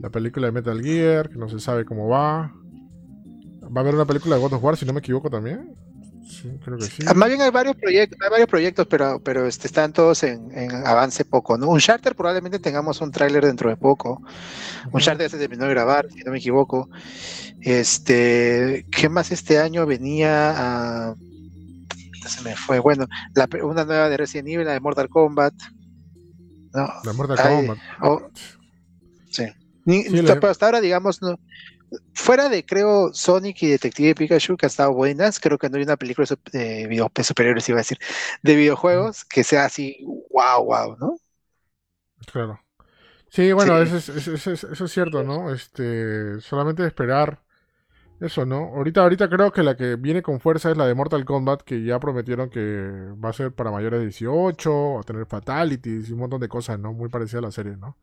[0.00, 2.52] La película de Metal Gear, que no se sabe cómo va.
[3.64, 5.74] Va a haber una película de God of War, si no me equivoco también.
[6.28, 7.02] Sí, creo que sí.
[7.14, 10.50] Más bien hay varios proyectos, hay varios proyectos, pero, pero este, están todos en,
[10.86, 11.68] avance poco, ¿no?
[11.68, 14.22] Un charter probablemente tengamos un tráiler dentro de poco.
[14.92, 16.90] Un charter se terminó de grabar, si no me equivoco.
[17.60, 21.14] Este, ¿qué más este año venía a
[22.28, 23.06] se me fue, bueno,
[23.62, 25.54] una nueva de Resident Evil, la de Mortal Kombat.
[26.74, 27.78] No, la Mortal Kombat.
[28.02, 28.20] Oh,
[29.30, 29.44] sí.
[29.84, 31.38] Pero hasta ahora, digamos, no,
[32.12, 35.84] fuera de, creo, Sonic y Detective Pikachu, que han estado buenas, creo que no hay
[35.84, 37.98] una película de videojuegos superiores, iba a decir,
[38.42, 39.98] de videojuegos que sea así,
[40.30, 41.18] wow, wow, ¿no?
[42.30, 42.60] Claro.
[43.30, 45.52] Sí, bueno, Eso, es, eso, es, cierto, ¿no?
[45.52, 47.42] Este, solamente esperar
[48.20, 48.74] eso, ¿no?
[48.74, 51.84] Ahorita, ahorita creo que la que viene con fuerza es la de Mortal Kombat, que
[51.84, 56.12] ya prometieron que va a ser para mayores de 18, va a tener fatalities y
[56.12, 56.92] un montón de cosas, ¿no?
[56.92, 57.96] Muy parecida a la serie, ¿no?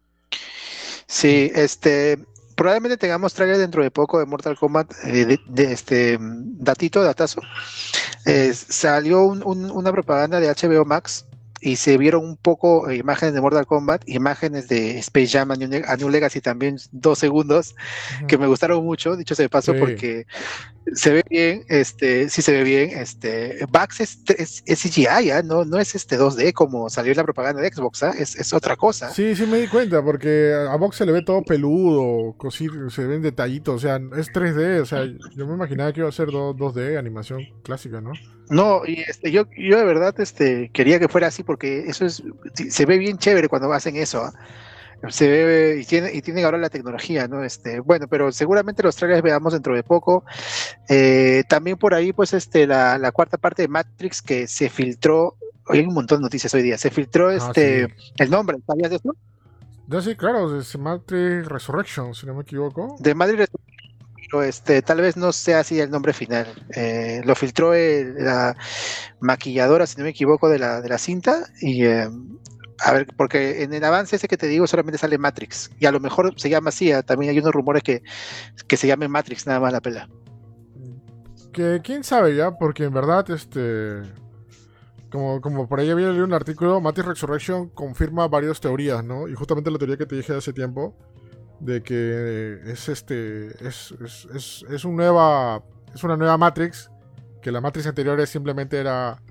[1.07, 2.20] Sí, este,
[2.56, 7.41] probablemente tengamos trailer dentro de poco de Mortal Kombat, eh, de, este datito, datazo.
[8.26, 11.26] Eh, salió una propaganda de HBO Max
[11.61, 16.10] y se vieron un poco imágenes de Mortal Kombat, imágenes de Space Jam a New,
[16.10, 17.76] Legacy también, dos segundos,
[18.27, 20.26] que me gustaron mucho, dicho se paso, porque
[20.94, 25.41] se ve bien, este, sí se ve bien, este, Vax es, es, CGI, ¿ah?
[25.44, 28.14] no, no es este 2D como salió en la propaganda de Xbox, ¿ah?
[28.18, 29.10] es, es, otra cosa.
[29.10, 32.36] Sí, sí me di cuenta, porque a Vox se le ve todo peludo,
[32.90, 35.06] se ven detallitos, o sea, es 3D, o sea,
[35.36, 38.12] yo me imaginaba que iba a ser 2, d animación clásica, ¿no?
[38.49, 42.22] No, y este, yo, yo de verdad este, quería que fuera así, porque eso es,
[42.53, 44.34] se ve bien chévere cuando hacen eso, ¿ah?
[45.10, 47.44] Se ve y tiene y tienen ahora la tecnología, ¿no?
[47.44, 50.23] Este, bueno, pero seguramente los trailers veamos dentro de poco.
[50.90, 55.36] Eh, también por ahí, pues, este, la, cuarta parte de Matrix que se filtró,
[55.68, 58.90] hoy hay un montón de noticias hoy día, se filtró ah, este el nombre, ¿sabías
[58.90, 59.15] de eso?
[60.02, 62.95] Sí, claro, de Matrix Resurrection, si no me equivoco.
[62.99, 63.76] De Matrix Resurrection
[64.30, 66.48] pero este, tal vez no sea así el nombre final.
[66.76, 68.56] Eh, lo filtró la
[69.19, 72.10] maquilladora, si no me equivoco, de la, de la cinta y eh,
[72.80, 75.72] a ver, porque en el avance ese que te digo solamente sale Matrix.
[75.80, 76.91] Y a lo mejor se llama así.
[76.91, 77.03] ¿ah?
[77.03, 78.03] También hay unos rumores que,
[78.68, 80.10] que se llame Matrix nada más la pela.
[81.53, 84.02] Que quién sabe ya, porque en verdad, este.
[85.10, 89.30] Como, como por ahí había leído un artículo, Matrix Resurrection confirma varias teorías, ¿no?
[89.30, 90.97] Y justamente la teoría que te dije hace tiempo,
[91.61, 93.47] de que es este.
[93.65, 96.91] Es, es, es, es, un nueva, es una nueva Matrix,
[97.41, 99.22] que la Matrix anterior simplemente era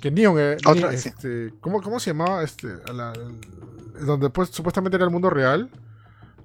[0.00, 0.56] que Neon, eh,
[0.92, 2.42] este, ¿cómo, se llamaba?
[2.42, 2.68] Este,
[4.04, 5.70] donde pues supuestamente era el mundo real.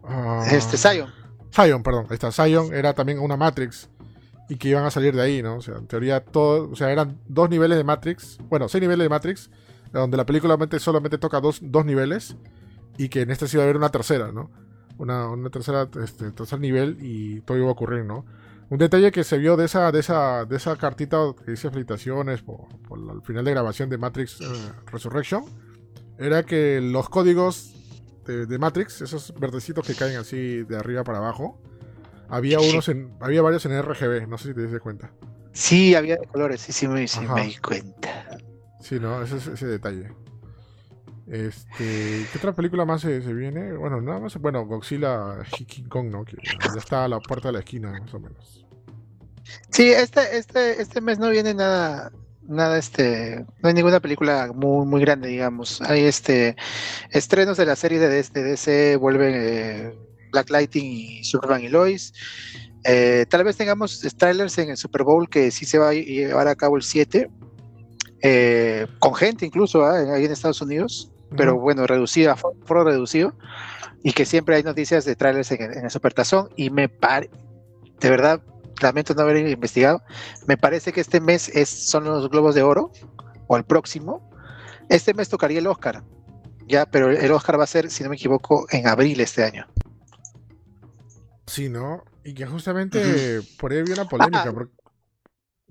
[0.03, 1.09] Ah, este, Zion.
[1.53, 2.31] Zion, perdón, ahí está.
[2.31, 3.89] Zion era también una Matrix
[4.49, 5.55] y que iban a salir de ahí, ¿no?
[5.55, 9.05] O sea, en teoría todo, o sea, eran dos niveles de Matrix, bueno, seis niveles
[9.05, 9.49] de Matrix,
[9.93, 12.35] donde la película solamente toca dos, dos niveles
[12.97, 14.49] y que en este sí iba a haber una tercera, ¿no?
[14.97, 18.25] Una, una tercera, este, tercer nivel y todo iba a ocurrir, ¿no?
[18.71, 22.41] Un detalle que se vio de esa, de esa, de esa cartita que dice felicitaciones
[22.41, 22.69] por,
[23.13, 24.45] el final de grabación de Matrix eh,
[24.85, 25.43] Resurrection
[26.17, 27.75] era que los códigos
[28.25, 31.61] de, Matrix, esos verdecitos que caen así de arriba para abajo,
[32.29, 35.11] había unos en, había varios en RGB, no sé si te diste cuenta.
[35.51, 38.37] Sí, había de colores, sí, sí me, di cuenta.
[38.79, 40.13] Sí, no, ese es ese detalle.
[41.31, 43.71] Este, ¿Qué otra película más se, viene?
[43.77, 46.25] Bueno, nada más, bueno, Godzilla King Kong, ¿no?
[46.25, 48.65] Que ya está a la puerta de la esquina, más o menos.
[49.69, 52.11] Sí, este, este, este mes no viene nada,
[52.49, 55.81] nada, este, no hay ninguna película muy, muy grande, digamos.
[55.83, 56.57] Hay este
[57.11, 59.95] estrenos de la serie de, DC, vuelven eh,
[60.33, 62.13] Black Lighting y Superman y Lois.
[62.83, 66.49] Eh, tal vez tengamos trailers en el Super Bowl que sí se va a llevar
[66.49, 67.29] a cabo el 7,
[68.21, 70.13] eh, con gente incluso ¿ah?
[70.13, 73.33] ahí en Estados Unidos, pero bueno, reducida, foro reducido,
[74.03, 77.29] y que siempre hay noticias de trailers en, en el Supertazón, y me pare,
[77.99, 78.41] de verdad,
[78.81, 80.01] lamento no haber investigado.
[80.47, 82.91] Me parece que este mes es, son los Globos de Oro,
[83.47, 84.29] o el próximo.
[84.89, 86.03] Este mes tocaría el Oscar,
[86.67, 89.67] ya, pero el Oscar va a ser, si no me equivoco, en abril este año.
[91.45, 92.03] Sí, ¿no?
[92.23, 94.65] Y que justamente por ahí había una polémica ah.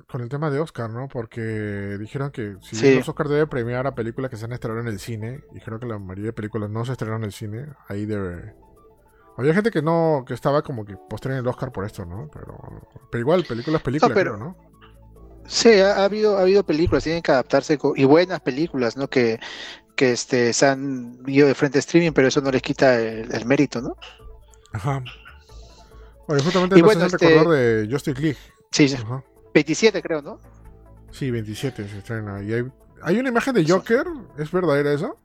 [0.06, 1.08] Con el tema de Oscar, ¿no?
[1.08, 4.88] Porque dijeron que si los Oscar debe premiar a películas que se han estrenado en
[4.88, 7.66] el cine, y creo que la mayoría de películas no se estrenaron en el cine,
[7.88, 8.54] ahí debe,
[9.36, 12.30] había gente que no, que estaba como que postren el Oscar por esto, ¿no?
[12.32, 12.58] Pero,
[13.10, 14.56] pero igual, películas, películas, pero, ¿no?
[15.46, 19.08] Sí, ha, habido, ha habido películas, tienen que adaptarse, y buenas películas, ¿no?
[19.08, 19.40] Que,
[19.96, 23.46] que este, se han ido de frente a streaming, pero eso no les quita el,
[23.46, 23.96] mérito, ¿no?
[24.72, 25.02] Ajá.
[26.28, 27.28] Bueno, justamente y bueno, este...
[27.28, 28.38] recordar de Justice League.
[28.70, 28.96] Sí, sí.
[29.54, 30.40] 27 creo, ¿no?
[31.12, 32.42] Sí, 27 se estrena.
[32.42, 32.64] Y hay,
[33.02, 34.06] hay una imagen de Joker,
[34.38, 35.18] ¿es verdadera eso?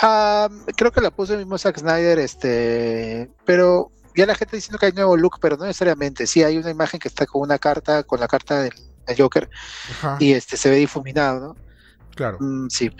[0.00, 4.78] Ah, creo que la puso el mismo Zack Snyder, este, pero ya la gente diciendo
[4.78, 6.26] que hay nuevo look, pero no necesariamente.
[6.26, 8.72] Sí, hay una imagen que está con una carta, con la carta del,
[9.16, 9.48] Joker,
[10.18, 11.56] y este se ve difuminado, ¿no?
[12.14, 12.36] Claro.
[12.40, 12.90] Mm, sí.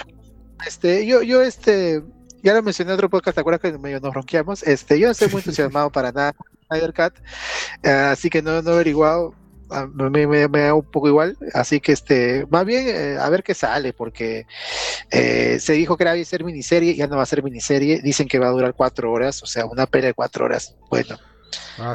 [0.66, 2.02] Este, yo, yo, este,
[2.42, 4.62] ya lo mencioné en otro podcast, ¿te acuerdas que medio nos ronqueamos?
[4.62, 6.34] Este, yo no estoy muy entusiasmado para nada
[6.66, 7.14] Snyder Cat,
[7.82, 9.34] eh, así que no, no he averiguado
[9.92, 13.54] me, me, da un poco igual, así que este, más bien eh, a ver qué
[13.54, 14.46] sale, porque
[15.10, 18.28] eh, se dijo que era a ser miniserie, ya no va a ser miniserie, dicen
[18.28, 21.16] que va a durar cuatro horas, o sea, una pelea de cuatro horas, bueno.
[21.78, 21.94] Ah,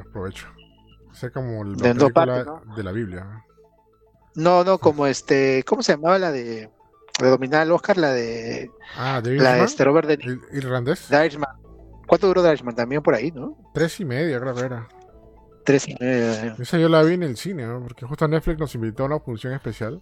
[0.00, 0.46] aprovecho.
[1.10, 3.44] O como el, de, de la Biblia.
[4.34, 6.68] No, no, como este, ¿cómo se llamaba la de,
[7.18, 7.96] de dominar al Oscar?
[7.96, 8.70] La de...
[8.96, 11.08] Ah, de La de este Robert de ¿Irlandés?
[12.06, 12.74] ¿Cuánto duró Irishman?
[12.74, 13.56] También por ahí, ¿no?
[13.72, 14.88] Tres y media, creo que era
[15.66, 16.56] tres y media.
[16.58, 19.52] Esa yo la vi en el cine, porque justo Netflix nos invitó a una función
[19.52, 20.00] especial.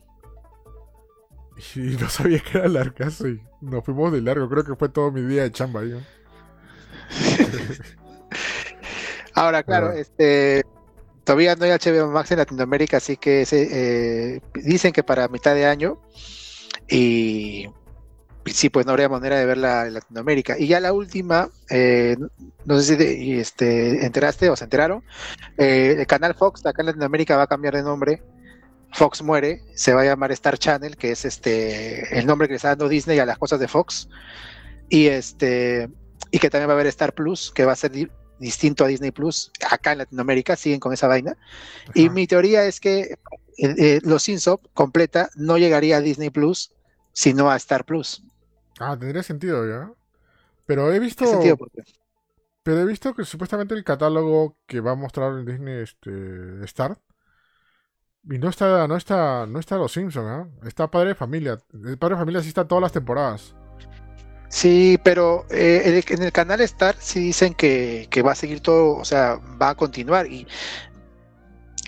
[1.74, 4.48] Y no sabía que era largazo y nos fuimos de largo.
[4.48, 5.94] Creo que fue todo mi día de chamba ahí.
[9.34, 10.64] Ahora, claro, este
[11.24, 15.54] todavía no hay HBO Max en Latinoamérica, así que se, eh, dicen que para mitad
[15.54, 15.98] de año
[16.88, 17.68] y,
[18.52, 20.58] sí, pues no habría manera de verla en Latinoamérica.
[20.58, 22.16] Y ya la última, eh,
[22.64, 25.02] no sé si este, enteraste o se enteraron,
[25.56, 28.22] eh, el canal Fox acá en Latinoamérica va a cambiar de nombre.
[28.92, 32.56] Fox muere, se va a llamar Star Channel, que es este el nombre que le
[32.56, 34.08] está dando Disney a las cosas de Fox.
[34.88, 35.88] Y este
[36.30, 37.92] y que también va a haber Star Plus, que va a ser
[38.38, 39.50] distinto a Disney Plus.
[39.68, 41.36] Acá en Latinoamérica siguen con esa vaina.
[41.94, 43.16] Y mi teoría es que
[44.02, 46.72] los Simpsons completa no llegaría a Disney Plus,
[47.12, 48.22] sino a Star Plus.
[48.80, 49.92] Ah, tendría sentido ya.
[50.66, 51.24] Pero he visto.
[52.62, 56.98] Pero he visto que supuestamente el catálogo que va a mostrar en Disney este, Star.
[58.30, 60.66] Y no está, no está, no está Los Simpsons, ¿eh?
[60.66, 61.58] Está Padre de Familia.
[61.74, 63.54] El Padre de Familia sí está todas las temporadas.
[64.48, 68.96] Sí, pero eh, en el canal Star sí dicen que, que, va a seguir todo,
[68.96, 70.26] o sea, va a continuar.
[70.26, 70.46] Y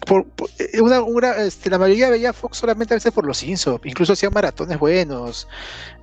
[0.06, 0.24] por,
[0.58, 4.32] eh, una, este, la mayoría veía Fox solamente a veces por los Simpsons, incluso hacían
[4.32, 5.48] maratones buenos.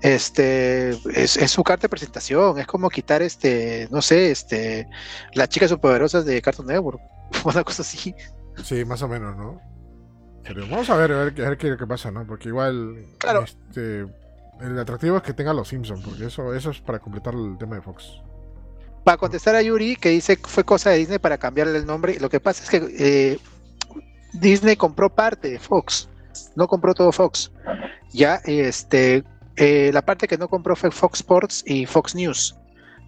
[0.02, 4.88] Este es, su carta de presentación, es como quitar este, no sé, este,
[5.34, 7.02] las chicas superpoderosas de Cartoon Network,
[7.46, 8.14] una cosa así.
[8.64, 9.60] Sí, más o menos, ¿no?
[10.44, 12.28] Pero vamos a ver, a ver, qué, pasa, ¿no?
[12.28, 13.46] Porque igual claro.
[13.46, 14.06] este,
[14.60, 17.78] el atractivo es que tenga los Simpsons, porque eso, eso es para completar el tema
[17.78, 18.22] de Fox
[19.04, 22.18] para contestar a Yuri, que dice que fue cosa de Disney para cambiarle el nombre,
[22.20, 23.40] lo que pasa es que eh,
[24.34, 26.10] Disney compró parte de Fox,
[26.56, 27.52] no compró todo Fox.
[28.12, 29.24] Ya, este,
[29.56, 32.56] eh, la parte que no compró fue Fox Sports y Fox News.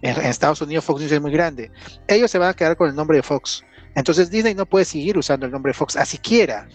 [0.02, 1.70] En, Estados Unidos Fox News es muy grande.
[2.06, 3.64] Ellos se van a quedar con el nombre de Fox.
[3.94, 6.68] Entonces Disney no puede seguir usando el nombre Fox, así quiera.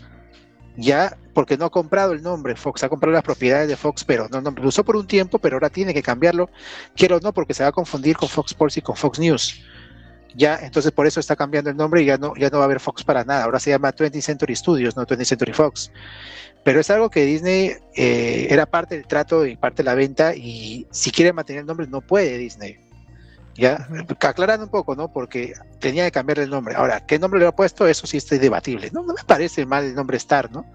[0.77, 4.27] Ya, porque no ha comprado el nombre Fox, ha comprado las propiedades de Fox, pero
[4.29, 6.49] no, no lo usó por un tiempo, pero ahora tiene que cambiarlo.
[6.95, 9.61] Quiero no, porque se va a confundir con Fox Sports y con Fox News
[10.35, 12.65] ya, entonces por eso está cambiando el nombre y ya no, ya no va a
[12.65, 13.43] haber Fox para nada.
[13.43, 15.91] Ahora se llama 20th Century Studios, no 20th Century Fox.
[16.63, 20.35] Pero es algo que Disney eh, era parte del trato y parte de la venta
[20.35, 22.79] y si quiere mantener el nombre no puede Disney.
[23.55, 23.87] Ya,
[24.21, 25.11] aclarando un poco, ¿no?
[25.11, 26.75] Porque tenía que cambiar el nombre.
[26.75, 27.85] Ahora, ¿qué nombre le ha puesto?
[27.85, 28.89] Eso sí está debatible.
[28.93, 30.65] No, no me parece mal el nombre Star, ¿no?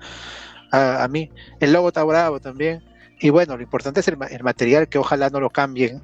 [0.72, 1.30] A, mí.
[1.58, 2.84] El logo está bravo también.
[3.18, 6.02] Y bueno, lo importante es el, el material, que ojalá no lo cambien.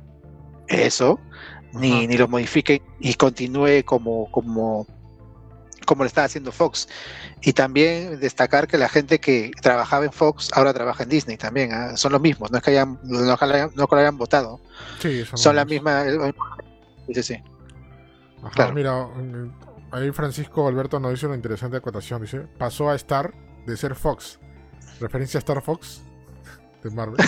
[0.68, 1.20] Eso
[1.73, 4.86] ni, ni lo modifique y continúe como, como,
[5.86, 6.89] como lo está haciendo Fox.
[7.40, 11.73] Y también destacar que la gente que trabajaba en Fox ahora trabaja en Disney también.
[11.73, 11.97] ¿ah?
[11.97, 14.61] Son los mismos, no es que hayan, no, no que lo hayan votado.
[15.35, 16.05] son, la misma.
[17.12, 17.43] Sí, sí.
[18.55, 18.74] claro.
[18.74, 19.09] Mira,
[19.90, 22.23] ahí Francisco Alberto nos dice una interesante acotación.
[22.23, 23.35] Dice: pasó a estar
[23.66, 24.39] de ser Fox.
[25.01, 26.03] Referencia a Star Fox
[26.82, 27.16] de Marvel.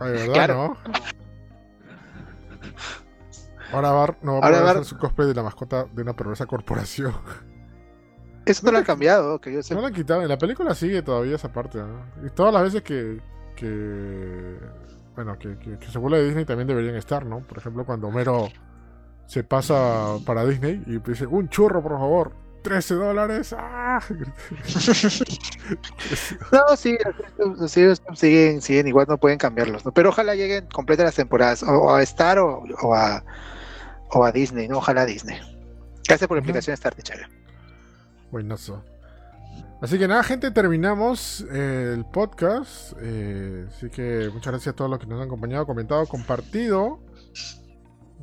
[0.00, 0.76] Ay, ¿verdad, no?
[3.72, 7.12] Ahora Bar no va a hacer su cosplay de la mascota de una perversa corporación.
[8.46, 9.74] Eso no lo han cambiado, que yo sé.
[9.74, 10.22] No lo han quitado.
[10.22, 11.80] En la película sigue todavía esa parte.
[12.24, 13.20] Y todas las veces que.
[13.54, 14.58] que
[15.14, 17.40] bueno, que, se vuelve de Disney también deberían estar, ¿no?
[17.40, 18.48] Por ejemplo, cuando Homero
[19.26, 22.48] se pasa para Disney y dice: Un churro, por favor.
[22.62, 23.54] 13 dólares.
[23.56, 24.00] ¡Ah!
[26.52, 26.98] no, sí,
[28.16, 29.82] siguen, siguen igual, no pueden cambiarlos.
[29.94, 32.64] Pero ojalá lleguen completas las temporadas, o, a Star o,
[32.94, 33.24] a,
[34.10, 34.78] o a Disney, ¿no?
[34.78, 35.38] Ojalá Disney.
[36.06, 37.28] Gracias por la invitación, Star Tichara.
[38.30, 38.82] Buenazo.
[39.80, 42.94] Así que nada, gente, terminamos eh, el podcast.
[43.00, 46.98] Eh, así que muchas gracias a todos los que nos han acompañado, comentado, compartido.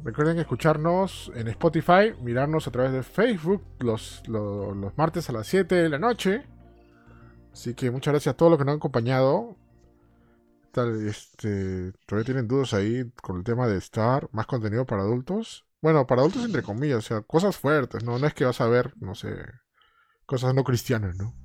[0.03, 5.75] Recuerden escucharnos en Spotify, mirarnos a través de Facebook los, los, martes a las 7
[5.75, 6.43] de la noche.
[7.53, 9.55] Así que muchas gracias a todos los que nos han acompañado.
[10.71, 15.64] Tal, este, todavía tienen dudas ahí con el tema de estar más contenido para adultos.
[15.85, 18.17] Bueno, para adultos entre comillas, o sea, cosas fuertes, ¿no?
[18.17, 19.35] No es que vas a ver, no sé,
[20.25, 21.35] cosas no cristianas, ¿no?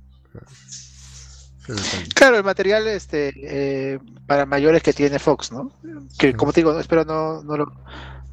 [2.15, 5.71] claro, el material este eh, para mayores que tiene Fox, ¿no?
[6.17, 7.71] Que como te digo, espero no, no, lo,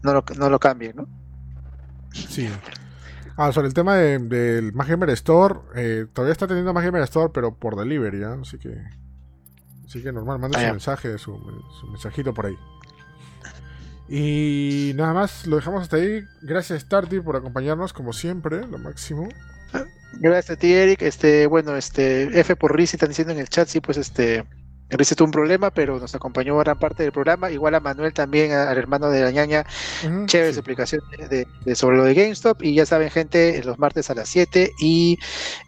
[0.02, 1.06] no, lo, no lo cambien, ¿no?
[2.14, 2.48] Sí.
[3.36, 7.54] Ah, sobre el tema del de, Gamer Store, eh, todavía está teniendo Gamer Store, pero
[7.54, 8.32] por delivery, ¿ya?
[8.32, 8.82] Así que.
[9.84, 11.38] Así que normal, manda ah, su mensaje, su,
[11.78, 12.56] su mensajito por ahí.
[14.08, 16.22] Y nada más, lo dejamos hasta ahí.
[16.40, 19.28] Gracias, Starty, por acompañarnos, como siempre, lo máximo.
[20.14, 21.02] Gracias a ti, Eric.
[21.02, 24.44] Este, bueno, este, F por Riz, están diciendo en el chat, sí, pues este,
[24.90, 27.50] Riz tuvo un problema, pero nos acompañó gran parte del programa.
[27.50, 29.66] Igual a Manuel también, al hermano de la ñaña.
[30.24, 32.62] Chévere su explicación de, sobre lo de GameStop.
[32.62, 34.72] Y ya saben, gente, los martes a las 7.
[34.80, 35.18] Y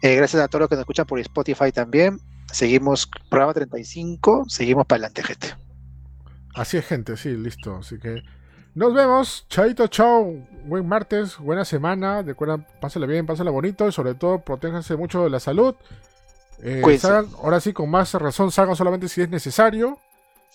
[0.01, 2.19] eh, gracias a todos los que nos escuchan por Spotify también.
[2.51, 5.60] Seguimos, programa 35, seguimos para adelante, gente.
[6.55, 7.77] Así es, gente, sí, listo.
[7.77, 8.21] Así que
[8.75, 9.45] nos vemos.
[9.49, 10.33] Chaito, chao.
[10.65, 12.21] Buen martes, buena semana.
[12.21, 15.75] Recuerden, pásale bien, pásale bonito y sobre todo protéjanse mucho de la salud.
[16.63, 16.83] Eh,
[17.41, 19.99] ahora sí, con más razón, salgan solamente si es necesario.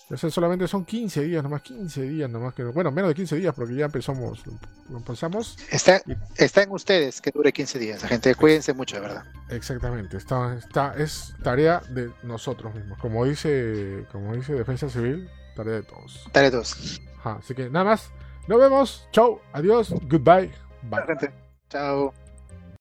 [0.09, 3.53] Eso solamente son 15 días, nomás 15 días, nomás que bueno, menos de 15 días
[3.53, 4.41] porque ya empezamos,
[4.89, 5.57] lo empezamos.
[5.69, 6.01] Está,
[6.37, 9.25] está en ustedes que dure 15 días, la gente, cuídense mucho, de verdad.
[9.49, 15.73] Exactamente, está, está, es tarea de nosotros mismos, como dice, como dice Defensa Civil, tarea
[15.73, 16.29] de todos.
[16.31, 17.01] Tarea de todos.
[17.23, 18.11] así que nada más,
[18.47, 20.51] nos vemos, chau, adiós, goodbye,
[20.83, 21.03] bye.
[21.69, 22.13] Chao.